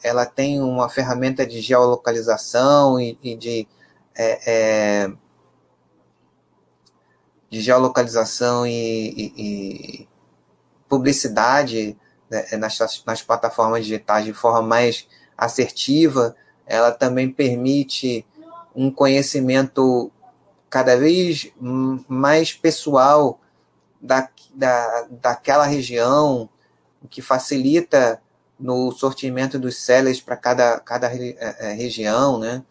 ela 0.04 0.26
tem 0.26 0.62
uma 0.62 0.88
ferramenta 0.88 1.48
de 1.48 1.62
geolocalização 1.62 3.00
e, 3.00 3.18
e 3.24 3.36
de 3.36 3.68
é, 4.16 4.40
é, 5.06 5.12
de 7.50 7.62
geolocalização 7.62 8.68
e, 8.68 8.72
e, 8.72 9.34
e 9.38 10.10
publicidade 10.88 11.98
né, 12.30 12.46
nas, 12.58 12.78
nas 13.06 13.22
plataformas 13.22 13.84
digitais 13.84 14.26
de 14.26 14.34
forma 14.34 14.62
mais 14.62 15.08
assertiva, 15.38 16.36
ela 16.66 16.92
também 16.92 17.32
permite 17.32 18.26
um 18.76 18.92
conhecimento 18.92 20.12
cada 20.70 20.98
vez 20.98 21.52
mais 22.08 22.52
pessoal 22.54 23.40
da, 24.02 24.30
da, 24.54 25.08
daquela 25.10 25.66
região, 25.66 26.50
o 27.02 27.08
que 27.08 27.22
facilita 27.22 28.22
no 28.60 28.92
sortimento 28.92 29.60
dos 29.60 29.78
sellers 29.78 30.20
para 30.20 30.36
cada, 30.36 30.80
cada 30.80 31.08
é, 31.08 31.74
região, 31.74 32.40
né? 32.40 32.64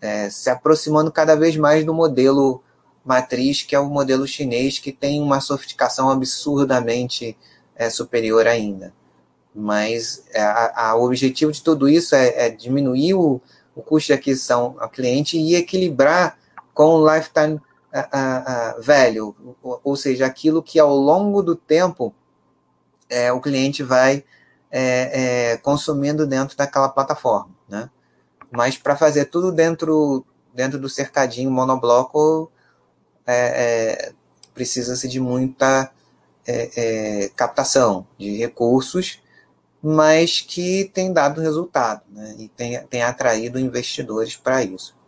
É, 0.00 0.30
se 0.30 0.48
aproximando 0.48 1.10
cada 1.10 1.34
vez 1.34 1.56
mais 1.56 1.84
do 1.84 1.92
modelo 1.92 2.62
matriz, 3.04 3.62
que 3.62 3.74
é 3.74 3.80
o 3.80 3.88
modelo 3.88 4.26
chinês, 4.26 4.78
que 4.78 4.92
tem 4.92 5.20
uma 5.20 5.40
sofisticação 5.40 6.10
absurdamente 6.10 7.36
é, 7.74 7.90
superior 7.90 8.46
ainda. 8.46 8.92
Mas 9.60 10.24
é, 10.30 10.40
a, 10.40 10.90
a, 10.90 10.94
o 10.94 11.04
objetivo 11.04 11.50
de 11.50 11.60
tudo 11.60 11.88
isso 11.88 12.14
é, 12.14 12.46
é, 12.46 12.48
diminuir 12.48 13.14
o, 13.14 13.42
o 13.74 13.82
custo 13.82 14.06
de 14.06 14.12
aquisição 14.12 14.76
ao 14.78 14.88
cliente 14.88 15.36
e 15.36 15.56
equilibrar 15.56 16.38
com 16.72 16.94
o 16.94 17.12
lifetime 17.12 17.56
uh, 17.56 18.80
velho, 18.80 19.34
ou, 19.60 19.80
ou, 19.82 19.96
seja, 19.96 20.26
aquilo 20.26 20.62
que 20.62 20.78
ao 20.78 20.94
longo 20.94 21.42
do 21.42 21.56
tempo 21.56 22.14
é, 23.10 23.32
o 23.32 23.40
cliente 23.40 23.82
vai 23.82 24.22
é, 24.70 25.50
é, 25.50 25.56
consumindo 25.56 26.24
dentro 26.24 26.56
daquela 26.56 26.88
plataforma, 26.88 27.50
né? 27.68 27.90
Mas 28.52 28.78
para 28.78 28.94
fazer 28.94 29.24
tudo 29.24 29.50
dentro 29.50 30.24
dentro 30.54 30.78
do 30.78 30.88
cercadinho 30.88 31.50
monobloco 31.50 32.50
é, 33.26 34.12
precisa-se 34.54 35.08
de 35.08 35.18
muita 35.18 35.90
captação 37.36 38.06
de 38.16 38.38
recursos, 38.38 39.20
mas 39.82 40.40
que 40.40 40.90
tem 40.92 41.12
dado 41.12 41.40
resultado, 41.40 42.02
né? 42.10 42.34
E 42.38 42.48
tem, 42.48 42.84
tem 42.86 43.02
atraído 43.02 43.58
investidores 43.58 44.36
para 44.36 44.62
isso. 44.62 44.98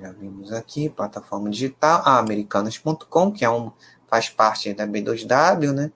já 0.00 0.12
vimos 0.12 0.52
aqui, 0.52 0.88
plataforma 0.88 1.48
digital, 1.48 2.02
a 2.04 2.18
americanas.com, 2.18 3.32
que 3.32 3.44
é 3.44 3.50
um, 3.50 3.70
faz 4.08 4.28
parte 4.28 4.72
da 4.74 4.86
B2W, 4.86 5.72
né? 5.72 5.92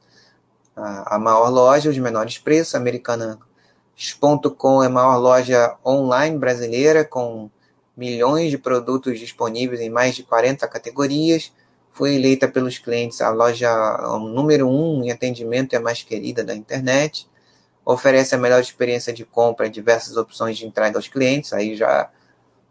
A, 0.77 1.17
a 1.17 1.19
maior 1.19 1.49
loja, 1.49 1.91
os 1.91 1.99
menores 1.99 2.39
preços, 2.39 2.75
americanas.com 2.75 4.83
é 4.83 4.87
a 4.87 4.91
maior 4.91 5.17
loja 5.17 5.77
online 5.85 6.39
brasileira, 6.39 7.05
com 7.05 7.51
milhões 7.97 8.51
de 8.51 8.59
produtos 8.59 9.19
disponíveis 9.19 9.81
em 9.81 9.91
mais 9.91 10.15
de 10.15 10.23
40 10.23 10.67
categorias. 10.69 11.53
Foi 11.93 12.15
eleita 12.15 12.49
pelos 12.49 12.79
clientes 12.79 13.21
a 13.21 13.31
loja 13.31 13.71
número 14.19 14.69
um 14.69 15.03
em 15.05 15.11
atendimento 15.11 15.73
e 15.73 15.77
a 15.77 15.81
mais 15.81 16.03
querida 16.03 16.45
da 16.45 16.55
internet. 16.55 17.29
Oferece 17.85 18.35
a 18.35 18.39
melhor 18.39 18.61
experiência 18.61 19.13
de 19.13 19.25
compra 19.25 19.67
e 19.67 19.71
diversas 19.71 20.17
opções 20.17 20.57
de 20.57 20.67
entrega 20.67 20.99
aos 20.99 21.09
clientes. 21.09 21.53
Aí 21.53 21.77
já, 21.77 22.11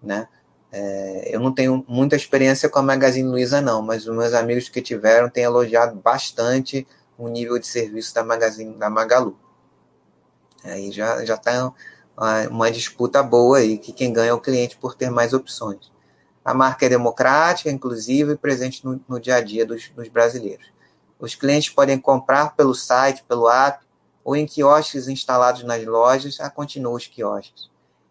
né? 0.01 0.27
É, 0.71 1.35
eu 1.35 1.39
não 1.39 1.51
tenho 1.53 1.83
muita 1.87 2.15
experiência 2.15 2.69
com 2.69 2.79
a 2.79 2.83
Magazine 2.83 3.27
Luiza, 3.27 3.59
não, 3.59 3.81
mas 3.81 4.07
os 4.07 4.15
meus 4.15 4.33
amigos 4.33 4.69
que 4.69 4.81
tiveram 4.81 5.29
têm 5.29 5.43
elogiado 5.43 5.95
bastante 5.95 6.87
o 7.17 7.27
nível 7.27 7.57
de 7.59 7.67
serviço 7.67 8.13
da 8.13 8.23
Magazine 8.23 8.75
da 8.75 8.89
Magalu. 8.89 9.37
Aí 10.63 10.91
já 10.91 11.23
já 11.25 11.35
está 11.35 11.73
uma, 12.15 12.47
uma, 12.49 12.71
disputa 12.71 13.23
boa 13.23 13.57
aí, 13.59 13.77
que 13.77 13.91
quem 13.91 14.13
ganha 14.13 14.29
é 14.29 14.33
o 14.33 14.39
cliente 14.39 14.77
por 14.77 14.93
ter 14.95 15.09
mais 15.09 15.33
opções. 15.33 15.91
A 16.49 16.53
marca 16.55 16.87
é 16.87 16.89
democrática, 16.89 17.69
inclusive, 17.69 18.33
e 18.33 18.35
presente 18.35 18.83
no, 18.83 18.99
no 19.07 19.19
dia 19.19 19.35
a 19.35 19.39
dia 19.39 19.63
dos, 19.67 19.89
dos 19.89 20.09
brasileiros. 20.09 20.65
Os 21.19 21.35
clientes 21.35 21.69
podem 21.69 21.99
comprar 21.99 22.55
pelo 22.55 22.73
site, 22.73 23.23
pelo 23.27 23.47
app, 23.47 23.85
ou 24.23 24.35
em 24.35 24.47
quiosques 24.47 25.07
instalados 25.07 25.61
nas 25.61 25.85
lojas, 25.85 26.39
a 26.39 26.49
continuar 26.49 26.95
os 26.95 27.05
quiosques 27.05 27.69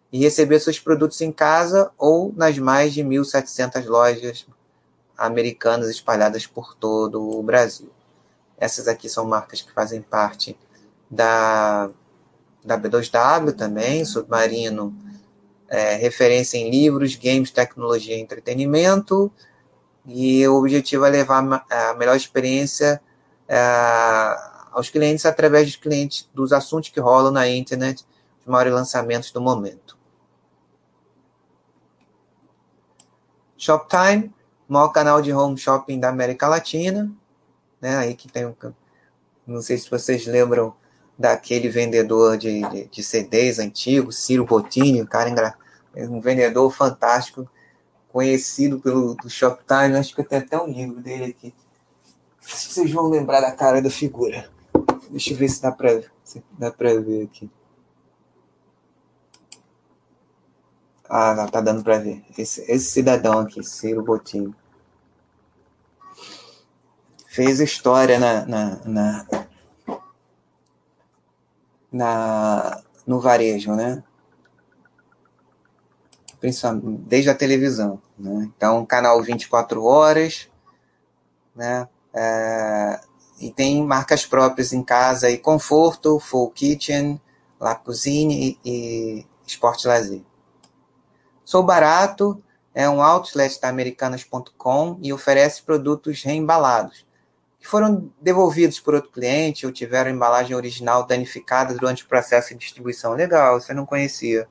e 0.09 0.19
receber 0.19 0.57
seus 0.61 0.79
produtos 0.79 1.19
em 1.19 1.33
casa 1.33 1.91
ou 1.97 2.33
nas 2.33 2.57
mais 2.57 2.93
de 2.93 3.03
1.700 3.03 3.85
lojas 3.85 4.47
americanas 5.17 5.89
espalhadas 5.89 6.47
por 6.47 6.73
todo 6.75 7.21
o 7.21 7.43
Brasil. 7.43 7.91
Essas 8.57 8.87
aqui 8.87 9.09
são 9.09 9.25
marcas 9.25 9.61
que 9.61 9.73
fazem 9.73 10.01
parte 10.01 10.57
da, 11.11 11.89
da 12.63 12.79
B2W 12.79 13.51
também, 13.51 14.05
Submarino, 14.05 14.95
é, 15.69 15.95
referência 15.95 16.57
em 16.57 16.69
livros, 16.69 17.15
games, 17.15 17.51
tecnologia 17.51 18.15
e 18.15 18.21
entretenimento. 18.21 19.31
E 20.05 20.47
o 20.47 20.55
objetivo 20.55 21.05
é 21.05 21.09
levar 21.09 21.65
a 21.69 21.93
melhor 21.93 22.15
experiência 22.15 23.01
é, 23.47 23.57
aos 24.71 24.89
clientes 24.89 25.25
através 25.25 25.67
dos 25.67 25.75
clientes, 25.75 26.27
dos 26.33 26.51
assuntos 26.51 26.89
que 26.89 26.99
rolam 26.99 27.31
na 27.31 27.47
internet, 27.47 28.05
os 28.41 28.47
maiores 28.47 28.73
lançamentos 28.73 29.31
do 29.31 29.41
momento. 29.41 29.97
Shoptime, 33.57 34.33
maior 34.67 34.89
canal 34.89 35.21
de 35.21 35.33
home 35.33 35.57
shopping 35.57 35.99
da 35.99 36.09
América 36.09 36.47
Latina, 36.47 37.11
né? 37.81 37.97
Aí 37.97 38.15
que 38.15 38.27
tem 38.31 38.45
um, 38.45 38.55
não 39.45 39.61
sei 39.61 39.77
se 39.77 39.89
vocês 39.89 40.25
lembram 40.25 40.73
daquele 41.17 41.67
vendedor 41.67 42.37
de, 42.37 42.61
de, 42.69 42.85
de 42.85 43.03
CDs 43.03 43.59
antigo, 43.59 44.11
Ciro 44.11 44.45
Bottini, 44.45 45.01
um 45.01 45.05
cara 45.05 45.29
um 45.95 46.21
vendedor 46.21 46.71
fantástico, 46.71 47.49
conhecido 48.09 48.79
pelo 48.79 49.15
do 49.15 49.29
Shoptime, 49.29 49.95
acho 49.95 50.15
que 50.15 50.21
eu 50.21 50.25
tenho 50.25 50.43
até 50.43 50.61
um 50.61 50.67
livro 50.67 51.01
dele 51.01 51.25
aqui. 51.25 51.53
Vocês 52.39 52.91
vão 52.91 53.07
lembrar 53.09 53.41
da 53.41 53.51
cara 53.51 53.81
da 53.81 53.89
figura. 53.89 54.49
Deixa 55.09 55.33
eu 55.33 55.37
ver 55.37 55.49
se 55.49 55.61
dá 55.61 55.71
para 55.71 56.01
dá 56.57 56.71
para 56.71 56.99
ver 56.99 57.23
aqui. 57.23 57.49
Ah, 61.09 61.33
não, 61.33 61.47
tá 61.47 61.59
dando 61.59 61.83
para 61.83 61.97
ver. 61.97 62.23
Esse, 62.37 62.61
esse, 62.71 62.91
cidadão 62.91 63.39
aqui, 63.39 63.63
Ciro 63.63 64.03
Botinho, 64.03 64.55
fez 67.27 67.59
história 67.59 68.19
na, 68.19 68.45
na, 68.45 68.75
na, 68.85 69.27
na, 71.91 72.83
no 73.07 73.19
varejo, 73.19 73.75
né? 73.75 74.03
Desde 77.05 77.29
a 77.29 77.35
televisão. 77.35 78.01
Né? 78.17 78.49
Então, 78.55 78.85
canal 78.85 79.21
24 79.21 79.83
horas, 79.83 80.49
né? 81.55 81.87
É, 82.13 82.99
e 83.39 83.51
tem 83.51 83.83
marcas 83.83 84.25
próprias 84.25 84.73
em 84.73 84.83
casa 84.83 85.29
e 85.29 85.37
conforto, 85.37 86.19
Full 86.19 86.49
Kitchen, 86.51 87.21
La 87.59 87.75
Cuisine 87.75 88.57
e, 88.65 88.69
e 88.69 89.25
Esporte 89.45 89.87
Lazer. 89.87 90.21
Sou 91.43 91.63
Barato 91.63 92.41
é 92.73 92.87
um 92.89 93.01
outlet 93.01 93.59
da 93.59 93.69
Americanas.com 93.69 94.99
e 95.01 95.11
oferece 95.11 95.63
produtos 95.63 96.21
reembalados, 96.23 97.05
que 97.59 97.67
foram 97.67 98.11
devolvidos 98.21 98.79
por 98.79 98.93
outro 98.93 99.11
cliente 99.11 99.65
ou 99.65 99.71
tiveram 99.71 100.11
embalagem 100.11 100.55
original 100.55 101.05
danificada 101.05 101.73
durante 101.73 102.03
o 102.03 102.07
processo 102.07 102.49
de 102.49 102.59
distribuição. 102.59 103.13
Legal, 103.13 103.59
você 103.59 103.73
não 103.73 103.85
conhecia. 103.85 104.47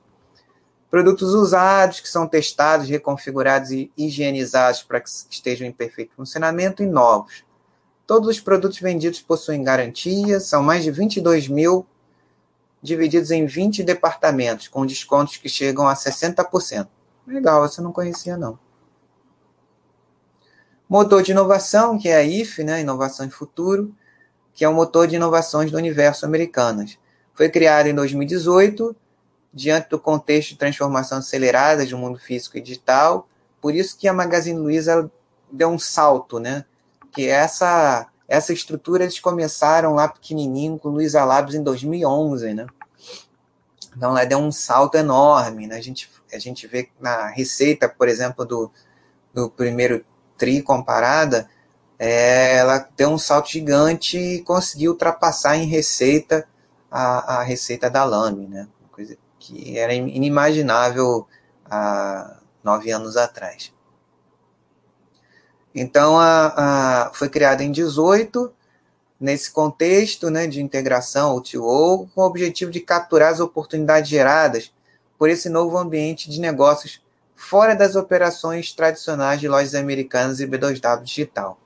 Produtos 0.89 1.33
usados 1.33 1.99
que 1.99 2.09
são 2.09 2.27
testados, 2.27 2.89
reconfigurados 2.89 3.69
e 3.69 3.91
higienizados 3.95 4.81
para 4.81 4.99
que 4.99 5.09
estejam 5.29 5.67
em 5.67 5.71
perfeito 5.71 6.15
funcionamento 6.15 6.81
e 6.81 6.87
novos. 6.87 7.43
Todos 8.07 8.27
os 8.27 8.39
produtos 8.39 8.79
vendidos 8.79 9.21
possuem 9.21 9.63
garantia, 9.63 10.39
são 10.39 10.63
mais 10.63 10.83
de 10.83 10.89
22 10.89 11.47
mil 11.47 11.85
divididos 12.81 13.29
em 13.29 13.45
20 13.45 13.83
departamentos, 13.83 14.67
com 14.67 14.85
descontos 14.85 15.37
que 15.37 15.47
chegam 15.47 15.87
a 15.87 15.93
60%. 15.93 16.87
Legal, 17.27 17.61
você 17.61 17.81
não 17.81 17.91
conhecia 17.91 18.35
não. 18.35 18.57
Motor 20.87 21.21
de 21.21 21.31
inovação, 21.31 21.99
que 21.99 22.09
é 22.09 22.15
a 22.15 22.23
IF, 22.23 22.63
né, 22.63 22.81
Inovação 22.81 23.27
e 23.27 23.29
Futuro, 23.29 23.93
que 24.55 24.65
é 24.65 24.69
um 24.69 24.73
motor 24.73 25.07
de 25.07 25.17
inovações 25.17 25.69
do 25.69 25.77
universo 25.77 26.25
americanas. 26.25 26.97
Foi 27.35 27.47
criado 27.47 27.85
em 27.85 27.93
2018, 27.93 28.95
diante 29.53 29.89
do 29.89 29.99
contexto 29.99 30.49
de 30.49 30.57
transformação 30.57 31.17
acelerada 31.17 31.85
de 31.85 31.95
um 31.95 31.99
mundo 31.99 32.19
físico 32.19 32.57
e 32.57 32.61
digital, 32.61 33.27
por 33.61 33.75
isso 33.75 33.97
que 33.97 34.07
a 34.07 34.13
Magazine 34.13 34.59
Luiza 34.59 35.11
deu 35.51 35.69
um 35.69 35.79
salto, 35.79 36.39
né? 36.39 36.65
Que 37.11 37.27
essa 37.27 38.07
essa 38.27 38.53
estrutura 38.53 39.03
eles 39.03 39.19
começaram 39.19 39.95
lá 39.95 40.07
pequenininho 40.07 40.77
com 40.77 40.89
Luiza 40.89 41.25
Labs 41.25 41.55
em 41.55 41.63
2011, 41.63 42.53
né? 42.53 42.67
Então 43.97 44.11
ela 44.11 44.23
deu 44.23 44.37
um 44.37 44.51
salto 44.51 44.95
enorme, 44.95 45.65
né? 45.65 45.75
A 45.75 45.81
gente 45.81 46.09
a 46.31 46.37
gente 46.37 46.67
vê 46.67 46.89
na 46.99 47.27
receita, 47.27 47.89
por 47.89 48.07
exemplo, 48.07 48.45
do, 48.45 48.71
do 49.33 49.49
primeiro 49.49 50.05
tri 50.37 50.61
comparada, 50.61 51.49
é, 51.97 52.57
ela 52.57 52.87
deu 52.95 53.09
um 53.09 53.17
salto 53.17 53.49
gigante 53.49 54.17
e 54.17 54.43
conseguiu 54.43 54.91
ultrapassar 54.91 55.57
em 55.57 55.65
receita 55.65 56.47
a, 56.89 57.39
a 57.39 57.43
receita 57.43 57.89
da 57.89 58.03
Lame, 58.03 58.47
né? 58.47 58.67
Coisa 58.91 59.17
que 59.49 59.77
era 59.77 59.93
inimaginável 59.93 61.27
há 61.65 62.37
nove 62.63 62.91
anos 62.91 63.17
atrás. 63.17 63.73
Então, 65.73 66.17
a, 66.17 67.07
a, 67.07 67.13
foi 67.13 67.29
criada 67.29 67.63
em 67.63 67.71
18, 67.71 68.51
nesse 69.19 69.51
contexto 69.51 70.29
né, 70.29 70.47
de 70.47 70.61
integração 70.61 71.35
O2O, 71.35 72.09
com 72.13 72.21
o 72.21 72.25
objetivo 72.25 72.71
de 72.71 72.79
capturar 72.79 73.31
as 73.31 73.39
oportunidades 73.39 74.09
geradas 74.09 74.71
por 75.17 75.29
esse 75.29 75.49
novo 75.49 75.77
ambiente 75.77 76.29
de 76.29 76.39
negócios 76.39 77.01
fora 77.35 77.75
das 77.75 77.95
operações 77.95 78.71
tradicionais 78.73 79.39
de 79.39 79.47
lojas 79.47 79.75
americanas 79.75 80.39
e 80.39 80.47
B2W 80.47 81.03
digital. 81.03 81.59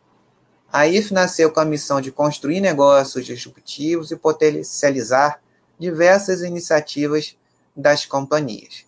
A 0.71 0.87
IF 0.87 1.13
nasceu 1.13 1.51
com 1.51 1.59
a 1.59 1.65
missão 1.65 2.01
de 2.01 2.11
construir 2.11 2.59
negócios 2.59 3.25
disruptivos 3.25 4.11
e 4.11 4.15
potencializar 4.15 5.39
diversas 5.77 6.41
iniciativas 6.41 7.37
das 7.75 8.05
companhias. 8.05 8.85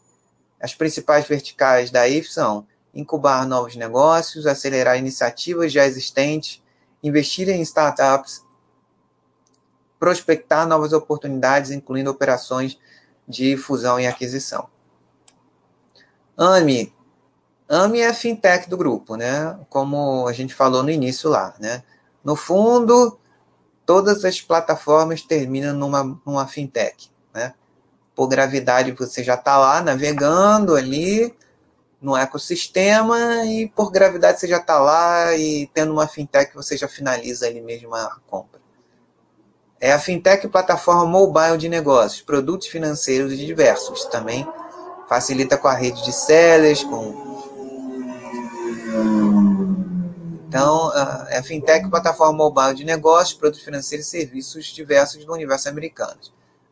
As 0.60 0.74
principais 0.74 1.28
verticais 1.28 1.92
da 1.92 2.08
IF 2.08 2.32
são 2.32 2.66
incubar 2.94 3.46
novos 3.46 3.76
negócios, 3.76 4.48
acelerar 4.48 4.98
iniciativas 4.98 5.72
já 5.72 5.86
existentes, 5.86 6.64
investir 7.04 7.50
em 7.50 7.62
startups, 7.62 8.44
prospectar 10.00 10.68
novas 10.68 10.94
oportunidades, 10.94 11.72
incluindo 11.72 12.10
operações 12.10 12.80
de 13.28 13.58
fusão 13.58 14.00
e 14.00 14.08
aquisição. 14.08 14.70
AMI. 16.38 16.94
AMI 17.68 18.00
é 18.02 18.08
a 18.08 18.14
fintech 18.14 18.70
do 18.70 18.78
grupo, 18.78 19.16
né? 19.16 19.60
Como 19.70 20.28
a 20.28 20.34
gente 20.34 20.54
falou 20.54 20.84
no 20.84 20.90
início 20.90 21.30
lá, 21.30 21.56
né? 21.60 21.84
No 22.24 22.36
fundo, 22.36 23.20
todas 23.86 24.24
as 24.24 24.42
plataformas 24.42 25.22
terminam 25.22 25.74
numa, 25.76 26.20
numa 26.26 26.48
fintech, 26.48 27.10
né? 27.34 27.54
Por 28.16 28.28
gravidade, 28.28 28.92
você 28.94 29.24
já 29.24 29.36
está 29.36 29.58
lá 29.58 29.82
navegando 29.82 30.76
ali 30.76 31.36
no 32.02 32.16
ecossistema 32.16 33.46
e 33.46 33.68
por 33.70 33.92
gravidade 33.92 34.40
você 34.40 34.48
já 34.48 34.58
está 34.58 34.80
lá 34.80 35.36
e 35.36 35.68
tendo 35.74 35.92
uma 35.92 36.08
fintech 36.08 36.54
você 36.54 36.78
já 36.78 36.88
finaliza 36.88 37.48
ali 37.48 37.62
mesmo 37.62 37.94
a 37.94 38.18
compra. 38.28 38.62
É 39.80 39.92
a 39.92 40.00
fintech 40.00 40.48
plataforma 40.48 41.06
mobile 41.06 41.58
de 41.58 41.68
negócios, 41.68 42.22
produtos 42.22 42.68
financeiros 42.68 43.38
diversos. 43.38 44.06
Também 44.06 44.48
facilita 45.10 45.58
com 45.58 45.68
a 45.68 45.74
rede 45.74 46.04
de 46.04 46.14
sellers, 46.14 46.84
com 46.84 47.36
então, 50.48 50.90
é 51.28 51.38
a 51.38 51.44
fintech 51.44 51.90
plataforma 51.90 52.32
mobile 52.32 52.74
de 52.74 52.86
negócios, 52.86 53.38
produtos 53.38 53.62
financeiros 53.62 54.08
e 54.08 54.10
serviços 54.10 54.68
diversos 54.68 55.26
do 55.26 55.34
universo 55.34 55.68
americano. 55.68 56.18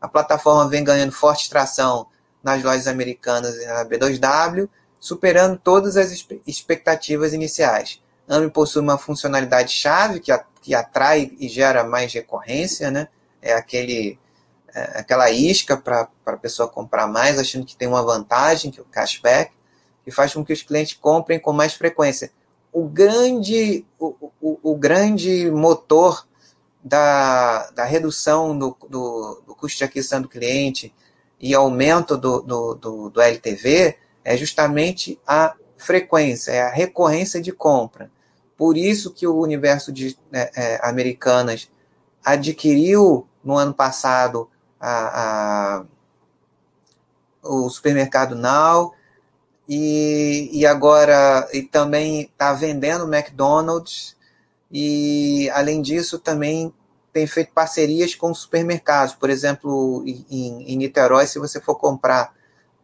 A 0.04 0.08
plataforma 0.08 0.68
vem 0.68 0.84
ganhando 0.84 1.12
forte 1.12 1.48
tração 1.48 2.06
nas 2.42 2.62
lojas 2.62 2.86
americanas 2.86 3.56
e 3.56 3.64
na 3.64 3.86
B2W, 3.86 4.68
superando 5.00 5.58
todas 5.58 5.96
as 5.96 6.12
expectativas 6.46 7.32
iniciais. 7.32 8.02
AMI 8.28 8.50
possui 8.50 8.82
uma 8.82 8.98
funcionalidade 8.98 9.72
chave 9.72 10.20
que, 10.20 10.30
que 10.60 10.74
atrai 10.74 11.32
e 11.40 11.48
gera 11.48 11.84
mais 11.84 12.12
recorrência, 12.12 12.90
né? 12.90 13.08
É 13.40 13.54
aquele 13.54 14.18
é 14.74 14.98
aquela 14.98 15.30
isca 15.30 15.74
para 15.74 16.06
a 16.26 16.36
pessoa 16.36 16.68
comprar 16.68 17.06
mais, 17.06 17.38
achando 17.38 17.64
que 17.64 17.74
tem 17.74 17.88
uma 17.88 18.02
vantagem, 18.02 18.70
que 18.70 18.78
é 18.78 18.82
o 18.82 18.86
cashback, 18.86 19.52
que 20.04 20.10
faz 20.10 20.34
com 20.34 20.44
que 20.44 20.52
os 20.52 20.62
clientes 20.62 20.92
comprem 21.00 21.40
com 21.40 21.54
mais 21.54 21.72
frequência. 21.72 22.30
O 22.70 22.86
grande, 22.86 23.86
o, 23.98 24.30
o, 24.38 24.58
o 24.62 24.76
grande 24.76 25.50
motor 25.50 26.26
da, 26.84 27.70
da 27.70 27.84
redução 27.84 28.56
do, 28.56 28.76
do, 28.90 29.42
do, 29.46 29.54
custo 29.54 29.78
de 29.78 29.84
aquisição 29.84 30.20
do 30.20 30.28
cliente 30.28 30.94
e 31.40 31.54
aumento 31.54 32.14
do, 32.18 32.42
do, 32.42 32.74
do, 32.74 33.10
do 33.10 33.20
LTV 33.22 33.96
é 34.22 34.36
justamente 34.36 35.18
a 35.26 35.54
frequência, 35.78 36.52
é 36.52 36.62
a 36.62 36.68
recorrência 36.68 37.40
de 37.40 37.52
compra. 37.52 38.10
Por 38.56 38.76
isso 38.76 39.12
que 39.12 39.26
o 39.26 39.38
universo 39.38 39.90
de 39.90 40.16
é, 40.30 40.50
é, 40.54 40.80
Americanas 40.86 41.70
adquiriu 42.22 43.26
no 43.42 43.56
ano 43.56 43.72
passado 43.72 44.48
a, 44.78 45.78
a, 45.80 45.84
o 47.42 47.68
supermercado 47.70 48.34
Now 48.34 48.94
e, 49.66 50.50
e 50.52 50.66
agora 50.66 51.48
e 51.52 51.62
também 51.62 52.22
está 52.22 52.52
vendendo 52.52 53.12
McDonald's 53.12 54.14
e 54.70 55.48
além 55.50 55.82
disso 55.82 56.18
também 56.18 56.72
tem 57.12 57.26
feito 57.26 57.52
parcerias 57.52 58.14
com 58.14 58.34
supermercados, 58.34 59.14
por 59.14 59.30
exemplo, 59.30 60.02
em, 60.04 60.72
em 60.72 60.76
Niterói, 60.76 61.26
se 61.26 61.38
você 61.38 61.60
for 61.60 61.76
comprar 61.76 62.34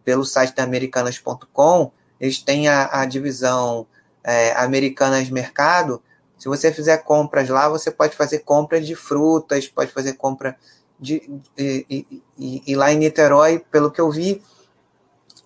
pelo 0.05 0.25
site 0.25 0.55
da 0.55 0.63
Americanas.com, 0.63 1.91
eles 2.21 2.39
têm 2.39 2.69
a, 2.69 3.01
a 3.01 3.05
divisão 3.07 3.87
é, 4.23 4.53
Americanas 4.53 5.29
Mercado. 5.31 6.03
Se 6.39 6.49
você 6.49 6.73
fizer 6.73 6.99
compras 6.99 7.49
lá, 7.49 7.69
você 7.69 7.91
pode 7.91 8.17
fazer 8.17 8.41
compra 8.41 8.81
de 8.81 8.95
frutas, 8.95 9.67
pode 9.67 9.91
fazer 9.91 10.13
compra 10.15 10.57
de. 10.99 11.29
E, 11.59 12.07
e, 12.39 12.63
e 12.67 12.77
lá 12.77 12.93
em 12.93 12.99
Niterói, 12.99 13.65
pelo 13.71 13.91
que 13.91 14.01
eu 14.01 14.11
vi, 14.11 14.43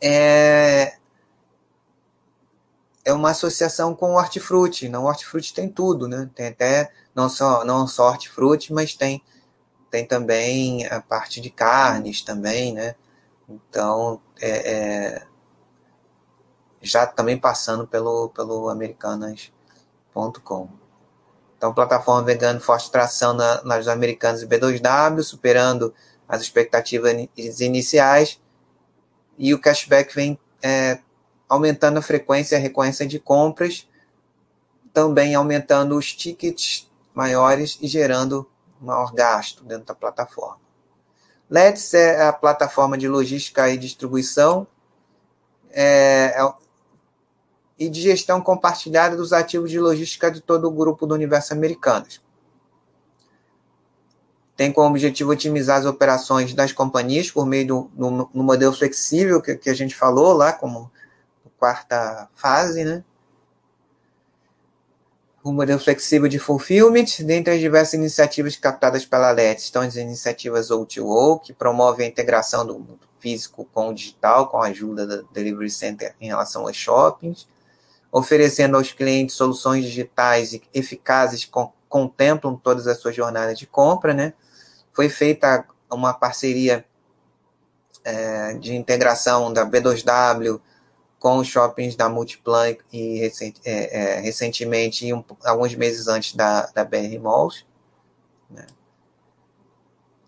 é, 0.00 0.94
é 3.04 3.12
uma 3.12 3.30
associação 3.30 3.94
com 3.94 4.12
o 4.12 4.16
hortifruti. 4.16 4.88
Não, 4.88 5.04
o 5.04 5.06
hortifruti 5.06 5.52
tem 5.52 5.68
tudo, 5.68 6.08
né? 6.08 6.30
Tem 6.34 6.48
até 6.48 6.90
não 7.14 7.28
só 7.28 7.64
não 7.64 7.86
só 7.86 8.08
hortifruti, 8.08 8.72
mas 8.72 8.94
tem 8.94 9.22
tem 9.90 10.06
também 10.06 10.86
a 10.86 11.00
parte 11.00 11.40
de 11.40 11.50
carnes 11.50 12.22
também, 12.22 12.72
né? 12.72 12.96
Então, 13.48 14.20
é, 14.40 14.72
é, 14.72 15.26
já 16.82 17.06
também 17.06 17.38
passando 17.38 17.86
pelo, 17.86 18.30
pelo 18.30 18.68
americanas.com. 18.68 20.68
Então, 21.56 21.72
plataforma 21.72 22.24
vegana 22.24 22.58
forte 22.58 22.90
tração 22.90 23.34
na, 23.34 23.62
nas 23.62 23.86
americanas 23.86 24.42
e 24.42 24.46
B2W, 24.46 25.22
superando 25.22 25.94
as 26.28 26.42
expectativas 26.42 27.12
iniciais. 27.60 28.40
E 29.38 29.54
o 29.54 29.60
cashback 29.60 30.14
vem 30.14 30.38
é, 30.62 31.00
aumentando 31.54 31.98
a 31.98 32.02
frequência 32.02 32.56
e 32.56 32.58
a 32.58 32.60
recorrência 32.60 33.06
de 33.06 33.18
compras, 33.18 33.88
também 34.92 35.34
aumentando 35.34 35.96
os 35.96 36.12
tickets 36.12 36.90
maiores 37.14 37.78
e 37.80 37.88
gerando 37.88 38.48
maior 38.80 39.12
gasto 39.12 39.64
dentro 39.64 39.86
da 39.86 39.94
plataforma. 39.94 40.58
Let's 41.50 41.94
é 41.94 42.26
a 42.26 42.32
plataforma 42.32 42.96
de 42.96 43.08
logística 43.08 43.68
e 43.70 43.76
distribuição 43.76 44.66
é, 45.70 46.34
é, 46.36 46.52
e 47.78 47.88
de 47.88 48.00
gestão 48.00 48.40
compartilhada 48.40 49.16
dos 49.16 49.32
ativos 49.32 49.70
de 49.70 49.78
logística 49.78 50.30
de 50.30 50.40
todo 50.40 50.68
o 50.68 50.70
grupo 50.70 51.06
do 51.06 51.14
universo 51.14 51.52
americanos. 51.52 52.22
Tem 54.56 54.72
como 54.72 54.88
objetivo 54.88 55.32
otimizar 55.32 55.80
as 55.80 55.86
operações 55.86 56.54
das 56.54 56.72
companhias 56.72 57.30
por 57.30 57.44
meio 57.44 57.66
do, 57.66 57.90
do, 57.92 58.24
do 58.32 58.42
modelo 58.42 58.72
flexível 58.72 59.42
que, 59.42 59.56
que, 59.56 59.68
a 59.68 59.74
gente 59.74 59.94
falou 59.96 60.32
lá, 60.32 60.52
como 60.52 60.90
quarta 61.64 62.28
fase, 62.34 62.84
né? 62.84 63.02
o 65.42 65.50
modelo 65.52 65.80
flexível 65.80 66.28
de 66.28 66.38
fulfillment, 66.38 67.06
dentre 67.20 67.54
as 67.54 67.60
diversas 67.60 67.94
iniciativas 67.94 68.56
captadas 68.56 69.04
pela 69.04 69.30
LET, 69.30 69.58
estão 69.58 69.82
as 69.82 69.96
iniciativas 69.96 70.68
O2O, 70.68 71.40
que 71.40 71.52
promovem 71.52 72.06
a 72.06 72.08
integração 72.08 72.66
do 72.66 72.74
mundo 72.74 73.00
físico 73.18 73.66
com 73.72 73.88
o 73.88 73.94
digital, 73.94 74.48
com 74.48 74.62
a 74.62 74.68
ajuda 74.68 75.06
da 75.06 75.22
Delivery 75.32 75.70
Center 75.70 76.14
em 76.20 76.26
relação 76.28 76.66
aos 76.66 76.76
shoppings, 76.76 77.46
oferecendo 78.12 78.76
aos 78.76 78.92
clientes 78.92 79.34
soluções 79.34 79.84
digitais 79.84 80.58
eficazes 80.72 81.44
que 81.46 81.52
contemplam 81.88 82.56
todas 82.56 82.86
as 82.86 82.98
suas 82.98 83.14
jornadas 83.14 83.58
de 83.58 83.66
compra, 83.66 84.12
né? 84.12 84.34
Foi 84.92 85.08
feita 85.08 85.66
uma 85.90 86.12
parceria 86.14 86.84
é, 88.02 88.54
de 88.54 88.74
integração 88.74 89.52
da 89.52 89.66
B2W 89.66 90.60
com 91.24 91.38
os 91.38 91.48
shoppings 91.48 91.96
da 91.96 92.06
Multiplan 92.06 92.76
e 92.92 93.32
é, 93.64 94.16
é, 94.18 94.20
recentemente, 94.20 95.10
um, 95.10 95.24
alguns 95.42 95.74
meses 95.74 96.06
antes 96.06 96.34
da, 96.36 96.66
da 96.66 96.84
BR 96.84 97.18
Malls. 97.18 97.64
Né? 98.50 98.66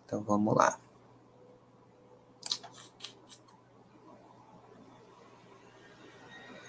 Então 0.07 0.23
vamos 0.23 0.57
lá. 0.57 0.79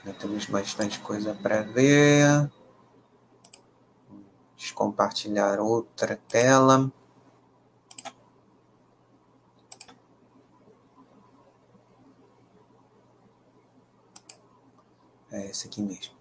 Já 0.06 0.12
temos 0.12 0.46
bastante 0.48 1.00
coisa 1.00 1.34
para 1.34 1.62
ver. 1.62 2.52
Descompartilhar 4.58 5.62
outra 5.62 6.20
tela. 6.28 6.92
É 15.32 15.46
esse 15.48 15.68
aqui 15.68 15.82
mesmo. 15.82 16.14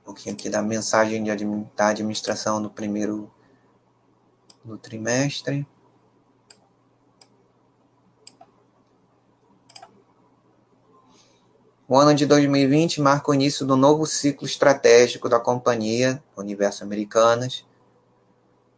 Um 0.00 0.04
pouquinho 0.04 0.34
aqui 0.34 0.48
da 0.48 0.62
mensagem 0.62 1.22
de 1.22 1.44
da 1.76 1.88
administração 1.88 2.62
do 2.62 2.70
primeiro 2.70 3.30
do 4.64 4.78
trimestre. 4.78 5.66
O 11.86 11.96
ano 11.96 12.14
de 12.14 12.24
2020 12.24 13.00
marca 13.00 13.30
o 13.30 13.34
início 13.34 13.66
do 13.66 13.76
novo 13.76 14.06
ciclo 14.06 14.46
estratégico 14.46 15.28
da 15.28 15.40
companhia 15.40 16.22
Universo 16.36 16.84
Americanas 16.84 17.66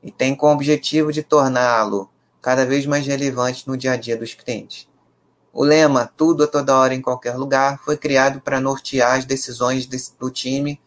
e 0.03 0.11
tem 0.11 0.35
como 0.35 0.55
objetivo 0.55 1.13
de 1.13 1.23
torná-lo 1.23 2.11
cada 2.41 2.67
vez 2.67 2.87
mais 2.87 3.07
relevante 3.07 3.69
no 3.69 3.77
dia 3.77 3.93
a 3.93 3.97
dia 3.97 4.17
dos 4.17 4.35
clientes. 4.35 4.89
O 5.53 5.65
lema 5.65 6.11
"Tudo 6.17 6.45
a 6.45 6.47
toda 6.47 6.77
hora 6.77 6.95
em 6.95 7.03
qualquer 7.03 7.37
lugar" 7.37 7.79
foi 7.85 7.97
criado 7.97 8.41
para 8.41 8.59
nortear 8.59 9.19
as 9.19 9.27
decisões 9.27 9.87
do 10.19 10.31
time 10.31 10.81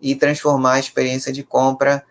e 0.00 0.14
transformar 0.14 0.74
a 0.74 0.80
experiência 0.80 1.32
de 1.32 1.42
compra 1.42 2.04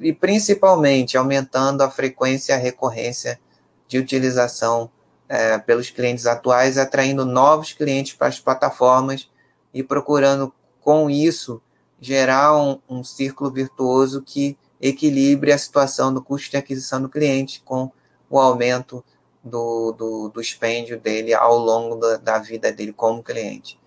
e 0.00 0.12
principalmente 0.12 1.18
aumentando 1.18 1.82
a 1.82 1.90
frequência 1.90 2.52
e 2.52 2.56
a 2.56 2.58
recorrência 2.58 3.38
de 3.86 3.98
utilização 3.98 4.90
é, 5.28 5.58
pelos 5.58 5.90
clientes 5.90 6.26
atuais, 6.26 6.78
atraindo 6.78 7.26
novos 7.26 7.72
clientes 7.72 8.14
para 8.14 8.28
as 8.28 8.40
plataformas 8.40 9.30
e 9.72 9.82
procurando 9.82 10.52
com 10.80 11.10
isso 11.10 11.60
gerar 12.00 12.56
um, 12.56 12.78
um 12.88 13.04
círculo 13.04 13.50
virtuoso 13.50 14.22
que 14.22 14.56
equilibre 14.80 15.52
a 15.52 15.58
situação 15.58 16.12
do 16.12 16.22
custo 16.22 16.50
de 16.50 16.56
aquisição 16.56 17.00
do 17.00 17.08
cliente 17.08 17.62
com 17.64 17.90
o 18.28 18.38
aumento 18.38 19.04
do, 19.44 19.92
do, 19.92 20.28
do 20.30 20.40
expendio 20.40 20.98
dele 20.98 21.34
ao 21.34 21.58
longo 21.58 21.96
da, 21.96 22.16
da 22.16 22.38
vida 22.38 22.72
dele 22.72 22.92
como 22.92 23.22
cliente 23.22 23.78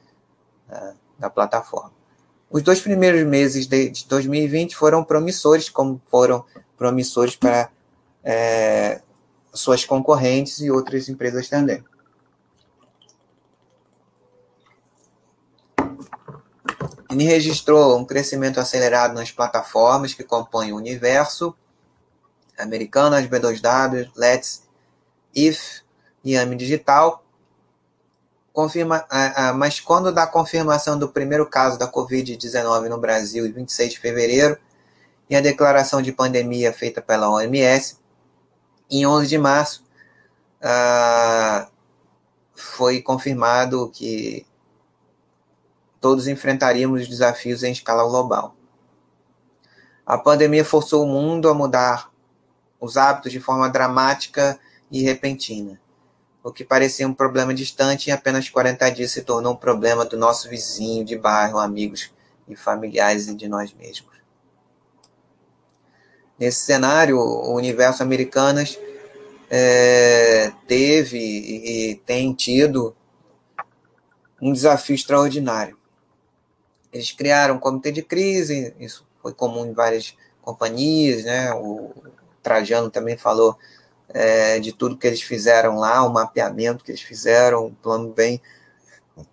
né, 0.68 0.96
da 1.18 1.30
plataforma. 1.30 1.92
Os 2.50 2.62
dois 2.62 2.80
primeiros 2.80 3.26
meses 3.26 3.68
de, 3.68 3.90
de 3.90 4.06
2020 4.08 4.76
foram 4.76 5.04
promissores, 5.04 5.68
como 5.68 6.02
foram 6.10 6.46
promissores 6.78 7.36
para 7.36 7.70
é, 8.24 9.02
suas 9.54 9.84
concorrentes 9.84 10.60
e 10.60 10.72
outras 10.72 11.10
empresas 11.10 11.50
também. 11.50 11.84
Ele 17.10 17.24
registrou 17.24 17.98
um 17.98 18.06
crescimento 18.06 18.60
acelerado 18.60 19.14
nas 19.14 19.32
plataformas 19.32 20.14
que 20.14 20.24
compõem 20.24 20.72
o 20.72 20.76
universo 20.76 21.56
Americanas, 22.58 23.28
B2W, 23.28 24.10
Let's, 24.16 24.67
If 25.38 25.82
e 26.24 26.36
AMI 26.36 26.56
Digital. 26.56 27.24
Confirma, 28.52 29.06
mas 29.56 29.80
quando 29.80 30.12
da 30.12 30.26
confirmação 30.26 30.98
do 30.98 31.08
primeiro 31.08 31.46
caso 31.46 31.78
da 31.78 31.88
Covid-19 31.90 32.90
no 32.90 32.98
Brasil, 32.98 33.46
em 33.46 33.52
26 33.52 33.94
de 33.94 34.00
fevereiro, 34.00 34.58
e 35.30 35.36
a 35.36 35.42
declaração 35.42 36.02
de 36.02 36.12
pandemia 36.12 36.74
feita 36.74 37.00
pela 37.00 37.30
OMS, 37.30 38.00
em 38.90 39.06
11 39.06 39.28
de 39.28 39.38
março, 39.38 39.84
uh, 40.64 41.70
foi 42.56 43.02
confirmado 43.02 43.92
que 43.92 44.46
todos 46.02 46.28
enfrentaríamos 46.28 47.08
desafios 47.08 47.62
em 47.62 47.72
escala 47.72 48.04
global. 48.04 48.56
A 50.06 50.18
pandemia 50.18 50.64
forçou 50.64 51.04
o 51.04 51.08
mundo 51.08 51.50
a 51.50 51.54
mudar 51.54 52.10
os 52.80 52.98
hábitos 52.98 53.32
de 53.32 53.40
forma 53.40 53.70
dramática 53.70 54.60
e 54.92 55.04
repentina. 55.04 55.80
O 56.44 56.52
que 56.52 56.64
parecia 56.64 57.08
um 57.08 57.14
problema 57.14 57.54
distante, 57.54 58.10
em 58.10 58.14
apenas 58.14 58.50
40 58.50 58.90
dias 58.92 59.12
se 59.12 59.22
tornou 59.22 59.54
um 59.54 59.58
problema 59.58 60.06
do 60.06 60.16
nosso 60.16 60.50
vizinho 60.50 61.04
de 61.04 61.18
bairro, 61.18 61.60
amigos 61.60 62.12
e 62.48 62.56
familiares 62.56 63.28
e 63.28 63.36
de 63.36 63.48
nós 63.48 63.74
mesmos. 63.74 64.16
Nesse 66.40 66.62
cenário, 66.62 67.18
o 67.18 67.54
universo 67.56 68.04
Americanas 68.04 68.80
é, 69.50 70.52
teve 70.68 71.18
e 71.18 71.96
tem 72.06 72.34
tido 72.34 72.96
um 74.42 74.54
desafio 74.54 74.96
extraordinário. 74.96 75.78
Eles 76.94 77.12
criaram 77.12 77.56
um 77.56 77.60
comitê 77.60 77.92
de 77.92 78.02
crise, 78.02 78.74
isso 78.80 79.06
foi 79.22 79.34
comum 79.34 79.66
em 79.66 79.74
várias 79.74 80.16
companhias, 80.42 81.26
né? 81.26 81.52
O 81.54 81.92
Trajano 82.42 82.90
também 82.90 83.18
falou 83.18 83.58
é, 84.10 84.60
de 84.60 84.72
tudo 84.72 84.98
que 84.98 85.08
eles 85.08 85.22
fizeram 85.22 85.78
lá, 85.78 86.04
o 86.04 86.12
mapeamento 86.12 86.84
que 86.84 86.92
eles 86.92 87.02
fizeram, 87.02 87.68
um 87.68 87.74
plano 87.74 88.14
bem 88.14 88.42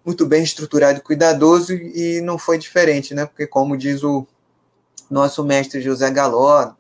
muito 0.05 0.25
bem 0.27 0.43
estruturado 0.43 0.99
e 0.99 1.03
cuidadoso, 1.03 1.75
e 1.75 2.21
não 2.23 2.39
foi 2.39 2.59
diferente, 2.59 3.15
né? 3.15 3.27
Porque, 3.27 3.47
como 3.47 3.77
diz 3.77 4.03
o 4.03 4.27
nosso 5.11 5.45
mestre 5.45 5.83
José 5.83 6.11
Galó, 6.11 6.75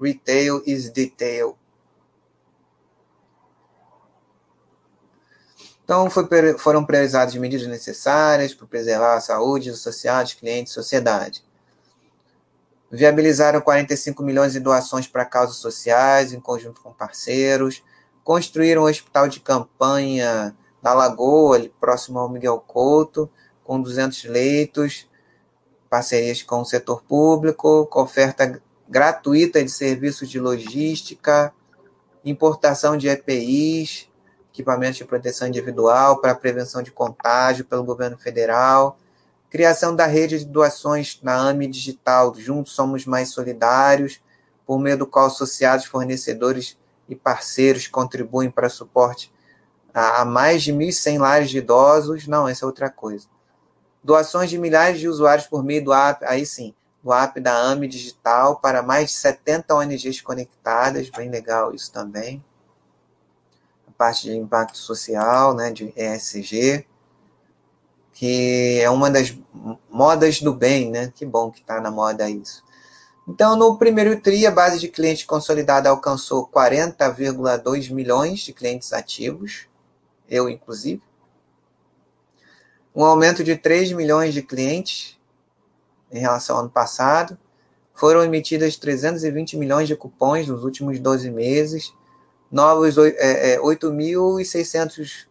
Retail 0.00 0.62
is 0.66 0.90
detail. 0.90 1.56
Então, 5.84 6.08
foi, 6.08 6.24
foram 6.56 6.84
priorizadas 6.84 7.34
medidas 7.34 7.66
necessárias 7.66 8.54
para 8.54 8.66
preservar 8.66 9.16
a 9.16 9.20
saúde 9.20 9.74
social 9.74 10.22
dos 10.22 10.34
clientes 10.34 10.72
e 10.72 10.74
sociedade. 10.74 11.42
Viabilizaram 12.90 13.60
45 13.60 14.22
milhões 14.22 14.52
de 14.52 14.60
doações 14.60 15.06
para 15.06 15.24
causas 15.24 15.56
sociais, 15.56 16.32
em 16.32 16.40
conjunto 16.40 16.80
com 16.80 16.92
parceiros. 16.92 17.84
Construíram 18.24 18.82
um 18.82 18.86
hospital 18.86 19.28
de 19.28 19.38
campanha 19.38 20.56
na 20.82 20.92
Lagoa, 20.92 21.56
ali 21.56 21.72
próximo 21.80 22.18
ao 22.18 22.28
Miguel 22.28 22.58
Couto, 22.66 23.30
com 23.62 23.80
200 23.80 24.24
leitos, 24.24 25.08
parcerias 25.88 26.42
com 26.42 26.60
o 26.60 26.64
setor 26.64 27.02
público, 27.02 27.86
com 27.86 28.02
oferta 28.02 28.60
gratuita 28.88 29.62
de 29.62 29.70
serviços 29.70 30.28
de 30.28 30.40
logística, 30.40 31.54
importação 32.24 32.96
de 32.96 33.08
EPIs, 33.08 34.08
equipamentos 34.52 34.96
de 34.96 35.04
proteção 35.04 35.46
individual 35.46 36.20
para 36.20 36.34
prevenção 36.34 36.82
de 36.82 36.90
contágio 36.90 37.64
pelo 37.64 37.84
governo 37.84 38.18
federal, 38.18 38.98
criação 39.50 39.94
da 39.94 40.06
rede 40.06 40.38
de 40.38 40.44
doações 40.44 41.18
na 41.22 41.34
AMI 41.48 41.66
Digital, 41.66 42.32
Juntos 42.36 42.72
Somos 42.72 43.04
Mais 43.04 43.30
Solidários, 43.30 44.20
por 44.64 44.78
meio 44.78 44.96
do 44.96 45.06
qual 45.06 45.26
associados, 45.26 45.84
fornecedores 45.84 46.78
e 47.08 47.16
parceiros 47.16 47.88
contribuem 47.88 48.48
para 48.48 48.68
suporte 48.68 49.32
a, 49.92 50.24
mais 50.24 50.62
de 50.62 50.72
1.100 50.72 51.18
lares 51.18 51.50
de 51.50 51.58
idosos. 51.58 52.28
Não, 52.28 52.48
essa 52.48 52.64
é 52.64 52.66
outra 52.66 52.88
coisa. 52.88 53.26
Doações 54.02 54.48
de 54.48 54.56
milhares 54.56 55.00
de 55.00 55.08
usuários 55.08 55.48
por 55.48 55.64
meio 55.64 55.84
do 55.84 55.92
app, 55.92 56.24
aí 56.24 56.46
sim, 56.46 56.72
do 57.02 57.12
app 57.12 57.40
da 57.40 57.52
AME 57.52 57.88
Digital 57.88 58.60
para 58.60 58.82
mais 58.82 59.10
de 59.10 59.16
70 59.16 59.74
ONGs 59.74 60.20
conectadas, 60.20 61.10
bem 61.10 61.28
legal 61.28 61.74
isso 61.74 61.92
também. 61.92 62.42
A 63.88 63.90
parte 63.90 64.22
de 64.22 64.36
impacto 64.36 64.78
social, 64.78 65.54
né, 65.54 65.72
de 65.72 65.92
ESG, 65.96 66.86
que 68.12 68.80
é 68.80 68.90
uma 68.90 69.10
das 69.10 69.36
modas 69.88 70.40
do 70.40 70.52
bem, 70.52 70.90
né? 70.90 71.12
Que 71.14 71.24
bom 71.24 71.50
que 71.50 71.60
está 71.60 71.80
na 71.80 71.90
moda 71.90 72.28
isso. 72.28 72.62
Então, 73.28 73.56
no 73.56 73.78
primeiro 73.78 74.20
TRI, 74.20 74.46
a 74.46 74.50
base 74.50 74.80
de 74.80 74.88
clientes 74.88 75.24
consolidada 75.24 75.88
alcançou 75.88 76.48
40,2 76.48 77.90
milhões 77.92 78.40
de 78.40 78.52
clientes 78.52 78.92
ativos, 78.92 79.68
eu 80.28 80.48
inclusive. 80.48 81.02
Um 82.94 83.04
aumento 83.04 83.44
de 83.44 83.56
3 83.56 83.92
milhões 83.92 84.34
de 84.34 84.42
clientes 84.42 85.16
em 86.10 86.18
relação 86.18 86.56
ao 86.56 86.62
ano 86.62 86.70
passado. 86.70 87.38
Foram 87.94 88.24
emitidas 88.24 88.76
320 88.76 89.56
milhões 89.56 89.86
de 89.86 89.94
cupons 89.94 90.48
nos 90.48 90.64
últimos 90.64 90.98
12 90.98 91.30
meses, 91.30 91.94
novos 92.50 92.98
é, 92.98 93.54
é, 93.54 93.58
8.600 93.60 95.29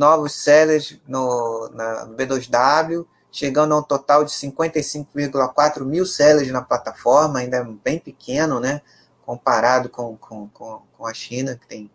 novos 0.00 0.32
sellers 0.32 0.98
no, 1.06 1.68
na 1.74 2.06
B2W, 2.06 3.06
chegando 3.30 3.74
a 3.74 3.78
um 3.80 3.82
total 3.82 4.24
de 4.24 4.30
55,4 4.30 5.84
mil 5.84 6.06
sellers 6.06 6.50
na 6.50 6.62
plataforma, 6.62 7.40
ainda 7.40 7.58
é 7.58 7.64
bem 7.64 7.98
pequeno, 7.98 8.58
né? 8.58 8.80
Comparado 9.26 9.90
com, 9.90 10.16
com, 10.16 10.48
com, 10.48 10.80
com 10.96 11.06
a 11.06 11.12
China, 11.12 11.54
que 11.54 11.66
tem. 11.66 11.90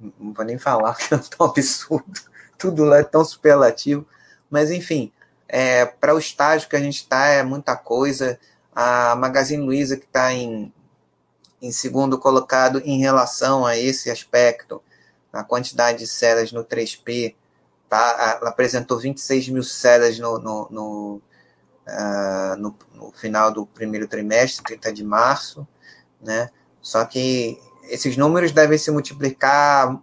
Não 0.00 0.32
vou 0.32 0.44
nem 0.46 0.56
falar, 0.58 0.96
que 0.96 1.14
é 1.14 1.18
tão 1.18 1.46
absurdo. 1.46 2.20
Tudo 2.56 2.84
lá 2.84 2.98
é 3.00 3.04
tão 3.04 3.22
superlativo. 3.22 4.06
Mas, 4.48 4.70
enfim, 4.70 5.12
é, 5.46 5.84
para 5.84 6.14
o 6.14 6.18
estágio 6.18 6.70
que 6.70 6.76
a 6.76 6.80
gente 6.80 7.02
está, 7.02 7.26
é 7.26 7.42
muita 7.42 7.76
coisa. 7.76 8.40
A 8.74 9.14
Magazine 9.14 9.62
Luiza, 9.62 9.96
que 9.98 10.06
está 10.06 10.32
em, 10.32 10.72
em 11.60 11.70
segundo 11.70 12.18
colocado 12.18 12.80
em 12.82 12.98
relação 12.98 13.66
a 13.66 13.76
esse 13.76 14.10
aspecto, 14.10 14.82
a 15.32 15.44
quantidade 15.44 15.98
de 15.98 16.06
celas 16.06 16.52
no 16.52 16.64
3P, 16.64 17.34
tá? 17.88 18.38
ela 18.40 18.50
apresentou 18.50 18.98
26 18.98 19.48
mil 19.48 19.62
celas 19.62 20.18
no, 20.18 20.38
no, 20.38 20.68
no, 20.70 21.22
uh, 21.86 22.56
no, 22.58 22.76
no 22.94 23.12
final 23.12 23.50
do 23.50 23.66
primeiro 23.66 24.06
trimestre, 24.06 24.64
30 24.64 24.92
de 24.92 25.04
março, 25.04 25.66
né? 26.20 26.50
Só 26.80 27.04
que 27.04 27.60
esses 27.84 28.16
números 28.16 28.52
devem 28.52 28.78
se 28.78 28.90
multiplicar 28.90 30.00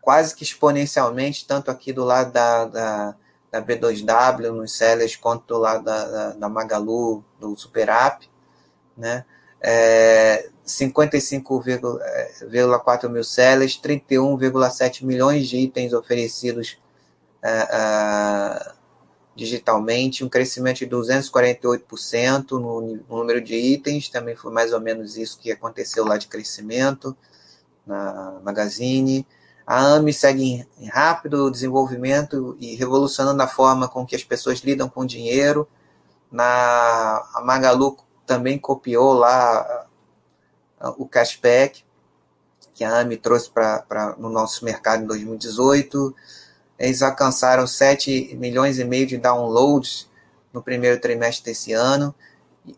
quase 0.00 0.34
que 0.34 0.42
exponencialmente, 0.42 1.46
tanto 1.46 1.70
aqui 1.70 1.92
do 1.92 2.04
lado 2.04 2.32
da, 2.32 2.64
da, 2.64 3.14
da 3.50 3.62
B2W 3.62 4.50
nos 4.50 4.76
sellers, 4.76 5.16
quanto 5.16 5.46
do 5.46 5.58
lado 5.58 5.84
da, 5.84 6.04
da, 6.04 6.30
da 6.30 6.48
Magalu, 6.48 7.24
do 7.38 7.56
Super 7.56 7.88
App, 7.88 8.28
né? 8.96 9.24
É, 9.60 10.48
55,4 10.70 13.08
mil 13.08 13.24
sellers, 13.24 13.80
31,7 13.80 15.04
milhões 15.04 15.48
de 15.48 15.56
itens 15.56 15.92
oferecidos 15.92 16.78
é, 17.42 17.50
é, 17.50 18.72
digitalmente, 19.34 20.24
um 20.24 20.28
crescimento 20.28 20.78
de 20.78 20.86
248% 20.86 22.52
no, 22.52 22.80
no 22.80 23.04
número 23.08 23.40
de 23.40 23.54
itens, 23.54 24.08
também 24.08 24.36
foi 24.36 24.52
mais 24.52 24.72
ou 24.72 24.80
menos 24.80 25.16
isso 25.16 25.38
que 25.38 25.50
aconteceu 25.50 26.04
lá 26.04 26.16
de 26.16 26.26
crescimento 26.26 27.16
na 27.86 28.40
Magazine. 28.44 29.26
A 29.66 29.94
AMI 29.94 30.12
segue 30.12 30.66
em 30.78 30.88
rápido 30.88 31.50
desenvolvimento 31.50 32.56
e 32.58 32.74
revolucionando 32.74 33.42
a 33.42 33.46
forma 33.46 33.88
com 33.88 34.04
que 34.04 34.16
as 34.16 34.24
pessoas 34.24 34.60
lidam 34.60 34.88
com 34.88 35.06
dinheiro. 35.06 35.68
Na 36.30 37.24
a 37.34 37.40
Magalu 37.42 37.96
também 38.26 38.58
copiou 38.58 39.12
lá 39.12 39.86
o 40.96 41.06
cashback 41.06 41.84
que 42.74 42.84
a 42.84 43.00
AMI 43.00 43.16
trouxe 43.18 43.50
para 43.50 44.16
no 44.18 44.30
nosso 44.30 44.64
mercado 44.64 45.02
em 45.02 45.06
2018. 45.06 46.14
Eles 46.78 47.02
alcançaram 47.02 47.66
7 47.66 48.34
milhões 48.36 48.78
e 48.78 48.84
meio 48.84 49.06
de 49.06 49.18
downloads 49.18 50.08
no 50.52 50.62
primeiro 50.62 51.00
trimestre 51.00 51.44
desse 51.44 51.72
ano, 51.72 52.14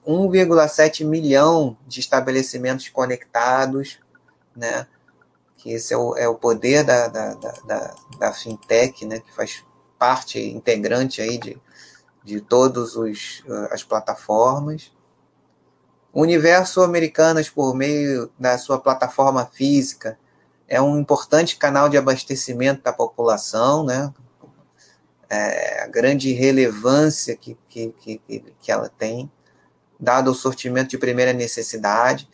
1,7 0.07 1.05
milhão 1.05 1.76
de 1.86 2.00
estabelecimentos 2.00 2.88
conectados, 2.88 4.00
né? 4.57 4.86
Que 5.57 5.72
esse 5.72 5.94
é 5.94 5.96
o, 5.96 6.16
é 6.16 6.28
o 6.28 6.34
poder 6.34 6.82
da, 6.82 7.07
da, 7.07 7.34
da, 7.34 7.94
da, 8.18 8.32
fintech, 8.32 9.07
né? 9.07 9.20
Que 9.20 9.32
faz 9.32 9.64
parte 9.98 10.40
integrante 10.40 11.22
aí 11.22 11.38
de, 11.38 11.57
de 12.24 12.40
todas 12.40 12.96
as 13.70 13.84
plataformas. 13.84 14.90
Universo 16.12 16.82
Americanas, 16.82 17.48
por 17.48 17.74
meio 17.74 18.30
da 18.38 18.58
sua 18.58 18.78
plataforma 18.78 19.46
física, 19.46 20.18
é 20.68 20.80
um 20.80 20.98
importante 20.98 21.56
canal 21.56 21.88
de 21.88 21.96
abastecimento 21.96 22.82
da 22.82 22.92
população, 22.92 23.84
né? 23.84 24.12
É, 25.28 25.82
a 25.82 25.86
grande 25.86 26.32
relevância 26.32 27.34
que, 27.34 27.56
que, 27.68 27.94
que, 27.98 28.20
que 28.60 28.72
ela 28.72 28.90
tem, 28.90 29.30
dado 29.98 30.30
o 30.30 30.34
sortimento 30.34 30.90
de 30.90 30.98
primeira 30.98 31.32
necessidade. 31.32 32.28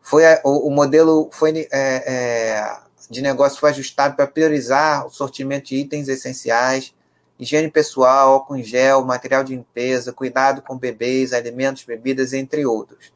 Foi 0.00 0.26
a, 0.26 0.40
o, 0.44 0.68
o, 0.68 0.70
modelo 0.70 1.28
foi, 1.32 1.68
é, 1.70 1.70
é, 1.70 2.78
de 3.08 3.22
negócio 3.22 3.60
foi 3.60 3.70
ajustado 3.70 4.16
para 4.16 4.26
priorizar 4.26 5.06
o 5.06 5.10
sortimento 5.10 5.68
de 5.68 5.76
itens 5.76 6.08
essenciais, 6.08 6.92
higiene 7.38 7.70
pessoal, 7.70 8.32
álcool 8.32 8.56
em 8.56 8.64
gel, 8.64 9.04
material 9.04 9.44
de 9.44 9.54
limpeza, 9.54 10.12
cuidado 10.12 10.60
com 10.62 10.76
bebês, 10.76 11.32
alimentos, 11.32 11.84
bebidas, 11.84 12.32
entre 12.32 12.66
outros. 12.66 13.12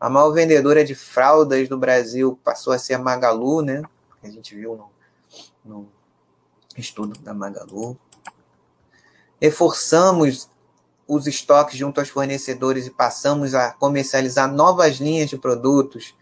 A 0.00 0.08
maior 0.08 0.30
vendedora 0.30 0.84
de 0.84 0.94
fraldas 0.94 1.68
do 1.68 1.78
Brasil 1.78 2.38
passou 2.42 2.72
a 2.72 2.78
ser 2.78 2.94
a 2.94 2.98
Magalu, 2.98 3.62
né? 3.62 3.82
A 4.22 4.28
gente 4.28 4.54
viu 4.54 4.76
no, 4.76 4.90
no 5.64 5.88
estudo 6.76 7.18
da 7.20 7.34
Magalu. 7.34 7.98
Reforçamos 9.40 10.48
os 11.06 11.26
estoques 11.26 11.78
junto 11.78 12.00
aos 12.00 12.08
fornecedores 12.08 12.86
e 12.86 12.90
passamos 12.90 13.54
a 13.54 13.72
comercializar 13.72 14.50
novas 14.50 14.96
linhas 14.96 15.30
de 15.30 15.38
produtos 15.38 16.14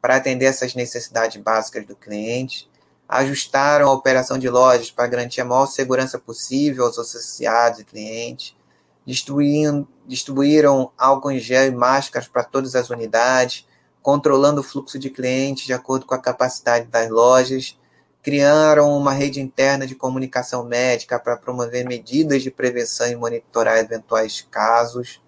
para 0.00 0.16
atender 0.16 0.46
essas 0.46 0.74
necessidades 0.74 1.40
básicas 1.42 1.84
do 1.84 1.94
cliente 1.94 2.69
ajustaram 3.12 3.88
a 3.88 3.92
operação 3.92 4.38
de 4.38 4.48
lojas 4.48 4.88
para 4.88 5.08
garantir 5.08 5.40
a 5.40 5.44
maior 5.44 5.66
segurança 5.66 6.16
possível 6.16 6.84
aos 6.84 6.96
associados 6.96 7.80
e 7.80 7.84
clientes, 7.84 8.54
distribuíram, 9.04 10.92
álcool 10.96 11.32
em 11.32 11.40
gel 11.40 11.66
e 11.66 11.70
máscaras 11.72 12.28
para 12.28 12.44
todas 12.44 12.76
as 12.76 12.88
unidades, 12.88 13.66
controlando 14.00 14.60
o 14.60 14.64
fluxo 14.64 14.96
de 14.96 15.10
clientes 15.10 15.66
de 15.66 15.72
acordo 15.72 16.06
com 16.06 16.14
a 16.14 16.22
capacidade 16.22 16.86
das 16.86 17.10
lojas, 17.10 17.76
criaram 18.22 18.96
uma 18.96 19.12
rede 19.12 19.40
interna 19.40 19.88
de 19.88 19.96
comunicação 19.96 20.64
médica 20.64 21.18
para 21.18 21.36
promover 21.36 21.84
medidas 21.84 22.44
de 22.44 22.50
prevenção 22.50 23.08
e 23.08 23.16
monitorar 23.16 23.78
eventuais 23.78 24.46
casos. 24.48 25.20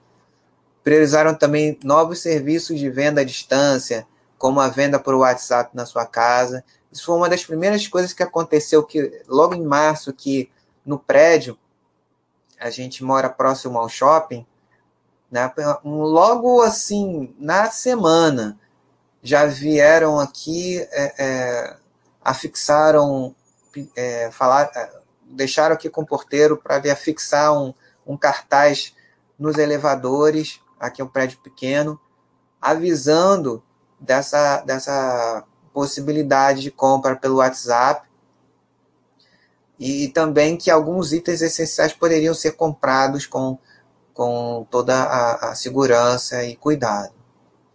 Priorizaram 0.84 1.34
também 1.34 1.76
novos 1.82 2.20
serviços 2.20 2.78
de 2.78 2.88
venda 2.88 3.22
à 3.22 3.24
distância, 3.24 4.06
como 4.38 4.60
a 4.60 4.68
venda 4.68 5.00
por 5.00 5.14
WhatsApp 5.16 5.74
na 5.74 5.84
sua 5.84 6.06
casa, 6.06 6.64
isso 6.92 7.06
foi 7.06 7.16
uma 7.16 7.28
das 7.28 7.44
primeiras 7.44 7.88
coisas 7.88 8.12
que 8.12 8.22
aconteceu 8.22 8.84
que 8.84 9.22
logo 9.26 9.54
em 9.54 9.64
março 9.64 10.12
que 10.12 10.50
no 10.84 10.98
prédio 10.98 11.58
a 12.60 12.68
gente 12.70 13.02
mora 13.02 13.30
próximo 13.30 13.78
ao 13.78 13.88
shopping, 13.88 14.46
né? 15.30 15.50
Logo 15.82 16.60
assim 16.60 17.34
na 17.38 17.70
semana 17.70 18.58
já 19.22 19.46
vieram 19.46 20.20
aqui, 20.20 20.78
é, 20.90 21.14
é, 21.18 21.76
afixaram, 22.20 23.34
é, 23.96 24.30
falar, 24.30 24.70
é, 24.74 24.92
deixaram 25.24 25.74
aqui 25.74 25.88
com 25.88 26.02
o 26.02 26.06
porteiro 26.06 26.56
para 26.56 26.76
afixar 26.92 27.56
um, 27.56 27.72
um 28.06 28.16
cartaz 28.16 28.94
nos 29.38 29.56
elevadores, 29.56 30.60
aqui 30.78 31.00
é 31.00 31.04
um 31.04 31.08
prédio 31.08 31.38
pequeno, 31.38 31.98
avisando 32.60 33.62
dessa, 33.98 34.60
dessa 34.62 35.44
possibilidade 35.72 36.60
de 36.60 36.70
compra 36.70 37.16
pelo 37.16 37.36
WhatsApp 37.36 38.08
e 39.78 40.08
também 40.08 40.56
que 40.56 40.70
alguns 40.70 41.12
itens 41.12 41.42
essenciais 41.42 41.92
poderiam 41.92 42.34
ser 42.34 42.52
comprados 42.52 43.26
com, 43.26 43.58
com 44.14 44.66
toda 44.70 44.94
a, 44.94 45.50
a 45.50 45.54
segurança 45.54 46.44
e 46.44 46.54
cuidado. 46.54 47.12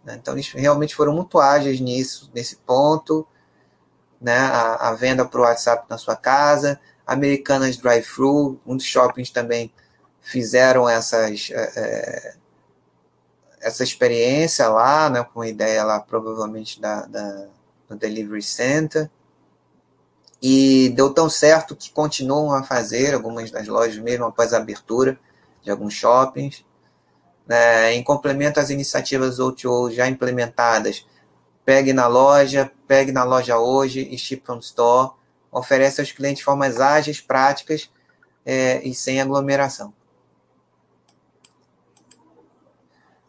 Né? 0.04 0.18
Então, 0.20 0.34
eles 0.34 0.50
realmente 0.50 0.94
foram 0.94 1.12
muito 1.12 1.38
ágeis 1.38 1.80
nisso, 1.80 2.30
nesse 2.34 2.56
ponto, 2.56 3.26
né? 4.20 4.38
a, 4.38 4.88
a 4.88 4.94
venda 4.94 5.24
para 5.24 5.40
o 5.40 5.44
WhatsApp 5.44 5.84
na 5.90 5.98
sua 5.98 6.16
casa, 6.16 6.80
Americanas 7.06 7.76
Drive-Thru, 7.76 8.58
muitos 8.64 8.86
shoppings 8.86 9.30
também 9.30 9.72
fizeram 10.20 10.88
essas, 10.88 11.50
é, 11.52 12.34
essa 13.60 13.82
experiência 13.82 14.68
lá, 14.68 15.08
né, 15.08 15.24
com 15.24 15.40
a 15.40 15.48
ideia 15.48 15.84
lá 15.84 16.00
provavelmente 16.00 16.80
da, 16.80 17.06
da 17.06 17.48
no 17.88 17.96
Delivery 17.96 18.42
Center. 18.42 19.10
E 20.40 20.90
deu 20.90 21.12
tão 21.12 21.28
certo 21.28 21.74
que 21.74 21.90
continuam 21.90 22.54
a 22.54 22.62
fazer 22.62 23.14
algumas 23.14 23.50
das 23.50 23.66
lojas, 23.66 23.98
mesmo 23.98 24.26
após 24.26 24.52
a 24.52 24.58
abertura 24.58 25.18
de 25.62 25.70
alguns 25.70 25.94
shoppings. 25.94 26.64
É, 27.48 27.94
em 27.94 28.02
complemento 28.04 28.60
às 28.60 28.70
iniciativas 28.70 29.38
O2O 29.38 29.90
já 29.90 30.06
implementadas, 30.06 31.06
pegue 31.64 31.92
na 31.92 32.06
loja, 32.06 32.70
pegue 32.86 33.10
na 33.10 33.24
loja 33.24 33.58
hoje 33.58 34.06
e 34.10 34.18
ship 34.18 34.42
from 34.44 34.58
store, 34.58 35.12
oferece 35.50 36.00
aos 36.00 36.12
clientes 36.12 36.42
formas 36.42 36.78
ágeis, 36.78 37.20
práticas 37.20 37.90
é, 38.44 38.86
e 38.86 38.94
sem 38.94 39.20
aglomeração. 39.20 39.92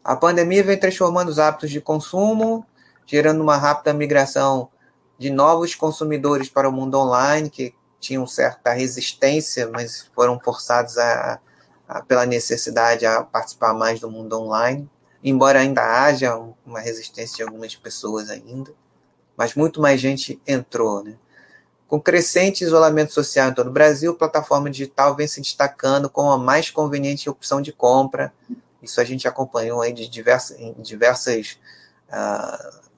A 0.03 0.15
pandemia 0.15 0.63
vem 0.63 0.79
transformando 0.79 1.29
os 1.29 1.39
hábitos 1.39 1.69
de 1.69 1.79
consumo 1.79 2.65
gerando 3.09 3.41
uma 3.41 3.57
rápida 3.57 3.91
migração 3.91 4.69
de 5.17 5.31
novos 5.31 5.73
consumidores 5.73 6.47
para 6.47 6.69
o 6.69 6.71
mundo 6.71 6.95
online, 6.95 7.49
que 7.49 7.73
tinham 7.99 8.25
certa 8.27 8.71
resistência, 8.71 9.67
mas 9.67 10.09
foram 10.13 10.39
forçados 10.39 10.95
a, 10.99 11.39
a, 11.87 12.01
pela 12.03 12.25
necessidade 12.25 13.07
a 13.07 13.23
participar 13.23 13.73
mais 13.73 13.99
do 13.99 14.11
mundo 14.11 14.39
online, 14.39 14.87
embora 15.23 15.59
ainda 15.59 15.81
haja 15.81 16.39
uma 16.63 16.79
resistência 16.79 17.37
de 17.37 17.43
algumas 17.43 17.75
pessoas 17.75 18.29
ainda, 18.29 18.71
mas 19.35 19.55
muito 19.55 19.81
mais 19.81 19.99
gente 19.99 20.39
entrou, 20.47 21.03
né? 21.03 21.15
Com 21.87 21.99
crescente 21.99 22.63
isolamento 22.63 23.11
social 23.11 23.49
em 23.49 23.53
todo 23.55 23.67
o 23.67 23.73
Brasil, 23.73 24.11
a 24.11 24.15
plataforma 24.15 24.69
digital 24.69 25.15
vem 25.15 25.27
se 25.27 25.41
destacando 25.41 26.07
como 26.07 26.29
a 26.29 26.37
mais 26.37 26.69
conveniente 26.69 27.27
opção 27.27 27.59
de 27.59 27.73
compra. 27.73 28.31
Isso 28.79 29.01
a 29.01 29.03
gente 29.03 29.27
acompanhou 29.27 29.81
aí 29.81 29.91
de 29.91 30.03
em 30.59 30.73
diversas 30.83 31.59
uh, 32.09 32.88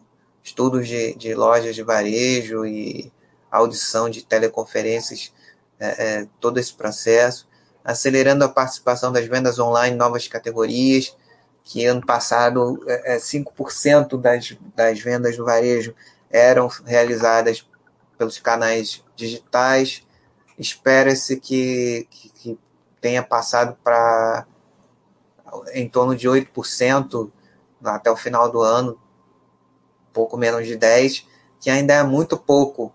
estudos 0.51 0.87
de, 0.87 1.13
de 1.15 1.33
lojas 1.33 1.73
de 1.73 1.81
varejo 1.81 2.65
e 2.65 3.11
audição 3.49 4.09
de 4.09 4.23
teleconferências, 4.23 5.33
é, 5.79 6.19
é, 6.19 6.27
todo 6.39 6.59
esse 6.59 6.73
processo, 6.73 7.47
acelerando 7.83 8.43
a 8.43 8.49
participação 8.49 9.11
das 9.11 9.25
vendas 9.25 9.57
online 9.59 9.95
novas 9.95 10.27
categorias, 10.27 11.17
que 11.63 11.85
ano 11.85 12.05
passado 12.05 12.83
é, 12.87 13.17
5% 13.17 14.13
é, 14.13 14.17
das, 14.17 14.57
das 14.75 14.99
vendas 14.99 15.37
do 15.37 15.45
varejo 15.45 15.95
eram 16.29 16.67
realizadas 16.85 17.67
pelos 18.17 18.37
canais 18.37 19.03
digitais. 19.15 20.03
Espera-se 20.57 21.39
que, 21.39 22.07
que, 22.09 22.29
que 22.29 22.59
tenha 22.99 23.23
passado 23.23 23.77
para 23.83 24.45
em 25.73 25.87
torno 25.87 26.15
de 26.15 26.29
8% 26.29 27.29
até 27.83 28.09
o 28.09 28.15
final 28.15 28.49
do 28.49 28.61
ano, 28.61 28.97
pouco 30.13 30.37
menos 30.37 30.67
de 30.67 30.75
10, 30.75 31.27
que 31.59 31.69
ainda 31.69 31.93
é 31.93 32.03
muito 32.03 32.37
pouco, 32.37 32.93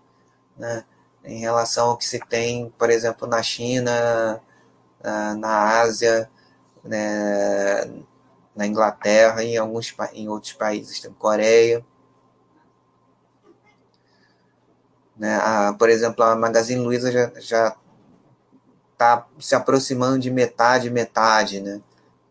né, 0.57 0.83
em 1.23 1.39
relação 1.39 1.89
ao 1.89 1.97
que 1.97 2.05
se 2.05 2.19
tem, 2.19 2.69
por 2.77 2.89
exemplo, 2.89 3.27
na 3.27 3.43
China, 3.43 4.41
na 5.37 5.79
Ásia, 5.81 6.29
né, 6.83 7.85
na 8.55 8.65
Inglaterra 8.65 9.43
e 9.43 9.53
em 9.53 9.57
alguns 9.57 9.93
em 10.13 10.27
outros 10.29 10.53
países, 10.53 10.99
tem 10.99 11.13
Coreia. 11.13 11.85
Né, 15.15 15.35
a, 15.35 15.73
por 15.73 15.89
exemplo, 15.89 16.23
a 16.23 16.35
Magazine 16.35 16.81
Luiza 16.81 17.11
já, 17.11 17.31
já 17.39 17.75
está 18.97 19.27
se 19.39 19.53
aproximando 19.53 20.19
de 20.19 20.31
metade, 20.31 20.89
metade, 20.89 21.61
né? 21.61 21.79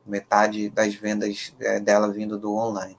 Metade 0.05 0.69
das 0.69 0.95
vendas 0.95 1.55
é, 1.61 1.79
dela 1.81 2.13
vindo 2.13 2.37
do 2.39 2.55
online. 2.55 2.99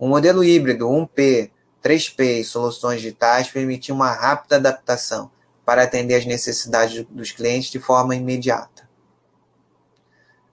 O 0.00 0.08
modelo 0.08 0.42
híbrido 0.42 0.88
1P, 0.88 1.50
3P 1.84 2.40
e 2.40 2.44
soluções 2.44 3.02
digitais 3.02 3.50
permitiu 3.50 3.94
uma 3.94 4.10
rápida 4.10 4.56
adaptação 4.56 5.30
para 5.62 5.82
atender 5.82 6.14
às 6.14 6.24
necessidades 6.24 7.04
dos 7.10 7.32
clientes 7.32 7.70
de 7.70 7.78
forma 7.78 8.16
imediata. 8.16 8.88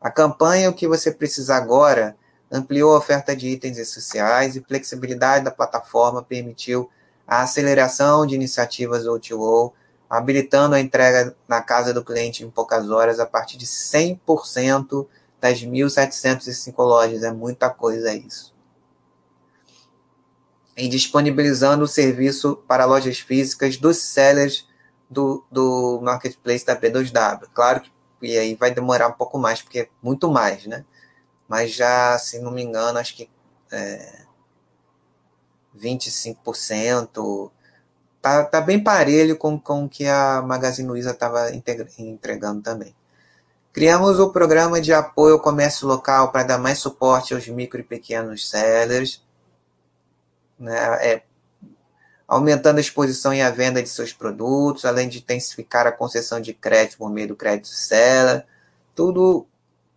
A 0.02 0.12
campanha 0.12 0.70
O 0.70 0.74
que 0.74 0.86
você 0.86 1.14
precisa 1.14 1.56
agora 1.56 2.18
ampliou 2.52 2.94
a 2.94 2.98
oferta 2.98 3.34
de 3.34 3.48
itens 3.48 3.78
essenciais 3.78 4.58
e 4.58 4.62
flexibilidade 4.62 5.46
da 5.46 5.52
plataforma 5.52 6.22
permitiu 6.22 6.90
a 7.26 7.44
aceleração 7.44 8.26
de 8.26 8.36
iniciativas 8.36 9.06
O2O, 9.06 9.72
habilitando 10.10 10.76
a 10.76 10.82
entrega 10.82 11.34
na 11.48 11.62
casa 11.62 11.94
do 11.94 12.04
cliente 12.04 12.44
em 12.44 12.50
poucas 12.50 12.90
horas 12.90 13.18
a 13.18 13.26
partir 13.26 13.58
de 13.58 13.66
100% 13.66 15.08
das 15.40 15.64
1.705 15.64 16.74
lojas. 16.80 17.24
É 17.24 17.32
muita 17.32 17.70
coisa 17.70 18.14
isso. 18.14 18.57
Em 20.78 20.88
disponibilizando 20.88 21.84
o 21.84 21.88
serviço 21.88 22.64
para 22.68 22.86
lojas 22.86 23.20
físicas 23.20 23.78
dos 23.78 23.98
sellers 23.98 24.68
do, 25.10 25.44
do 25.52 26.00
marketplace 26.04 26.66
da 26.66 26.80
P2W. 26.80 27.48
Claro 27.54 27.82
que 27.82 27.92
e 28.22 28.38
aí 28.38 28.56
vai 28.56 28.72
demorar 28.72 29.08
um 29.08 29.14
pouco 29.14 29.38
mais, 29.38 29.62
porque 29.62 29.80
é 29.80 29.90
muito 30.02 30.30
mais, 30.30 30.66
né? 30.66 30.86
Mas 31.48 31.74
já, 31.74 32.18
se 32.18 32.40
não 32.40 32.52
me 32.52 32.64
engano, 32.64 33.00
acho 33.00 33.16
que 33.16 33.30
é, 33.72 34.24
25%. 35.78 37.52
Tá, 38.22 38.44
tá 38.44 38.60
bem 38.60 38.84
parelho 38.84 39.38
com, 39.38 39.60
com 39.60 39.86
o 39.86 39.90
que 39.90 40.06
a 40.08 40.42
Magazine 40.42 40.88
Luiza 40.88 41.12
estava 41.12 41.52
entregando 41.54 42.62
também. 42.62 42.96
Criamos 43.72 44.20
o 44.20 44.32
programa 44.32 44.82
de 44.82 44.92
apoio 44.92 45.36
ao 45.36 45.40
comércio 45.40 45.88
local 45.88 46.32
para 46.32 46.44
dar 46.44 46.58
mais 46.58 46.80
suporte 46.80 47.34
aos 47.36 47.48
micro 47.48 47.80
e 47.80 47.84
pequenos 47.84 48.50
sellers, 48.50 49.24
né? 50.60 50.76
É, 51.02 51.24
aumentando 52.28 52.78
a 52.78 52.82
exposição 52.82 53.34
e 53.34 53.42
a 53.42 53.50
venda 53.50 53.82
de 53.82 53.88
seus 53.88 54.12
produtos, 54.12 54.84
além 54.84 55.08
de 55.08 55.20
intensificar 55.20 55.88
a 55.88 55.92
concessão 55.92 56.42
de 56.42 56.54
crédito 56.54 56.98
por 56.98 57.10
meio 57.10 57.30
do 57.30 57.36
crédito 57.36 57.70
seller. 57.70 58.46
Tudo 58.94 59.48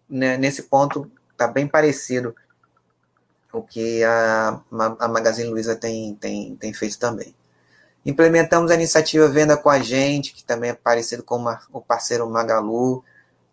né, 0.09 0.37
nesse 0.37 0.65
ponto 0.65 1.11
está 1.33 1.49
bem 1.49 1.67
parecido 1.67 2.35
o 3.53 3.63
que 3.63 4.05
a, 4.05 4.61
a 5.01 5.09
Magazine 5.09 5.51
Luiza 5.51 5.75
tem, 5.75 6.15
tem, 6.15 6.55
tem 6.55 6.73
feito 6.73 6.99
também. 6.99 7.35
Implementamos 8.07 8.71
a 8.71 8.75
iniciativa 8.75 9.29
Venda 9.29 9.57
com 9.57 9.69
a 9.69 9.81
Gente, 9.81 10.33
que 10.33 10.45
também 10.45 10.71
é 10.71 10.75
parecido 10.75 11.23
com 11.25 11.37
uma, 11.37 11.61
o 11.73 11.81
parceiro 11.81 12.29
Magalu, 12.31 13.05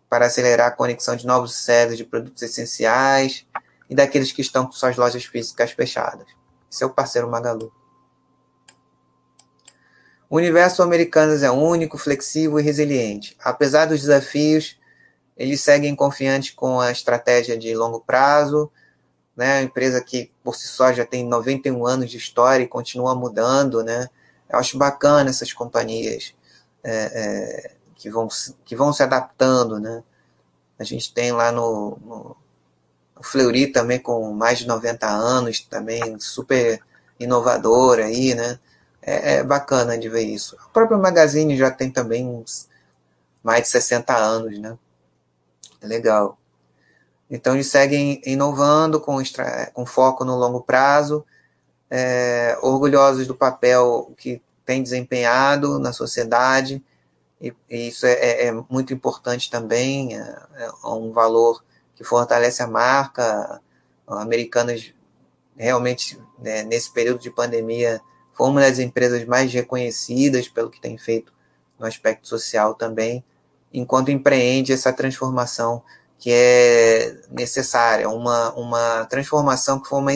para 0.08 0.26
acelerar 0.26 0.68
a 0.68 0.70
conexão 0.70 1.16
de 1.16 1.26
novos 1.26 1.54
sellers 1.54 1.98
de 1.98 2.04
produtos 2.04 2.42
essenciais 2.42 3.44
e 3.90 3.94
daqueles 3.94 4.32
que 4.32 4.40
estão 4.40 4.64
com 4.64 4.72
suas 4.72 4.96
lojas 4.96 5.24
físicas 5.24 5.72
fechadas. 5.72 6.37
O 6.82 6.90
parceiro 6.90 7.30
Magalu. 7.30 7.72
O 10.30 10.36
universo 10.36 10.82
Americanas 10.82 11.42
é 11.42 11.50
único, 11.50 11.96
flexível 11.96 12.60
e 12.60 12.62
resiliente. 12.62 13.34
Apesar 13.42 13.86
dos 13.86 14.00
desafios, 14.00 14.78
eles 15.36 15.60
seguem 15.62 15.96
confiantes 15.96 16.50
com 16.50 16.80
a 16.80 16.90
estratégia 16.90 17.56
de 17.56 17.74
longo 17.74 18.00
prazo, 18.00 18.70
né? 19.34 19.58
A 19.58 19.62
empresa 19.62 20.02
que 20.02 20.30
por 20.44 20.54
si 20.54 20.68
só 20.68 20.92
já 20.92 21.06
tem 21.06 21.24
91 21.24 21.86
anos 21.86 22.10
de 22.10 22.18
história 22.18 22.64
e 22.64 22.68
continua 22.68 23.14
mudando, 23.14 23.82
né? 23.82 24.10
Eu 24.50 24.58
acho 24.58 24.76
bacana 24.76 25.30
essas 25.30 25.52
companhias 25.52 26.34
é, 26.84 26.92
é, 26.92 27.70
que, 27.94 28.10
vão, 28.10 28.28
que 28.64 28.76
vão 28.76 28.92
se 28.92 29.02
adaptando, 29.02 29.78
né? 29.78 30.02
A 30.78 30.84
gente 30.84 31.12
tem 31.14 31.32
lá 31.32 31.50
no, 31.50 31.98
no 32.04 32.36
o 33.18 33.22
Fleury 33.22 33.66
também 33.68 33.98
com 33.98 34.32
mais 34.32 34.58
de 34.58 34.66
90 34.66 35.06
anos, 35.06 35.60
também 35.60 36.18
super 36.18 36.80
inovador 37.18 37.98
aí, 37.98 38.34
né? 38.34 38.58
É, 39.02 39.36
é, 39.36 39.42
bacana 39.44 39.96
de 39.96 40.08
ver 40.08 40.22
isso. 40.22 40.56
A 40.60 40.68
própria 40.68 40.98
Magazine 40.98 41.56
já 41.56 41.70
tem 41.70 41.90
também 41.90 42.26
uns 42.26 42.68
mais 43.42 43.62
de 43.62 43.68
60 43.68 44.14
anos, 44.16 44.58
né? 44.58 44.76
É 45.80 45.86
legal. 45.86 46.38
Então 47.30 47.54
eles 47.54 47.68
seguem 47.68 48.20
inovando 48.24 49.00
com, 49.00 49.16
com 49.72 49.86
foco 49.86 50.24
no 50.24 50.36
longo 50.36 50.60
prazo, 50.62 51.24
é, 51.90 52.58
orgulhosos 52.62 53.26
do 53.26 53.34
papel 53.34 54.12
que 54.16 54.42
tem 54.64 54.82
desempenhado 54.82 55.78
na 55.78 55.92
sociedade, 55.92 56.82
e, 57.40 57.54
e 57.70 57.88
isso 57.88 58.06
é, 58.06 58.12
é, 58.12 58.46
é, 58.46 58.52
muito 58.68 58.92
importante 58.92 59.50
também, 59.50 60.16
é, 60.16 60.42
é, 60.56 60.70
um 60.86 61.12
valor 61.12 61.64
que 61.98 62.04
fortalece 62.04 62.62
a 62.62 62.66
marca. 62.68 63.60
Americanas 64.06 64.94
realmente, 65.56 66.16
né, 66.38 66.62
nesse 66.62 66.92
período 66.92 67.18
de 67.18 67.28
pandemia, 67.28 68.00
foi 68.32 68.48
uma 68.48 68.60
das 68.60 68.78
empresas 68.78 69.24
mais 69.24 69.52
reconhecidas 69.52 70.48
pelo 70.48 70.70
que 70.70 70.80
tem 70.80 70.96
feito 70.96 71.32
no 71.76 71.84
aspecto 71.84 72.28
social 72.28 72.74
também, 72.74 73.24
enquanto 73.74 74.12
empreende 74.12 74.72
essa 74.72 74.92
transformação 74.92 75.82
que 76.16 76.30
é 76.32 77.20
necessária, 77.30 78.08
uma, 78.08 78.52
uma 78.54 79.04
transformação 79.06 79.80
que 79.80 79.88
foi 79.88 79.98
uma, 79.98 80.12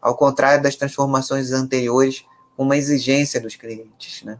ao 0.00 0.14
contrário 0.14 0.62
das 0.62 0.76
transformações 0.76 1.50
anteriores, 1.50 2.24
uma 2.56 2.76
exigência 2.76 3.40
dos 3.40 3.56
clientes, 3.56 4.22
né? 4.22 4.38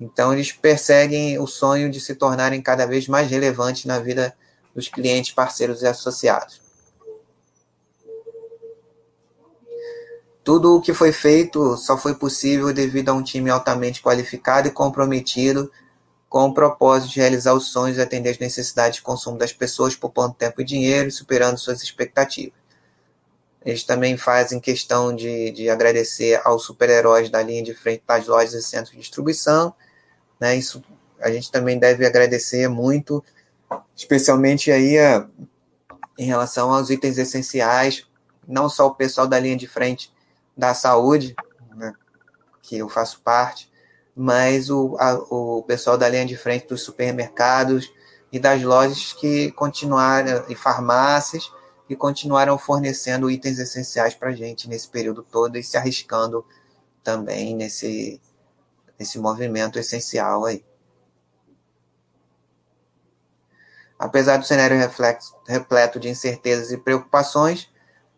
Então 0.00 0.32
eles 0.32 0.50
perseguem 0.50 1.38
o 1.38 1.46
sonho 1.46 1.88
de 1.88 2.00
se 2.00 2.16
tornarem 2.16 2.60
cada 2.60 2.84
vez 2.86 3.06
mais 3.06 3.30
relevantes 3.30 3.84
na 3.84 4.00
vida 4.00 4.34
dos 4.74 4.88
clientes, 4.88 5.32
parceiros 5.32 5.82
e 5.82 5.86
associados. 5.86 6.60
Tudo 10.42 10.76
o 10.76 10.80
que 10.80 10.94
foi 10.94 11.12
feito 11.12 11.76
só 11.76 11.98
foi 11.98 12.14
possível 12.14 12.72
devido 12.72 13.10
a 13.10 13.12
um 13.12 13.22
time 13.22 13.50
altamente 13.50 14.02
qualificado 14.02 14.68
e 14.68 14.72
comprometido 14.72 15.70
com 16.28 16.46
o 16.46 16.54
propósito 16.54 17.12
de 17.12 17.20
realizar 17.20 17.54
os 17.54 17.66
sonhos 17.66 17.98
e 17.98 18.00
atender 18.00 18.30
as 18.30 18.38
necessidades 18.38 18.96
de 18.96 19.02
consumo 19.02 19.36
das 19.36 19.52
pessoas, 19.52 19.96
poupando 19.96 20.34
tempo 20.34 20.60
e 20.60 20.64
dinheiro 20.64 21.08
e 21.08 21.12
superando 21.12 21.58
suas 21.58 21.82
expectativas. 21.82 22.58
Eles 23.64 23.82
também 23.82 24.16
fazem 24.16 24.58
questão 24.58 25.14
de, 25.14 25.50
de 25.50 25.68
agradecer 25.68 26.40
aos 26.44 26.64
super-heróis 26.64 27.28
da 27.28 27.42
linha 27.42 27.62
de 27.62 27.74
frente 27.74 28.02
das 28.06 28.26
lojas 28.26 28.54
e 28.54 28.62
centros 28.62 28.92
de 28.92 29.00
distribuição. 29.00 29.74
Né? 30.38 30.56
Isso 30.56 30.82
a 31.20 31.30
gente 31.30 31.50
também 31.50 31.78
deve 31.78 32.06
agradecer 32.06 32.68
muito, 32.68 33.22
especialmente 33.94 34.70
aí 34.70 34.98
a, 34.98 35.28
em 36.18 36.24
relação 36.24 36.72
aos 36.72 36.90
itens 36.90 37.18
essenciais, 37.18 38.06
não 38.46 38.68
só 38.68 38.86
o 38.86 38.94
pessoal 38.94 39.26
da 39.26 39.38
linha 39.38 39.56
de 39.56 39.66
frente 39.66 40.12
da 40.56 40.74
saúde, 40.74 41.34
né, 41.74 41.92
que 42.62 42.78
eu 42.78 42.88
faço 42.88 43.20
parte, 43.20 43.70
mas 44.14 44.70
o, 44.70 44.96
a, 44.98 45.14
o 45.14 45.62
pessoal 45.62 45.96
da 45.96 46.08
linha 46.08 46.26
de 46.26 46.36
frente 46.36 46.66
dos 46.66 46.82
supermercados 46.82 47.90
e 48.32 48.38
das 48.38 48.62
lojas 48.62 49.12
que 49.12 49.50
continuaram, 49.52 50.44
e 50.48 50.54
farmácias, 50.54 51.50
que 51.86 51.96
continuaram 51.96 52.56
fornecendo 52.58 53.30
itens 53.30 53.58
essenciais 53.58 54.14
para 54.14 54.30
a 54.30 54.34
gente 54.34 54.68
nesse 54.68 54.88
período 54.88 55.22
todo 55.22 55.56
e 55.56 55.62
se 55.62 55.76
arriscando 55.76 56.44
também 57.02 57.56
nesse, 57.56 58.20
nesse 58.98 59.18
movimento 59.18 59.78
essencial 59.78 60.44
aí. 60.44 60.64
Apesar 64.00 64.38
do 64.38 64.46
cenário 64.46 64.78
reflexo, 64.78 65.36
repleto 65.46 66.00
de 66.00 66.08
incertezas 66.08 66.72
e 66.72 66.78
preocupações, 66.78 67.68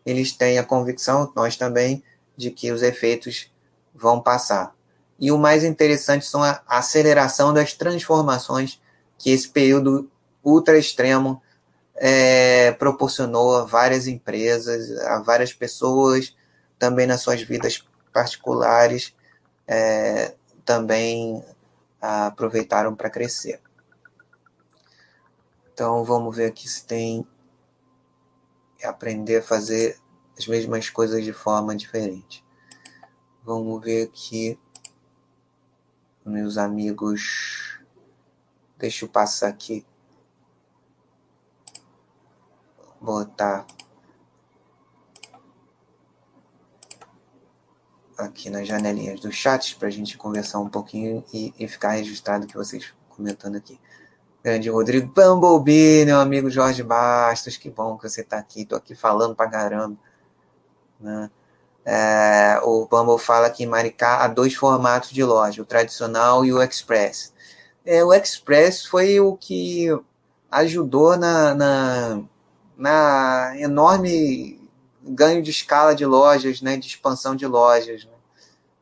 eles 0.05 0.31
têm 0.31 0.57
a 0.57 0.63
convicção, 0.63 1.29
nós 1.35 1.57
também, 1.57 2.01
de 2.37 2.51
que 2.51 2.71
os 2.71 2.81
efeitos 2.81 3.51
vão 3.93 4.21
passar. 4.21 4.73
E 5.19 5.29
o 5.29 5.37
mais 5.37 5.61
interessante 5.61 6.25
são 6.25 6.41
a 6.41 6.63
aceleração 6.65 7.53
das 7.53 7.73
transformações 7.73 8.81
que 9.17 9.29
esse 9.29 9.49
período 9.49 10.09
ultra 10.41 10.77
extremo 10.77 11.41
é, 11.95 12.71
proporcionou 12.71 13.57
a 13.57 13.65
várias 13.65 14.07
empresas, 14.07 14.89
a 15.01 15.19
várias 15.19 15.51
pessoas, 15.51 16.33
também 16.79 17.05
nas 17.05 17.19
suas 17.19 17.41
vidas 17.41 17.85
particulares, 18.13 19.13
é, 19.67 20.33
também 20.63 21.43
aproveitaram 21.99 22.95
para 22.95 23.09
crescer. 23.09 23.59
Então 25.73 26.03
vamos 26.03 26.35
ver 26.35 26.45
aqui 26.45 26.69
se 26.69 26.85
tem 26.85 27.27
aprender 28.83 29.37
a 29.37 29.41
fazer 29.41 29.99
as 30.37 30.45
mesmas 30.45 30.89
coisas 30.89 31.23
de 31.23 31.33
forma 31.33 31.75
diferente. 31.75 32.45
Vamos 33.43 33.83
ver 33.83 34.07
aqui 34.07 34.59
meus 36.23 36.57
amigos. 36.57 37.79
Deixa 38.77 39.05
eu 39.05 39.09
passar 39.09 39.47
aqui. 39.47 39.83
Botar 43.01 43.65
aqui 48.17 48.49
nas 48.49 48.67
janelinhas 48.67 49.19
dos 49.19 49.35
chats 49.35 49.73
para 49.73 49.87
a 49.87 49.91
gente 49.91 50.17
conversar 50.17 50.59
um 50.59 50.69
pouquinho 50.69 51.25
e, 51.33 51.51
e 51.57 51.67
ficar 51.67 51.93
registrado 51.93 52.45
que 52.45 52.55
vocês 52.55 52.93
comentando 53.09 53.55
aqui. 53.55 53.79
Grande 54.43 54.69
Rodrigo 54.69 55.07
Bumblebee, 55.07 56.03
meu 56.03 56.19
amigo 56.19 56.49
Jorge 56.49 56.83
Bastos, 56.83 57.55
que 57.55 57.69
bom 57.69 57.97
que 57.97 58.09
você 58.09 58.19
está 58.19 58.37
aqui. 58.37 58.63
Estou 58.63 58.77
aqui 58.77 58.93
falando 58.93 59.33
para 59.33 59.49
caramba. 59.49 59.95
Né? 60.99 61.31
É, 61.85 62.59
o 62.61 62.85
Bumble 62.85 63.17
fala 63.17 63.49
que 63.49 63.63
em 63.63 63.67
Maricá 63.67 64.17
há 64.17 64.27
dois 64.27 64.53
formatos 64.53 65.11
de 65.11 65.23
loja, 65.23 65.61
o 65.61 65.65
tradicional 65.65 66.43
e 66.43 66.51
o 66.51 66.61
Express. 66.61 67.33
É, 67.85 68.03
o 68.03 68.13
Express 68.13 68.85
foi 68.85 69.17
o 69.21 69.37
que 69.37 69.87
ajudou 70.51 71.15
na, 71.15 71.55
na, 71.55 72.21
na, 72.77 73.53
enorme 73.57 74.59
ganho 75.01 75.41
de 75.41 75.51
escala 75.51 75.95
de 75.95 76.05
lojas, 76.05 76.61
né, 76.61 76.75
de 76.75 76.87
expansão 76.87 77.33
de 77.33 77.47
lojas. 77.47 78.03
Né? 78.03 78.11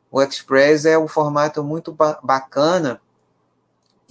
O 0.10 0.20
Express 0.24 0.86
é 0.86 0.98
um 0.98 1.08
formato 1.08 1.64
muito 1.64 1.92
ba 1.92 2.20
bacana 2.24 3.00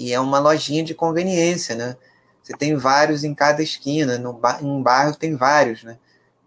e 0.00 0.14
é 0.14 0.18
uma 0.18 0.38
lojinha 0.38 0.82
de 0.82 0.94
conveniência, 0.94 1.74
né? 1.74 1.94
Você 2.42 2.54
tem 2.56 2.74
vários 2.74 3.22
em 3.22 3.34
cada 3.34 3.62
esquina, 3.62 4.16
no 4.16 4.32
ba 4.32 4.58
em 4.62 4.64
um 4.64 4.82
bairro 4.82 5.14
tem 5.14 5.36
vários, 5.36 5.84
né? 5.84 5.98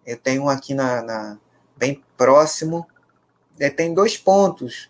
Eu 0.04 0.18
tenho 0.18 0.46
um 0.46 0.50
aqui 0.50 0.74
na, 0.74 1.04
na 1.04 1.38
bem 1.78 2.04
próximo. 2.18 2.88
É, 3.60 3.70
tem 3.70 3.94
dois 3.94 4.18
pontos. 4.18 4.90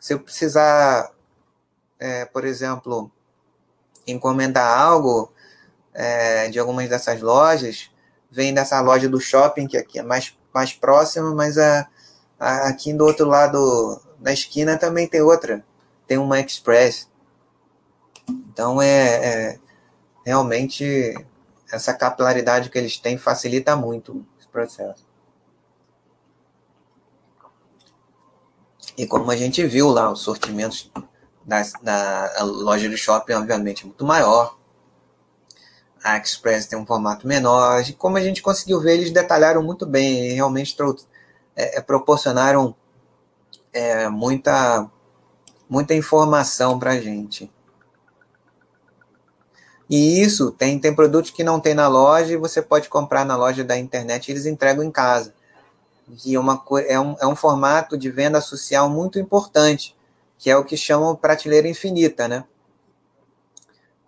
Se 0.00 0.14
eu 0.14 0.18
precisar, 0.18 1.12
é, 2.00 2.24
por 2.24 2.44
exemplo, 2.44 3.08
encomendar 4.04 4.76
algo 4.76 5.32
é, 5.94 6.48
de 6.48 6.58
algumas 6.58 6.88
dessas 6.88 7.20
lojas, 7.22 7.88
vem 8.28 8.52
dessa 8.52 8.80
loja 8.80 9.08
do 9.08 9.20
shopping, 9.20 9.68
que 9.68 9.76
aqui 9.76 10.00
é 10.00 10.02
mais, 10.02 10.36
mais 10.52 10.72
próxima, 10.72 11.32
mas 11.32 11.56
a, 11.56 11.86
a, 12.36 12.66
aqui 12.66 12.92
do 12.92 13.04
outro 13.04 13.28
lado 13.28 14.02
da 14.18 14.32
esquina 14.32 14.76
também 14.76 15.06
tem 15.06 15.20
outra. 15.20 15.64
Tem 16.08 16.18
uma 16.18 16.40
Express. 16.40 17.08
Então 18.28 18.80
é, 18.80 19.52
é 19.52 19.58
realmente 20.24 21.14
essa 21.72 21.92
capilaridade 21.94 22.70
que 22.70 22.78
eles 22.78 22.96
têm 22.98 23.18
facilita 23.18 23.76
muito 23.76 24.24
esse 24.38 24.48
processo. 24.48 25.06
E 28.96 29.06
como 29.06 29.30
a 29.30 29.36
gente 29.36 29.64
viu 29.66 29.88
lá, 29.88 30.10
os 30.10 30.20
sortimentos 30.22 30.90
da, 31.44 31.62
da 31.82 32.42
loja 32.42 32.88
do 32.88 32.96
shopping, 32.96 33.34
obviamente, 33.34 33.82
é 33.82 33.86
muito 33.86 34.04
maior. 34.04 34.56
A 36.02 36.16
Express 36.16 36.66
tem 36.66 36.78
um 36.78 36.86
formato 36.86 37.26
menor. 37.26 37.82
E 37.82 37.92
como 37.92 38.16
a 38.16 38.22
gente 38.22 38.40
conseguiu 38.40 38.80
ver, 38.80 38.94
eles 38.94 39.10
detalharam 39.10 39.62
muito 39.62 39.84
bem 39.84 40.30
e 40.30 40.32
realmente 40.32 40.74
é, 41.54 41.78
é, 41.78 41.80
proporcionaram 41.80 42.74
é, 43.72 44.08
muita, 44.08 44.90
muita 45.68 45.94
informação 45.94 46.78
para 46.78 46.92
a 46.92 47.00
gente. 47.00 47.50
E 49.88 50.20
isso 50.20 50.50
tem, 50.50 50.78
tem 50.78 50.94
produtos 50.94 51.30
que 51.30 51.44
não 51.44 51.60
tem 51.60 51.74
na 51.74 51.86
loja 51.86 52.32
e 52.32 52.36
você 52.36 52.60
pode 52.60 52.88
comprar 52.88 53.24
na 53.24 53.36
loja 53.36 53.62
da 53.62 53.78
internet 53.78 54.28
e 54.28 54.32
eles 54.32 54.46
entregam 54.46 54.82
em 54.82 54.90
casa. 54.90 55.32
E 56.24 56.34
é 56.34 56.40
uma, 56.40 56.62
é, 56.86 56.98
um, 56.98 57.16
é 57.20 57.26
um 57.26 57.36
formato 57.36 57.96
de 57.96 58.10
venda 58.10 58.40
social 58.40 58.88
muito 58.88 59.18
importante, 59.18 59.96
que 60.38 60.50
é 60.50 60.56
o 60.56 60.64
que 60.64 60.76
chamam 60.76 61.14
prateleira 61.14 61.68
infinita, 61.68 62.26
né? 62.28 62.44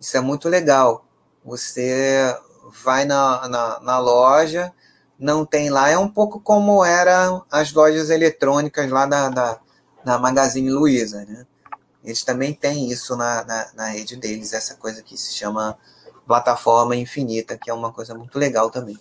Isso 0.01 0.17
é 0.17 0.21
muito 0.21 0.49
legal. 0.49 1.05
Você 1.45 2.37
vai 2.83 3.05
na, 3.05 3.49
na, 3.49 3.81
na 3.81 3.99
loja, 3.99 4.73
não 5.19 5.45
tem 5.45 5.71
lá, 5.71 5.89
é 5.89 5.99
um 5.99 6.09
pouco 6.09 6.41
como 6.41 6.85
eram 6.85 7.45
as 7.51 7.73
lojas 7.73 8.11
eletrônicas 8.11 8.91
lá 8.91 9.07
da, 9.07 9.29
da, 9.29 9.61
da 10.05 10.19
Magazine 10.19 10.71
Luiza, 10.71 11.25
né? 11.25 11.47
Eles 12.09 12.25
também 12.25 12.55
têm 12.55 12.91
isso 12.91 13.15
na, 13.17 13.45
na, 13.45 13.73
na, 13.75 13.87
rede 13.89 14.17
deles, 14.17 14.55
essa 14.55 14.75
coisa 14.77 15.03
que 15.03 15.15
se 15.15 15.35
chama 15.35 15.79
plataforma 16.27 16.97
infinita, 16.97 17.59
que 17.59 17.71
é 17.71 17.75
uma 17.75 17.93
coisa 17.93 18.15
muito 18.15 18.39
legal 18.39 18.71
também. 18.71 18.99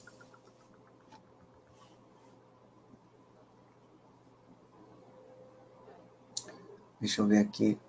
Deixa 7.00 7.22
eu 7.22 7.28
ver 7.28 7.38
aqui. 7.38 7.80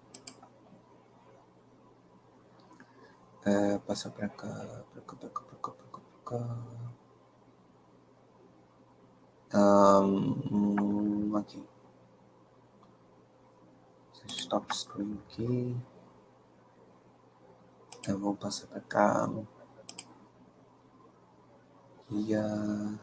É, 3.45 3.79
para 3.79 3.97
cá, 3.97 4.11
para 4.11 4.29
cá, 4.29 4.85
para 4.93 5.03
cá, 5.03 5.17
para 5.17 5.31
cá, 5.31 5.71
para 5.73 6.01
cá, 6.27 6.41
cá. 9.51 9.59
Um, 9.59 11.37
aqui 11.37 11.61
stop 14.49 14.75
screen 14.75 15.21
aqui. 15.27 15.77
Eu 18.09 18.19
vou 18.19 18.35
passar 18.35 18.67
para 18.69 18.81
cá. 18.81 19.29
E 22.11 22.35
a 22.35 22.99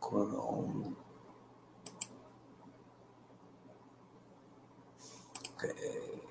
Chrome. 0.00 0.96
Okay. 5.54 6.22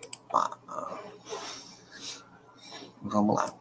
Vamos 3.01 3.35
lá. 3.35 3.53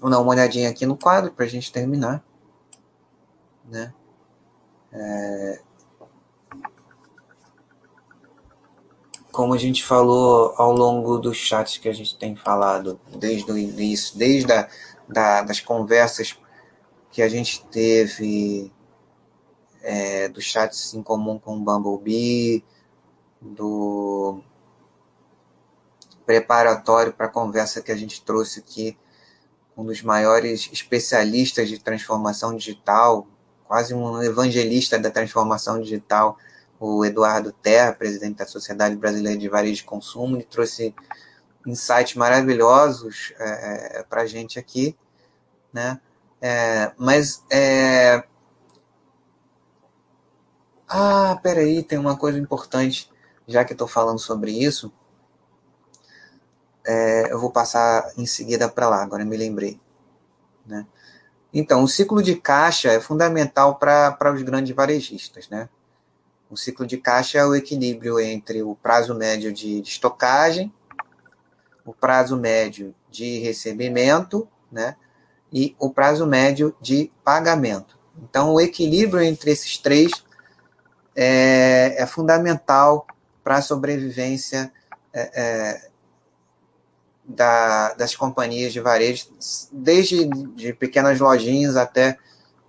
Vou 0.00 0.10
dar 0.10 0.18
uma 0.18 0.32
olhadinha 0.32 0.68
aqui 0.68 0.84
no 0.84 0.98
quadro 0.98 1.32
para 1.32 1.44
a 1.44 1.48
gente 1.48 1.70
terminar. 1.72 2.24
Né? 3.64 3.94
É, 4.92 5.63
como 9.34 9.52
a 9.52 9.58
gente 9.58 9.84
falou 9.84 10.54
ao 10.56 10.70
longo 10.70 11.18
dos 11.18 11.36
chats 11.36 11.76
que 11.76 11.88
a 11.88 11.92
gente 11.92 12.16
tem 12.16 12.36
falado 12.36 13.00
desde 13.18 13.50
o 13.50 13.58
início, 13.58 14.16
desde 14.16 14.52
a, 14.52 14.68
da, 15.08 15.42
das 15.42 15.60
conversas 15.60 16.38
que 17.10 17.20
a 17.20 17.28
gente 17.28 17.64
teve, 17.66 18.72
é, 19.82 20.28
dos 20.28 20.44
chats 20.44 20.94
em 20.94 21.02
comum 21.02 21.36
com 21.36 21.56
o 21.56 21.60
Bumblebee, 21.60 22.64
do 23.40 24.40
preparatório 26.24 27.12
para 27.12 27.26
a 27.26 27.28
conversa 27.28 27.82
que 27.82 27.90
a 27.90 27.96
gente 27.96 28.22
trouxe 28.22 28.60
aqui, 28.60 28.96
um 29.76 29.84
dos 29.84 30.00
maiores 30.00 30.70
especialistas 30.72 31.68
de 31.68 31.80
transformação 31.80 32.56
digital, 32.56 33.26
quase 33.66 33.94
um 33.94 34.22
evangelista 34.22 34.96
da 34.96 35.10
transformação 35.10 35.80
digital, 35.80 36.38
o 36.78 37.04
Eduardo 37.04 37.52
Terra, 37.52 37.92
presidente 37.92 38.38
da 38.38 38.46
Sociedade 38.46 38.96
Brasileira 38.96 39.38
de 39.38 39.48
Varejo 39.48 39.76
de 39.76 39.84
Consumo, 39.84 40.36
ele 40.36 40.44
trouxe 40.44 40.94
insights 41.66 42.14
maravilhosos 42.14 43.32
é, 43.38 44.00
é 44.00 44.02
para 44.02 44.22
a 44.22 44.26
gente 44.26 44.58
aqui, 44.58 44.96
né? 45.72 46.00
É, 46.40 46.92
mas 46.98 47.42
é... 47.50 48.22
ah, 50.88 51.38
peraí, 51.42 51.82
tem 51.82 51.98
uma 51.98 52.16
coisa 52.16 52.38
importante, 52.38 53.10
já 53.46 53.64
que 53.64 53.72
estou 53.72 53.88
falando 53.88 54.18
sobre 54.18 54.50
isso, 54.52 54.92
é, 56.86 57.32
eu 57.32 57.40
vou 57.40 57.50
passar 57.50 58.12
em 58.18 58.26
seguida 58.26 58.68
para 58.68 58.88
lá. 58.88 59.02
Agora 59.02 59.24
me 59.24 59.36
lembrei, 59.36 59.80
né? 60.66 60.86
Então, 61.52 61.84
o 61.84 61.88
ciclo 61.88 62.22
de 62.22 62.34
caixa 62.36 62.90
é 62.90 63.00
fundamental 63.00 63.76
para 63.76 64.32
os 64.34 64.42
grandes 64.42 64.74
varejistas, 64.74 65.48
né? 65.48 65.68
O 66.50 66.56
ciclo 66.56 66.86
de 66.86 66.98
caixa 66.98 67.38
é 67.38 67.44
o 67.44 67.54
equilíbrio 67.54 68.20
entre 68.20 68.62
o 68.62 68.74
prazo 68.74 69.14
médio 69.14 69.52
de, 69.52 69.80
estocagem, 69.80 70.72
o 71.84 71.92
prazo 71.92 72.36
médio 72.36 72.94
de 73.10 73.38
recebimento, 73.38 74.48
né? 74.70 74.96
E 75.52 75.74
o 75.78 75.90
prazo 75.90 76.26
médio 76.26 76.74
de 76.80 77.10
pagamento. 77.24 77.98
Então, 78.22 78.52
o 78.52 78.60
equilíbrio 78.60 79.22
entre 79.22 79.50
esses 79.50 79.78
três 79.78 80.10
é, 81.14 81.94
é 81.96 82.06
fundamental 82.06 83.06
para 83.42 83.56
a 83.56 83.62
sobrevivência 83.62 84.72
é, 85.12 85.30
é, 85.34 85.90
da, 87.24 87.94
das 87.94 88.14
companhias 88.14 88.72
de 88.72 88.80
varejo, 88.80 89.28
desde 89.72 90.26
de 90.26 90.72
pequenas 90.72 91.20
lojinhas 91.20 91.76
até 91.76 92.18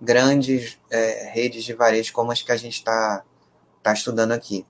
grandes 0.00 0.78
é, 0.90 1.30
redes 1.32 1.64
de 1.64 1.72
varejo, 1.72 2.12
como 2.12 2.32
as 2.32 2.42
que 2.42 2.52
a 2.52 2.56
gente 2.56 2.74
está 2.74 3.24
está 3.86 3.92
estudando 3.92 4.32
aqui. 4.32 4.66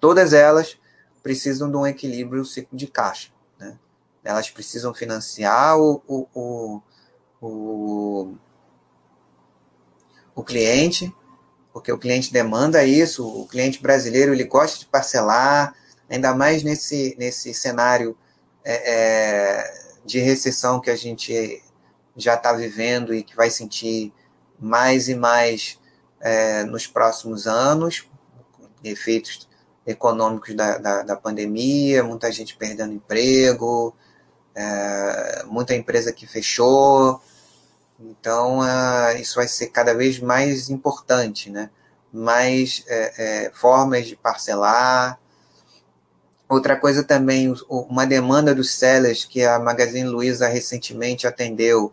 Todas 0.00 0.32
elas 0.32 0.78
precisam 1.22 1.70
de 1.70 1.76
um 1.76 1.86
equilíbrio 1.86 2.42
de 2.72 2.86
caixa. 2.86 3.30
Né? 3.58 3.78
Elas 4.24 4.48
precisam 4.48 4.94
financiar 4.94 5.78
o, 5.78 6.02
o, 6.06 6.26
o, 6.34 6.82
o, 7.40 8.34
o 10.34 10.42
cliente, 10.42 11.14
porque 11.70 11.92
o 11.92 11.98
cliente 11.98 12.32
demanda 12.32 12.82
isso, 12.82 13.26
o 13.26 13.46
cliente 13.46 13.82
brasileiro 13.82 14.32
ele 14.32 14.44
gosta 14.44 14.78
de 14.78 14.86
parcelar, 14.86 15.74
ainda 16.08 16.34
mais 16.34 16.62
nesse, 16.62 17.14
nesse 17.18 17.52
cenário 17.52 18.16
é, 18.64 18.94
é, 18.94 19.74
de 20.06 20.18
recessão 20.18 20.80
que 20.80 20.90
a 20.90 20.96
gente 20.96 21.62
já 22.16 22.34
está 22.34 22.54
vivendo 22.54 23.14
e 23.14 23.22
que 23.22 23.36
vai 23.36 23.50
sentir 23.50 24.12
mais 24.58 25.08
e 25.08 25.14
mais 25.14 25.78
é, 26.20 26.64
nos 26.64 26.86
próximos 26.86 27.46
anos, 27.46 28.06
efeitos 28.82 29.48
econômicos 29.86 30.54
da, 30.54 30.78
da, 30.78 31.02
da, 31.02 31.16
pandemia, 31.16 32.04
muita 32.04 32.30
gente 32.30 32.56
perdendo 32.56 32.92
emprego, 32.92 33.94
é, 34.54 35.44
muita 35.46 35.74
empresa 35.74 36.12
que 36.12 36.26
fechou. 36.26 37.20
Então, 37.98 38.64
é, 38.64 39.20
isso 39.20 39.36
vai 39.36 39.48
ser 39.48 39.68
cada 39.68 39.94
vez 39.94 40.20
mais 40.20 40.68
importante, 40.68 41.50
né? 41.50 41.70
Mais 42.12 42.84
é, 42.86 43.46
é, 43.46 43.50
formas 43.52 44.06
de 44.06 44.14
parcelar. 44.16 45.18
Outra 46.48 46.76
coisa 46.76 47.02
também, 47.02 47.54
uma 47.68 48.06
demanda 48.06 48.54
dos 48.54 48.70
sellers 48.70 49.24
que 49.24 49.44
a 49.44 49.58
Magazine 49.58 50.08
Luiza 50.08 50.48
recentemente 50.48 51.26
atendeu, 51.26 51.92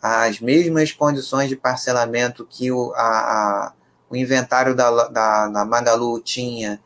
as 0.00 0.40
mesmas 0.40 0.92
condições 0.92 1.48
de 1.48 1.56
parcelamento 1.56 2.46
que 2.48 2.70
o, 2.70 2.92
a, 2.94 3.02
a, 3.02 3.72
o 4.08 4.16
inventário 4.16 4.74
da, 4.74 5.08
da, 5.08 5.48
da 5.48 5.64
Magalu 5.64 6.20
tinha, 6.20 6.80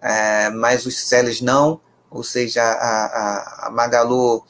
é, 0.00 0.50
mas 0.50 0.86
os 0.86 0.98
sellers 1.08 1.40
não, 1.40 1.80
ou 2.10 2.22
seja, 2.22 2.62
a, 2.62 3.66
a, 3.66 3.70
Magalu 3.70 4.44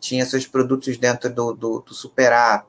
tinha 0.00 0.24
seus 0.26 0.46
produtos 0.46 0.96
dentro 0.96 1.28
do, 1.30 1.52
do, 1.52 1.80
do 1.80 1.94
Super 1.94 2.32
App 2.32 2.66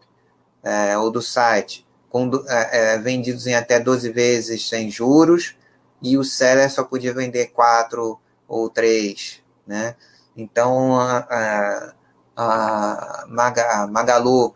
é, 0.63 0.97
ou 0.97 1.09
do 1.09 1.21
site, 1.21 1.87
com, 2.09 2.29
é, 2.47 2.95
é, 2.95 2.97
vendidos 2.97 3.47
em 3.47 3.55
até 3.55 3.79
12 3.79 4.11
vezes 4.11 4.67
sem 4.67 4.91
juros, 4.91 5.55
e 6.01 6.17
o 6.17 6.23
seller 6.23 6.69
só 6.69 6.83
podia 6.83 7.13
vender 7.13 7.47
quatro 7.47 8.19
ou 8.47 8.69
três, 8.69 9.41
né? 9.65 9.95
Então, 10.35 10.99
a, 10.99 11.93
a, 12.35 13.23
a 13.25 13.87
Magalu, 13.87 14.55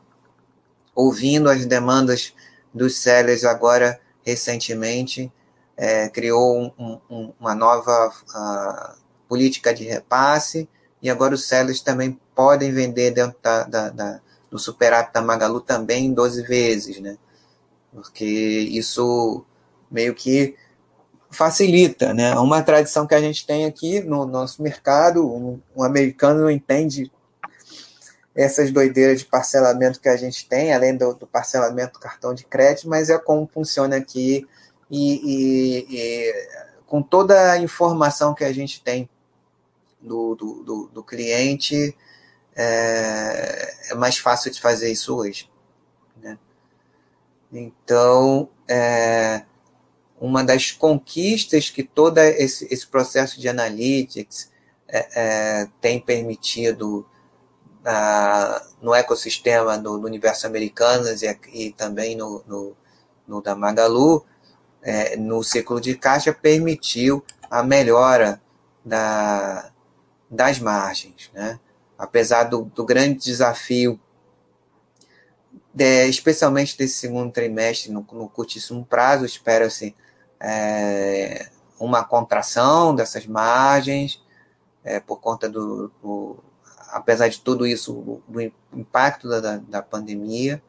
ouvindo 0.95 1.49
as 1.49 1.65
demandas 1.65 2.33
dos 2.73 2.97
sellers 2.97 3.43
agora, 3.43 3.99
recentemente, 4.25 5.31
é, 5.77 6.07
criou 6.09 6.73
um, 6.79 6.99
um, 7.09 7.33
uma 7.39 7.53
nova 7.53 8.07
uh, 8.09 8.97
política 9.27 9.73
de 9.73 9.83
repasse, 9.83 10.67
e 11.01 11.09
agora 11.09 11.35
os 11.35 11.47
sellers 11.47 11.81
também 11.81 12.19
podem 12.33 12.71
vender 12.71 13.11
dentro 13.11 13.37
da, 13.41 13.63
da, 13.63 13.89
da, 13.89 14.21
do 14.49 14.57
superávit 14.57 15.13
da 15.13 15.21
Magalu 15.21 15.61
também 15.61 16.05
em 16.07 16.13
12 16.13 16.41
vezes, 16.43 16.99
né? 16.99 17.17
Porque 17.93 18.25
isso 18.25 19.45
meio 19.91 20.15
que 20.15 20.55
facilita, 21.29 22.13
né? 22.13 22.33
Uma 22.35 22.63
tradição 22.63 23.05
que 23.05 23.13
a 23.13 23.21
gente 23.21 23.45
tem 23.45 23.65
aqui 23.65 24.01
no 24.01 24.25
nosso 24.25 24.63
mercado, 24.63 25.27
um, 25.27 25.59
um 25.75 25.83
americano 25.83 26.41
não 26.41 26.49
entende 26.49 27.11
essas 28.35 28.69
doideiras 28.69 29.19
de 29.19 29.25
parcelamento 29.25 30.01
que 30.01 30.09
a 30.09 30.17
gente 30.17 30.47
tem, 30.47 30.73
além 30.73 30.95
do, 30.97 31.13
do 31.13 31.25
parcelamento 31.25 31.93
do 31.93 31.99
cartão 31.99 32.33
de 32.33 32.43
crédito, 32.45 32.89
mas 32.89 33.09
é 33.09 33.17
como 33.17 33.49
funciona 33.51 33.95
aqui 33.95 34.45
e, 34.91 35.15
e, 35.23 35.85
e 35.89 36.47
com 36.85 37.01
toda 37.01 37.51
a 37.51 37.57
informação 37.57 38.35
que 38.35 38.43
a 38.43 38.51
gente 38.51 38.83
tem 38.83 39.09
do, 40.01 40.35
do, 40.35 40.63
do, 40.63 40.87
do 40.87 41.03
cliente, 41.03 41.95
é, 42.55 43.73
é, 43.89 43.95
mais 43.95 44.17
fácil 44.17 44.51
de 44.51 44.61
fazer 44.61 44.91
isso 44.91 45.15
hoje. 45.15 45.49
Né? 46.21 46.37
Então, 47.51 48.49
é, 48.67 49.43
uma 50.19 50.43
das 50.43 50.71
conquistas 50.71 51.69
que 51.69 51.83
todo 51.83 52.17
esse, 52.19 52.71
esse 52.71 52.85
processo 52.85 53.39
de 53.39 53.47
analytics 53.47 54.51
é, 54.87 55.07
é 55.15 55.67
tem 55.81 55.99
permitido 55.99 57.05
no 58.81 58.95
ecossistema 58.95 59.77
do, 59.77 59.99
universo 59.99 60.47
americano 60.47 61.05
e, 61.07 61.67
e 61.67 61.71
também 61.71 62.15
no, 62.15 62.43
no, 62.47 62.75
no, 63.27 63.41
da 63.41 63.55
Magalu, 63.55 64.25
é, 64.81 65.15
no 65.15 65.43
ciclo 65.43 65.79
de 65.79 65.95
caixa, 65.95 66.33
permitiu 66.33 67.23
a 67.49 67.61
melhora 67.61 68.41
da, 68.83 69.71
das 70.29 70.59
margens. 70.59 71.29
Né? 71.33 71.59
Apesar 71.97 72.45
do, 72.45 72.63
do 72.63 72.83
grande 72.83 73.19
desafio, 73.19 73.99
de, 75.73 76.07
especialmente 76.07 76.77
desse 76.77 76.95
segundo 76.95 77.31
trimestre, 77.31 77.91
no, 77.91 78.05
no 78.11 78.29
curtíssimo 78.29 78.83
prazo, 78.85 79.25
espera-se 79.25 79.95
é, 80.39 81.49
uma 81.79 82.03
contração 82.03 82.95
dessas 82.95 83.27
margens, 83.27 84.23
é, 84.83 84.99
por 84.99 85.19
conta 85.19 85.49
do, 85.49 85.91
do 86.01 86.37
apesar 86.95 87.27
de 87.27 87.41
tudo 87.41 87.67
isso, 87.67 88.21
do 88.25 88.41
impacto 88.73 89.27
da, 89.27 89.57
da 89.57 89.81
pandemia, 89.81 90.63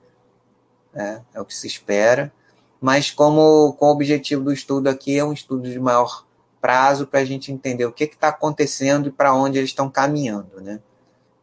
é, 0.93 1.21
é, 1.33 1.41
o 1.41 1.45
que 1.45 1.55
se 1.55 1.69
espera, 1.69 2.33
mas 2.81 3.13
como 3.13 3.75
com 3.75 3.87
o 3.87 3.93
objetivo 3.93 4.43
do 4.43 4.53
estudo 4.53 4.89
aqui 4.89 5.17
é 5.17 5.25
um 5.25 5.33
estudo 5.33 5.71
de 5.71 5.79
maior 5.79 6.27
prazo 6.61 7.07
para 7.07 7.21
a 7.21 7.25
gente 7.25 7.53
entender 7.53 7.87
o 7.87 7.93
que 7.93 8.05
está 8.05 8.29
acontecendo 8.29 9.09
e 9.09 9.13
para 9.13 9.33
onde 9.33 9.57
eles 9.57 9.71
estão 9.71 9.89
caminhando, 9.89 10.61
né? 10.61 10.81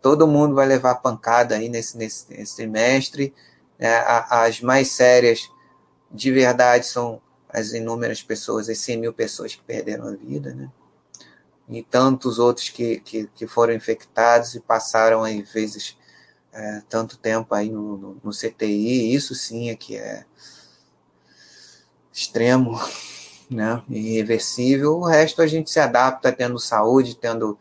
Todo 0.01 0.27
mundo 0.27 0.53
vai 0.53 0.65
levar 0.65 0.95
pancada 0.95 1.55
aí 1.55 1.69
nesse, 1.69 1.97
nesse, 1.97 2.29
nesse 2.29 2.57
trimestre, 2.57 3.33
é, 3.79 4.03
as 4.29 4.59
mais 4.59 4.89
sérias 4.89 5.49
de 6.11 6.29
verdade 6.29 6.87
são 6.87 7.21
as 7.47 7.71
inúmeras 7.71 8.21
pessoas, 8.21 8.67
as 8.67 8.79
100 8.79 8.97
mil 8.97 9.13
pessoas 9.13 9.55
que 9.55 9.61
perderam 9.61 10.09
a 10.09 10.11
vida, 10.11 10.53
né? 10.53 10.69
E 11.67 11.81
tantos 11.81 12.39
outros 12.39 12.69
que, 12.69 12.99
que, 12.99 13.27
que 13.33 13.47
foram 13.47 13.73
infectados 13.73 14.55
e 14.55 14.59
passaram 14.59 15.23
aí 15.23 15.41
vezes 15.41 15.97
é, 16.51 16.81
tanto 16.87 17.17
tempo 17.17 17.55
aí 17.55 17.69
no, 17.69 17.97
no, 17.97 18.17
no, 18.23 18.31
CTI, 18.31 19.13
isso 19.13 19.33
sim 19.33 19.69
é 19.69 19.75
que 19.75 19.97
é 19.97 20.25
extremo, 22.11 22.79
né, 23.49 23.81
irreversível. 23.89 24.99
O 24.99 25.05
resto 25.05 25.41
a 25.41 25.47
gente 25.47 25.71
se 25.71 25.79
adapta 25.79 26.31
tendo 26.31 26.59
saúde, 26.59 27.15
tendo 27.15 27.57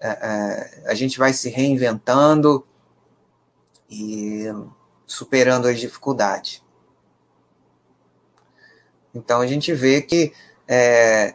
é, 0.00 0.08
é, 0.08 0.82
a 0.86 0.94
gente 0.94 1.18
vai 1.18 1.32
se 1.32 1.50
reinventando 1.50 2.66
e 3.90 4.44
superando 5.06 5.66
as 5.66 5.78
dificuldades. 5.78 6.62
Então 9.14 9.40
a 9.40 9.46
gente 9.46 9.74
vê 9.74 10.00
que 10.00 10.32
é, 10.66 11.34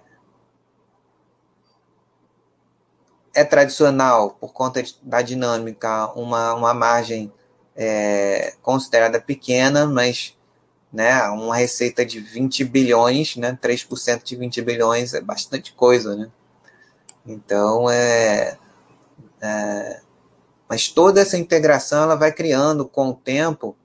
é 3.36 3.44
tradicional, 3.44 4.32
por 4.32 4.54
conta 4.54 4.82
da 5.04 5.22
dinâmica, 5.22 6.08
uma, 6.14 6.54
uma 6.54 6.74
margem 6.74 7.32
é, 7.76 8.54
considerada 8.62 9.20
pequena, 9.20 9.86
mas 9.86 10.36
né, 10.92 11.22
uma 11.24 11.58
receita 11.58 12.06
de 12.06 12.22
20 12.22 12.64
bilhões, 12.64 13.36
né, 13.36 13.58
3% 13.62 14.24
de 14.24 14.36
20 14.38 14.62
bilhões 14.62 15.14
é 15.14 15.20
bastante 15.20 15.74
coisa. 15.74 16.16
Né? 16.16 16.32
Então, 17.26 17.90
é, 17.90 18.58
é, 19.42 20.02
mas 20.70 20.88
toda 20.88 21.20
essa 21.20 21.38
integração 21.38 22.04
ela 22.04 22.16
vai 22.16 22.32
criando 22.32 22.86
com 22.86 23.10
o 23.10 23.14
tempo 23.14 23.76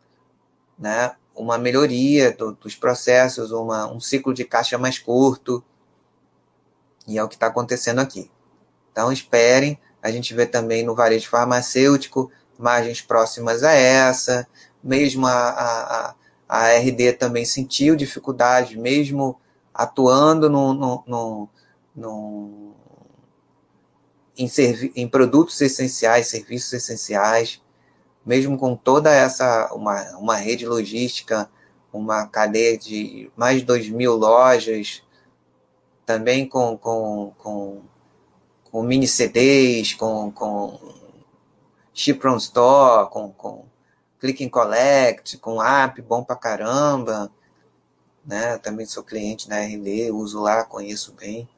né, 0.79 1.17
uma 1.35 1.59
melhoria 1.59 2.31
do, 2.31 2.53
dos 2.53 2.77
processos, 2.77 3.51
uma, 3.51 3.91
um 3.93 3.99
ciclo 3.99 4.33
de 4.33 4.45
caixa 4.45 4.79
mais 4.79 4.97
curto, 4.97 5.65
e 7.09 7.19
é 7.19 7.25
o 7.25 7.29
que 7.29 7.35
está 7.35 7.49
acontecendo 7.49 7.99
aqui. 7.99 8.31
Então, 9.01 9.11
esperem. 9.11 9.79
A 10.03 10.11
gente 10.11 10.35
vê 10.35 10.45
também 10.45 10.85
no 10.85 10.95
varejo 10.95 11.31
farmacêutico 11.31 12.31
margens 12.59 13.01
próximas 13.01 13.63
a 13.63 13.73
essa. 13.73 14.47
Mesmo 14.85 15.27
a, 15.27 15.49
a, 15.49 16.15
a 16.47 16.77
RD 16.77 17.15
também 17.15 17.47
sentiu 17.47 17.97
dificuldade, 17.97 18.79
mesmo 18.79 19.41
atuando 19.73 20.51
no, 20.51 20.75
no, 20.75 21.05
no, 21.07 21.49
no 21.97 22.75
em, 24.37 24.47
servi 24.47 24.93
em 24.95 25.09
produtos 25.09 25.59
essenciais, 25.63 26.27
serviços 26.27 26.75
essenciais, 26.75 27.63
mesmo 28.25 28.59
com 28.59 28.77
toda 28.77 29.11
essa, 29.11 29.73
uma, 29.73 30.19
uma 30.19 30.37
rede 30.37 30.67
logística, 30.67 31.51
uma 31.91 32.27
cadeia 32.27 32.77
de 32.77 33.31
mais 33.35 33.61
de 33.61 33.65
2 33.65 33.89
mil 33.89 34.15
lojas, 34.15 35.03
também 36.05 36.47
com, 36.47 36.77
com, 36.77 37.33
com 37.39 37.83
com 38.71 38.83
mini 38.83 39.07
CDs, 39.07 39.95
com, 39.95 40.31
com 40.31 40.79
from 42.21 42.37
Store, 42.37 43.11
com, 43.11 43.31
com 43.33 43.65
Click 44.19 44.45
and 44.45 44.49
Collect, 44.49 45.39
com 45.39 45.63
app 45.63 46.01
bom 46.03 46.23
pra 46.23 46.37
caramba. 46.37 47.31
Né? 48.25 48.59
Também 48.59 48.87
sou 48.87 49.03
cliente 49.03 49.49
na 49.49 49.61
RD, 49.61 50.11
uso 50.11 50.41
lá, 50.41 50.65
conheço 50.65 51.13
bem. 51.13 51.49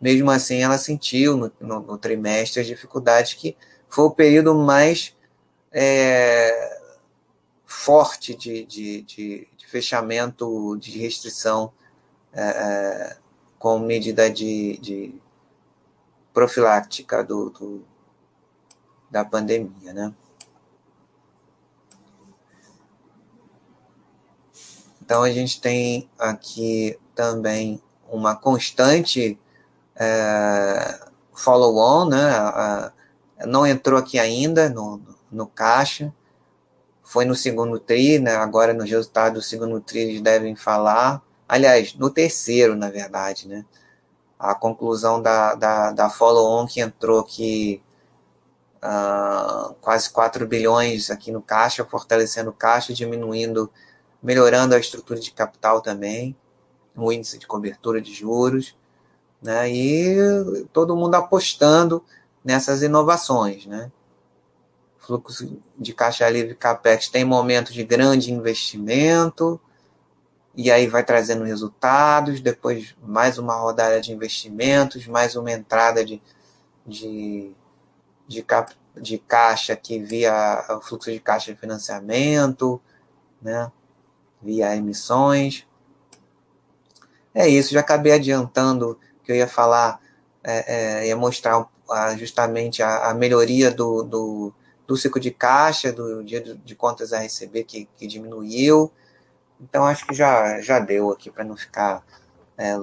Mesmo 0.00 0.30
assim, 0.30 0.62
ela 0.62 0.78
sentiu 0.78 1.36
no, 1.36 1.52
no, 1.60 1.80
no 1.80 1.98
trimestre 1.98 2.60
as 2.60 2.66
dificuldades 2.66 3.34
que 3.34 3.56
foi 3.88 4.04
o 4.04 4.10
período 4.10 4.54
mais 4.54 5.14
é, 5.70 6.80
forte 7.64 8.34
de, 8.34 8.64
de, 8.64 9.02
de, 9.02 9.48
de, 9.56 9.66
fechamento, 9.66 10.76
de 10.76 10.98
restrição 10.98 11.72
é, 12.32 12.42
é 12.42 13.16
com 13.58 13.78
medida 13.78 14.28
de 14.28 15.21
profilática 16.32 17.22
do, 17.22 17.50
do, 17.50 17.84
da 19.10 19.24
pandemia, 19.24 19.92
né? 19.92 20.12
Então, 25.04 25.22
a 25.22 25.30
gente 25.30 25.60
tem 25.60 26.08
aqui 26.18 26.98
também 27.14 27.82
uma 28.08 28.34
constante 28.34 29.38
é, 29.96 31.00
follow-on, 31.34 32.08
né? 32.08 32.30
Não 33.46 33.66
entrou 33.66 33.98
aqui 33.98 34.18
ainda 34.18 34.70
no, 34.70 35.02
no 35.30 35.46
caixa, 35.46 36.14
foi 37.02 37.24
no 37.24 37.34
segundo 37.34 37.78
TRI, 37.78 38.18
né? 38.18 38.36
agora 38.36 38.72
no 38.72 38.84
resultado 38.84 39.34
do 39.34 39.42
segundo 39.42 39.80
TRI 39.80 40.00
eles 40.00 40.20
devem 40.22 40.56
falar, 40.56 41.22
aliás, 41.48 41.94
no 41.94 42.08
terceiro, 42.08 42.76
na 42.76 42.88
verdade, 42.88 43.48
né? 43.48 43.64
A 44.42 44.56
conclusão 44.56 45.22
da, 45.22 45.54
da, 45.54 45.92
da 45.92 46.10
follow-on 46.10 46.66
que 46.66 46.80
entrou 46.80 47.20
aqui 47.20 47.80
uh, 48.82 49.72
quase 49.80 50.10
4 50.10 50.44
bilhões 50.48 51.12
aqui 51.12 51.30
no 51.30 51.40
caixa, 51.40 51.84
fortalecendo 51.84 52.50
o 52.50 52.52
caixa, 52.52 52.92
diminuindo, 52.92 53.70
melhorando 54.20 54.74
a 54.74 54.80
estrutura 54.80 55.20
de 55.20 55.30
capital 55.30 55.80
também, 55.80 56.36
o 56.96 57.12
índice 57.12 57.38
de 57.38 57.46
cobertura 57.46 58.00
de 58.00 58.12
juros, 58.12 58.76
né? 59.40 59.70
E 59.70 60.16
todo 60.72 60.96
mundo 60.96 61.14
apostando 61.14 62.04
nessas 62.44 62.82
inovações, 62.82 63.64
né? 63.64 63.92
Fluxo 64.98 65.56
de 65.78 65.94
caixa 65.94 66.28
livre 66.28 66.56
capex 66.56 67.08
tem 67.08 67.24
momento 67.24 67.72
de 67.72 67.84
grande 67.84 68.32
investimento, 68.32 69.60
e 70.54 70.70
aí 70.70 70.86
vai 70.86 71.02
trazendo 71.02 71.44
resultados, 71.44 72.40
depois 72.40 72.94
mais 73.02 73.38
uma 73.38 73.56
rodada 73.56 74.00
de 74.00 74.12
investimentos, 74.12 75.06
mais 75.06 75.34
uma 75.34 75.50
entrada 75.50 76.04
de, 76.04 76.20
de, 76.86 77.52
de, 78.28 78.42
cap, 78.42 78.74
de 78.94 79.18
caixa 79.18 79.74
que 79.74 79.98
via 79.98 80.64
o 80.70 80.80
fluxo 80.80 81.10
de 81.10 81.20
caixa 81.20 81.52
de 81.52 81.58
financiamento, 81.58 82.80
né? 83.40 83.72
via 84.42 84.76
emissões. 84.76 85.66
É 87.34 87.48
isso, 87.48 87.72
já 87.72 87.80
acabei 87.80 88.12
adiantando 88.12 88.98
que 89.24 89.32
eu 89.32 89.36
ia 89.36 89.48
falar, 89.48 90.00
é, 90.44 91.00
é, 91.02 91.08
ia 91.08 91.16
mostrar 91.16 91.66
justamente 92.18 92.82
a, 92.82 93.10
a 93.10 93.14
melhoria 93.14 93.70
do, 93.70 94.02
do, 94.02 94.52
do, 94.86 94.96
ciclo 94.96 95.20
de 95.20 95.30
caixa, 95.30 95.92
do 95.92 96.22
dia 96.22 96.42
de 96.42 96.74
contas 96.74 97.12
a 97.12 97.18
receber 97.18 97.64
que, 97.64 97.88
que 97.96 98.06
diminuiu. 98.06 98.92
Então 99.62 99.86
acho 99.86 100.04
que 100.06 100.14
já, 100.14 100.60
já 100.60 100.80
deu 100.80 101.10
aqui 101.10 101.30
para 101.30 101.44
não 101.44 101.56
ficar 101.56 102.04
é, 102.58 102.74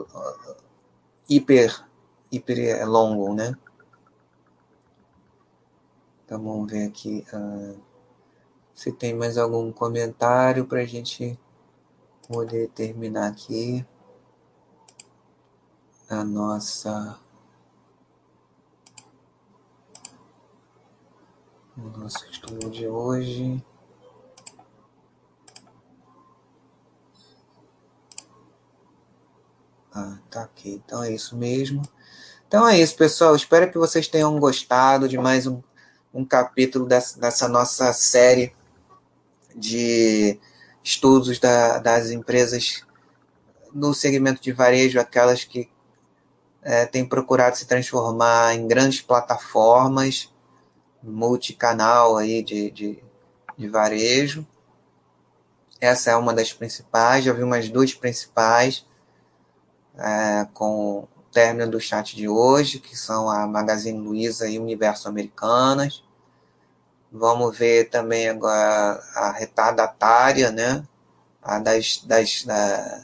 hiper, 1.30 1.86
hiper 2.32 2.90
longo, 2.90 3.34
né? 3.34 3.54
Então 6.26 6.42
vamos 6.42 6.72
ver 6.72 6.88
aqui 6.88 7.26
uh, 7.34 7.78
se 8.74 8.94
tem 8.94 9.14
mais 9.14 9.38
algum 9.38 9.72
comentário 9.74 10.66
para 10.66 10.80
a 10.80 10.86
gente 10.86 11.38
poder 12.28 12.70
terminar 12.70 13.28
aqui 13.28 13.86
a 16.10 16.24
nossa 16.24 17.20
o 21.78 21.98
nosso 21.98 22.26
estudo 22.30 22.70
de 22.70 22.88
hoje. 22.88 23.64
Ah, 30.00 30.18
tá 30.30 30.44
aqui. 30.44 30.82
Então 30.86 31.04
é 31.04 31.12
isso 31.12 31.36
mesmo. 31.36 31.82
Então 32.48 32.66
é 32.66 32.80
isso, 32.80 32.96
pessoal. 32.96 33.36
Espero 33.36 33.70
que 33.70 33.78
vocês 33.78 34.08
tenham 34.08 34.40
gostado 34.40 35.10
de 35.10 35.18
mais 35.18 35.46
um, 35.46 35.62
um 36.14 36.24
capítulo 36.24 36.86
dessa, 36.86 37.20
dessa 37.20 37.50
nossa 37.50 37.92
série 37.92 38.56
de 39.54 40.40
estudos 40.82 41.38
da, 41.38 41.80
das 41.80 42.12
empresas 42.12 42.86
no 43.74 43.94
segmento 43.94 44.42
de 44.42 44.54
varejo, 44.54 45.02
aquelas 45.02 45.44
que 45.44 45.70
é, 46.62 46.86
têm 46.86 47.06
procurado 47.06 47.58
se 47.58 47.68
transformar 47.68 48.56
em 48.56 48.68
grandes 48.68 49.02
plataformas 49.02 50.34
multicanal 51.04 52.16
aí 52.16 52.42
de, 52.42 52.72
de, 52.72 53.04
de 53.58 53.68
varejo. 53.68 54.48
Essa 55.82 56.12
é 56.12 56.16
uma 56.16 56.34
das 56.34 56.54
principais, 56.54 57.26
já 57.26 57.34
vi 57.34 57.44
umas 57.44 57.70
duas 57.70 57.94
principais 57.94 58.88
é, 60.00 60.48
com 60.54 61.00
o 61.00 61.08
término 61.32 61.70
do 61.70 61.80
chat 61.80 62.16
de 62.16 62.28
hoje, 62.28 62.80
que 62.80 62.96
são 62.98 63.30
a 63.30 63.46
Magazine 63.48 64.00
Luiza 64.00 64.48
e 64.50 64.60
Universo 64.60 65.08
Americanas. 65.08 66.04
Vamos 67.12 67.58
ver 67.58 67.90
também 67.90 68.30
agora 68.30 69.02
a 69.16 69.32
retardatária, 69.32 70.52
né? 70.52 70.84
A 71.42 71.60
das, 71.60 72.04
das 72.06 72.44
da, 72.44 73.04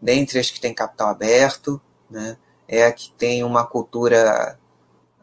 dentre 0.00 0.38
as 0.38 0.50
que 0.50 0.60
tem 0.60 0.74
capital 0.74 1.08
aberto, 1.08 1.80
né? 2.10 2.36
É 2.68 2.86
a 2.86 2.92
que 2.92 3.10
tem 3.12 3.42
uma 3.44 3.66
cultura 3.66 4.58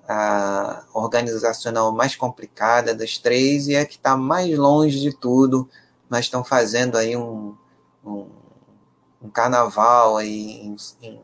a 0.08 0.84
organizacional 0.94 1.92
mais 1.92 2.16
complicada 2.16 2.94
das 2.94 3.18
três 3.18 3.68
e 3.68 3.76
é 3.76 3.86
que 3.86 3.96
está 3.96 4.18
mais 4.18 4.58
longe 4.58 5.00
de 5.00 5.16
tudo, 5.16 5.70
mas 6.10 6.26
estão 6.26 6.44
fazendo 6.44 6.98
aí 6.98 7.16
um, 7.16 7.56
um, 8.04 8.28
um 9.22 9.30
carnaval 9.30 10.18
aí, 10.18 10.62
em, 10.62 10.76
em, 11.02 11.22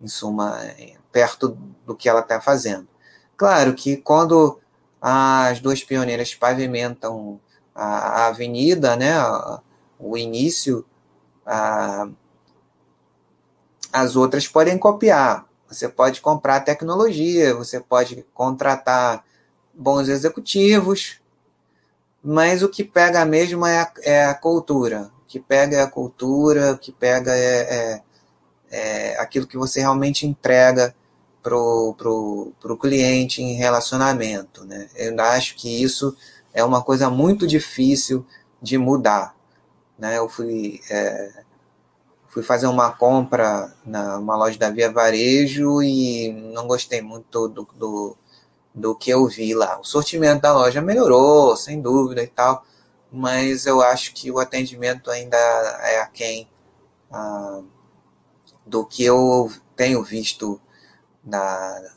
em, 0.00 0.08
suma, 0.08 0.58
perto 1.12 1.56
do 1.84 1.94
que 1.94 2.08
ela 2.08 2.20
está 2.20 2.40
fazendo. 2.40 2.88
Claro 3.36 3.74
que 3.74 3.96
quando 3.96 4.58
as 5.00 5.60
duas 5.60 5.84
pioneiras 5.84 6.34
pavimentam 6.34 7.38
a, 7.74 7.84
a 7.84 8.26
avenida, 8.28 8.96
né, 8.96 9.14
o 9.98 10.16
início, 10.16 10.84
a, 11.44 12.08
as 13.92 14.16
outras 14.16 14.48
podem 14.48 14.78
copiar, 14.78 15.46
você 15.68 15.88
pode 15.88 16.20
comprar 16.20 16.60
tecnologia, 16.60 17.54
você 17.54 17.80
pode 17.80 18.24
contratar 18.32 19.24
bons 19.74 20.08
executivos, 20.08 21.20
mas 22.22 22.62
o 22.62 22.68
que 22.68 22.82
pega 22.82 23.24
mesmo 23.24 23.66
é 23.66 23.80
a, 23.80 23.92
é 24.02 24.24
a 24.26 24.34
cultura. 24.34 25.10
Que 25.28 25.40
pega 25.40 25.76
é 25.76 25.82
a 25.82 25.90
cultura, 25.90 26.72
o 26.72 26.78
que 26.78 26.92
pega 26.92 27.34
é, 27.34 27.60
é, 27.60 28.02
é 28.70 29.20
aquilo 29.20 29.46
que 29.46 29.56
você 29.56 29.80
realmente 29.80 30.26
entrega 30.26 30.94
para 31.42 31.56
o 31.56 31.94
pro, 31.94 32.52
pro 32.60 32.76
cliente 32.76 33.42
em 33.42 33.54
relacionamento. 33.54 34.64
Né? 34.64 34.88
Eu 34.96 35.18
acho 35.20 35.56
que 35.56 35.82
isso 35.82 36.16
é 36.52 36.64
uma 36.64 36.82
coisa 36.82 37.08
muito 37.10 37.46
difícil 37.46 38.26
de 38.60 38.78
mudar. 38.78 39.34
Né? 39.98 40.18
Eu 40.18 40.28
fui 40.28 40.80
é, 40.90 41.44
fui 42.36 42.42
fazer 42.42 42.66
uma 42.66 42.92
compra 42.92 43.72
numa 43.82 44.36
loja 44.36 44.58
da 44.58 44.68
Via 44.68 44.92
Varejo 44.92 45.82
e 45.82 46.30
não 46.52 46.66
gostei 46.66 47.00
muito 47.00 47.48
do, 47.48 47.66
do, 47.74 48.16
do 48.74 48.94
que 48.94 49.08
eu 49.08 49.26
vi 49.26 49.54
lá. 49.54 49.80
O 49.80 49.84
sortimento 49.84 50.42
da 50.42 50.52
loja 50.52 50.82
melhorou, 50.82 51.56
sem 51.56 51.80
dúvida 51.80 52.22
e 52.22 52.26
tal, 52.26 52.62
mas 53.10 53.66
eu 53.66 53.80
acho 53.80 54.12
que 54.12 54.30
o 54.30 54.38
atendimento 54.38 55.10
ainda 55.10 55.36
é 55.36 56.00
aquém 56.00 56.48
ah, 57.10 57.62
do 58.64 58.84
que 58.84 59.04
eu 59.04 59.50
tenho 59.74 60.02
visto 60.02 60.60
da, 61.22 61.92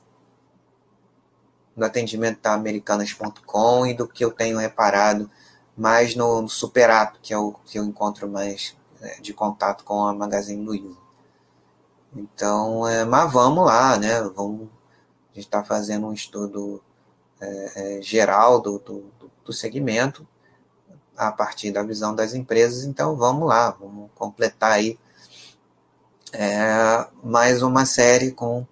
no 1.75 1.85
atendimento 1.85 2.41
da 2.41 2.53
Americanas.com 2.53 3.85
e 3.87 3.93
do 3.93 4.07
que 4.07 4.23
eu 4.23 4.31
tenho 4.31 4.57
reparado 4.57 5.29
mais 5.75 6.15
no, 6.15 6.41
no 6.41 6.49
que 7.21 7.33
é 7.33 7.37
o 7.37 7.53
que 7.65 7.79
eu 7.79 7.85
encontro 7.85 8.29
mais 8.29 8.75
né, 8.99 9.15
de 9.21 9.33
contato 9.33 9.83
com 9.83 10.05
a 10.05 10.13
Magazine 10.13 10.63
Luiza. 10.63 10.97
Então, 12.13 12.87
é, 12.87 13.05
mas 13.05 13.31
vamos 13.31 13.65
lá, 13.65 13.97
né? 13.97 14.19
Vamos, 14.35 14.67
a 15.31 15.35
gente 15.35 15.45
está 15.45 15.63
fazendo 15.63 16.07
um 16.07 16.13
estudo 16.13 16.83
é, 17.39 17.99
é, 17.99 18.01
geral 18.01 18.59
do, 18.59 18.79
do, 18.79 19.11
do 19.45 19.53
segmento 19.53 20.27
a 21.19 21.33
partir 21.33 21.71
da 21.71 21.83
visão 21.83 22.15
das 22.15 22.33
empresas. 22.33 22.85
Então, 22.85 23.15
vamos 23.17 23.47
lá, 23.47 23.71
vamos 23.71 24.09
completar 24.15 24.71
aí 24.71 24.97
é, 26.31 27.05
mais 27.21 27.61
uma 27.61 27.85
série 27.85 28.31
com 28.31 28.65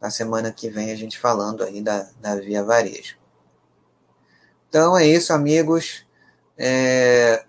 a 0.00 0.08
semana 0.08 0.50
que 0.50 0.70
vem 0.70 0.90
a 0.90 0.96
gente 0.96 1.18
falando 1.18 1.62
aí 1.62 1.82
da, 1.82 2.08
da 2.20 2.36
Via 2.36 2.64
Varejo. 2.64 3.16
Então 4.68 4.96
é 4.96 5.06
isso, 5.06 5.32
amigos. 5.32 6.06
É, 6.56 7.44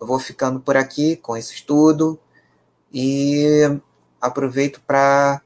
eu 0.00 0.06
vou 0.06 0.18
ficando 0.18 0.58
por 0.58 0.76
aqui 0.76 1.16
com 1.16 1.36
esse 1.36 1.54
estudo 1.54 2.18
e 2.92 3.44
aproveito 4.20 4.80
para 4.86 5.42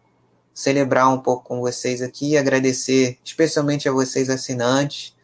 celebrar 0.54 1.08
um 1.08 1.18
pouco 1.18 1.44
com 1.44 1.60
vocês 1.60 2.00
aqui, 2.00 2.36
agradecer 2.36 3.18
especialmente 3.24 3.88
a 3.88 3.92
vocês 3.92 4.30
assinantes, 4.30 5.16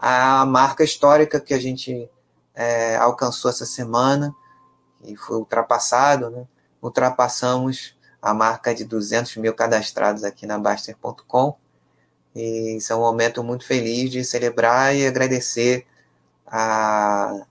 a 0.00 0.46
marca 0.46 0.82
histórica 0.82 1.40
que 1.40 1.52
a 1.52 1.58
gente 1.58 2.08
é, 2.54 2.96
alcançou 2.96 3.50
essa 3.50 3.66
semana, 3.66 4.34
e 5.04 5.16
foi 5.16 5.36
ultrapassado, 5.36 6.30
né? 6.30 6.46
ultrapassamos 6.82 7.96
a 8.20 8.34
marca 8.34 8.74
de 8.74 8.84
200 8.84 9.36
mil 9.36 9.54
cadastrados 9.54 10.24
aqui 10.24 10.46
na 10.46 10.58
Baster.com, 10.58 11.56
e 12.34 12.76
isso 12.76 12.92
é 12.92 12.96
um 12.96 13.00
momento 13.00 13.42
muito 13.42 13.66
feliz 13.66 14.10
de 14.10 14.24
celebrar 14.24 14.94
e 14.94 15.06
agradecer 15.06 15.86
a 16.46 17.44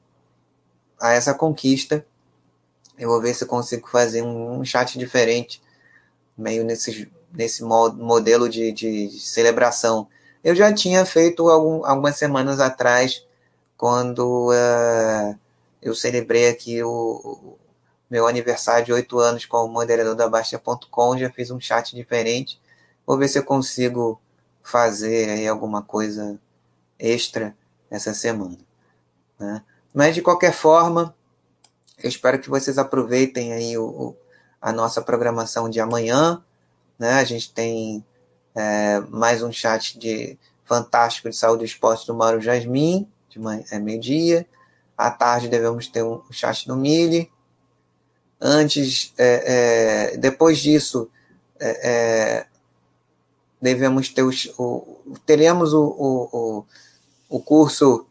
a 0.99 1.13
essa 1.13 1.33
conquista. 1.33 2.05
Eu 2.97 3.09
vou 3.09 3.21
ver 3.21 3.33
se 3.33 3.45
consigo 3.45 3.87
fazer 3.87 4.21
um, 4.21 4.59
um 4.59 4.65
chat 4.65 4.99
diferente, 4.99 5.61
meio 6.37 6.65
nesse, 6.65 7.09
nesse 7.31 7.63
modelo 7.63 8.49
de, 8.49 8.71
de, 8.73 9.09
celebração. 9.19 10.07
Eu 10.43 10.55
já 10.55 10.73
tinha 10.73 11.05
feito 11.05 11.49
algum, 11.49 11.85
algumas 11.85 12.17
semanas 12.17 12.59
atrás, 12.59 13.25
quando 13.77 14.51
uh, 14.51 15.37
eu 15.81 15.93
celebrei 15.93 16.49
aqui 16.49 16.81
o, 16.83 16.89
o, 16.89 17.59
meu 18.09 18.27
aniversário 18.27 18.85
de 18.85 18.93
oito 18.93 19.19
anos 19.19 19.45
como 19.45 19.71
moderador 19.71 20.15
da 20.15 20.27
Baixa.com, 20.27 21.17
já 21.17 21.29
fiz 21.29 21.51
um 21.51 21.59
chat 21.59 21.95
diferente. 21.95 22.59
Vou 23.05 23.17
ver 23.17 23.27
se 23.27 23.37
eu 23.37 23.43
consigo 23.43 24.19
fazer 24.63 25.29
aí 25.29 25.47
alguma 25.47 25.81
coisa 25.81 26.39
extra 26.97 27.55
essa 27.89 28.13
semana. 28.13 28.57
Né? 29.39 29.63
Mas 29.93 30.15
de 30.15 30.21
qualquer 30.21 30.53
forma, 30.53 31.15
eu 32.01 32.09
espero 32.09 32.39
que 32.39 32.49
vocês 32.49 32.77
aproveitem 32.77 33.53
aí 33.53 33.77
o 33.77 34.15
a 34.61 34.71
nossa 34.71 35.01
programação 35.01 35.69
de 35.69 35.79
amanhã. 35.79 36.43
Né? 36.97 37.13
A 37.13 37.23
gente 37.23 37.53
tem 37.53 38.03
é, 38.59 38.99
mais 39.09 39.41
um 39.41 39.51
chat 39.53 39.97
de 39.97 40.37
fantástico 40.65 41.29
de 41.29 41.35
saúde 41.35 41.63
e 41.63 41.65
esporte 41.65 42.05
do 42.05 42.13
Mauro 42.13 42.41
Jasmin, 42.41 43.07
de 43.29 43.39
manhã, 43.39 43.63
é 43.71 43.79
meio-dia. 43.79 44.45
À 44.97 45.09
tarde 45.09 45.47
devemos 45.47 45.87
ter 45.87 46.03
um 46.03 46.21
chat 46.29 46.67
do 46.67 46.75
Mili. 46.75 47.31
Antes, 48.39 49.13
é, 49.17 50.11
é, 50.13 50.17
depois 50.17 50.59
disso, 50.59 51.09
é, 51.59 51.89
é 51.89 52.45
devemos 53.61 54.09
ter 54.09 54.23
o, 54.23 54.99
teremos 55.25 55.73
o, 55.73 55.83
o, 55.83 56.65
o 57.29 57.39
curso 57.41 58.05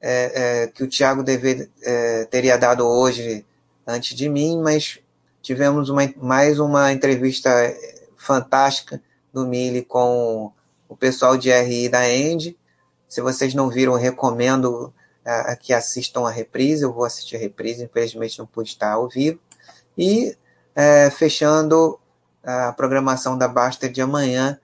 é, 0.00 0.70
que 0.72 0.84
o 0.84 0.88
Tiago 0.88 1.24
teria 2.30 2.56
dado 2.56 2.86
hoje 2.86 3.44
antes 3.86 4.16
de 4.16 4.28
mim, 4.28 4.60
mas 4.60 5.00
tivemos 5.42 5.88
uma, 5.88 6.02
mais 6.16 6.60
uma 6.60 6.92
entrevista 6.92 7.50
fantástica 8.16 9.00
do 9.34 9.44
Mili 9.44 9.82
com 9.82 10.52
o 10.88 10.96
pessoal 10.96 11.36
de 11.36 11.50
RI 11.50 11.88
da 11.88 12.08
End. 12.08 12.56
Se 13.08 13.20
vocês 13.20 13.52
não 13.52 13.68
viram, 13.68 13.94
recomendo 13.94 14.94
uh, 15.26 15.56
que 15.60 15.72
assistam 15.72 16.26
a 16.26 16.30
reprise. 16.30 16.84
Eu 16.84 16.92
vou 16.92 17.04
assistir 17.04 17.34
a 17.34 17.40
reprise, 17.40 17.84
infelizmente 17.84 18.38
não 18.38 18.46
pude 18.46 18.68
estar 18.68 18.92
ao 18.92 19.08
vivo. 19.08 19.40
E 19.98 20.36
uh, 20.76 21.10
fechando 21.10 21.98
a 22.44 22.72
programação 22.72 23.36
da 23.36 23.48
Basta 23.48 23.88
de 23.88 24.00
amanhã, 24.00 24.60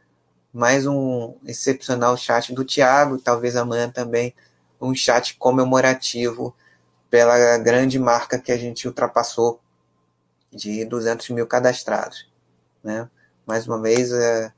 mais 0.53 0.87
um 0.87 1.35
excepcional 1.45 2.17
chat 2.17 2.55
do 2.55 2.65
Tiago, 2.65 3.19
talvez 3.19 3.57
amanhã 3.57 3.91
também 3.91 4.35
um 4.81 4.95
chat 4.95 5.37
comemorativo 5.37 6.55
pela 7.11 7.59
grande 7.59 7.99
marca 7.99 8.39
que 8.39 8.53
a 8.53 8.57
gente 8.57 8.87
ultrapassou 8.87 9.61
de 10.53 10.85
200 10.85 11.31
mil 11.31 11.47
cadastrados. 11.47 12.29
Né? 12.83 13.09
Mais 13.47 13.67
uma 13.67 13.81
vez, 13.81 14.13
é, 14.13 14.53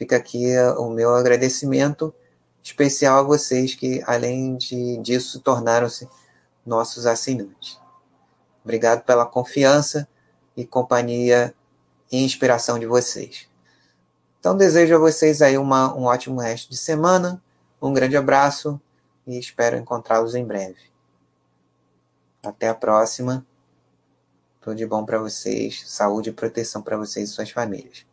fica 0.00 0.16
aqui 0.16 0.50
é, 0.50 0.70
o 0.70 0.88
meu 0.88 1.14
agradecimento 1.14 2.14
especial 2.62 3.18
a 3.18 3.22
vocês 3.22 3.74
que, 3.74 4.02
além 4.06 4.56
de, 4.56 4.96
disso, 4.96 5.40
tornaram-se 5.40 6.08
nossos 6.64 7.04
assinantes. 7.04 7.78
Obrigado 8.64 9.04
pela 9.04 9.26
confiança 9.26 10.08
e 10.56 10.64
companhia 10.64 11.54
e 12.10 12.24
inspiração 12.24 12.78
de 12.78 12.86
vocês. 12.86 13.46
Então, 14.38 14.56
desejo 14.56 14.94
a 14.94 14.98
vocês 14.98 15.42
aí 15.42 15.58
uma, 15.58 15.94
um 15.94 16.04
ótimo 16.04 16.40
resto 16.40 16.70
de 16.70 16.78
semana, 16.78 17.42
um 17.80 17.92
grande 17.92 18.16
abraço 18.16 18.80
e 19.26 19.38
espero 19.38 19.76
encontrá-los 19.76 20.34
em 20.34 20.46
breve. 20.46 20.80
Até 22.42 22.68
a 22.68 22.74
próxima. 22.74 23.46
Tudo 24.62 24.76
de 24.76 24.86
bom 24.86 25.04
para 25.04 25.18
vocês, 25.18 25.82
saúde 25.86 26.30
e 26.30 26.32
proteção 26.32 26.80
para 26.80 26.96
vocês 26.96 27.28
e 27.28 27.32
suas 27.32 27.50
famílias. 27.50 28.09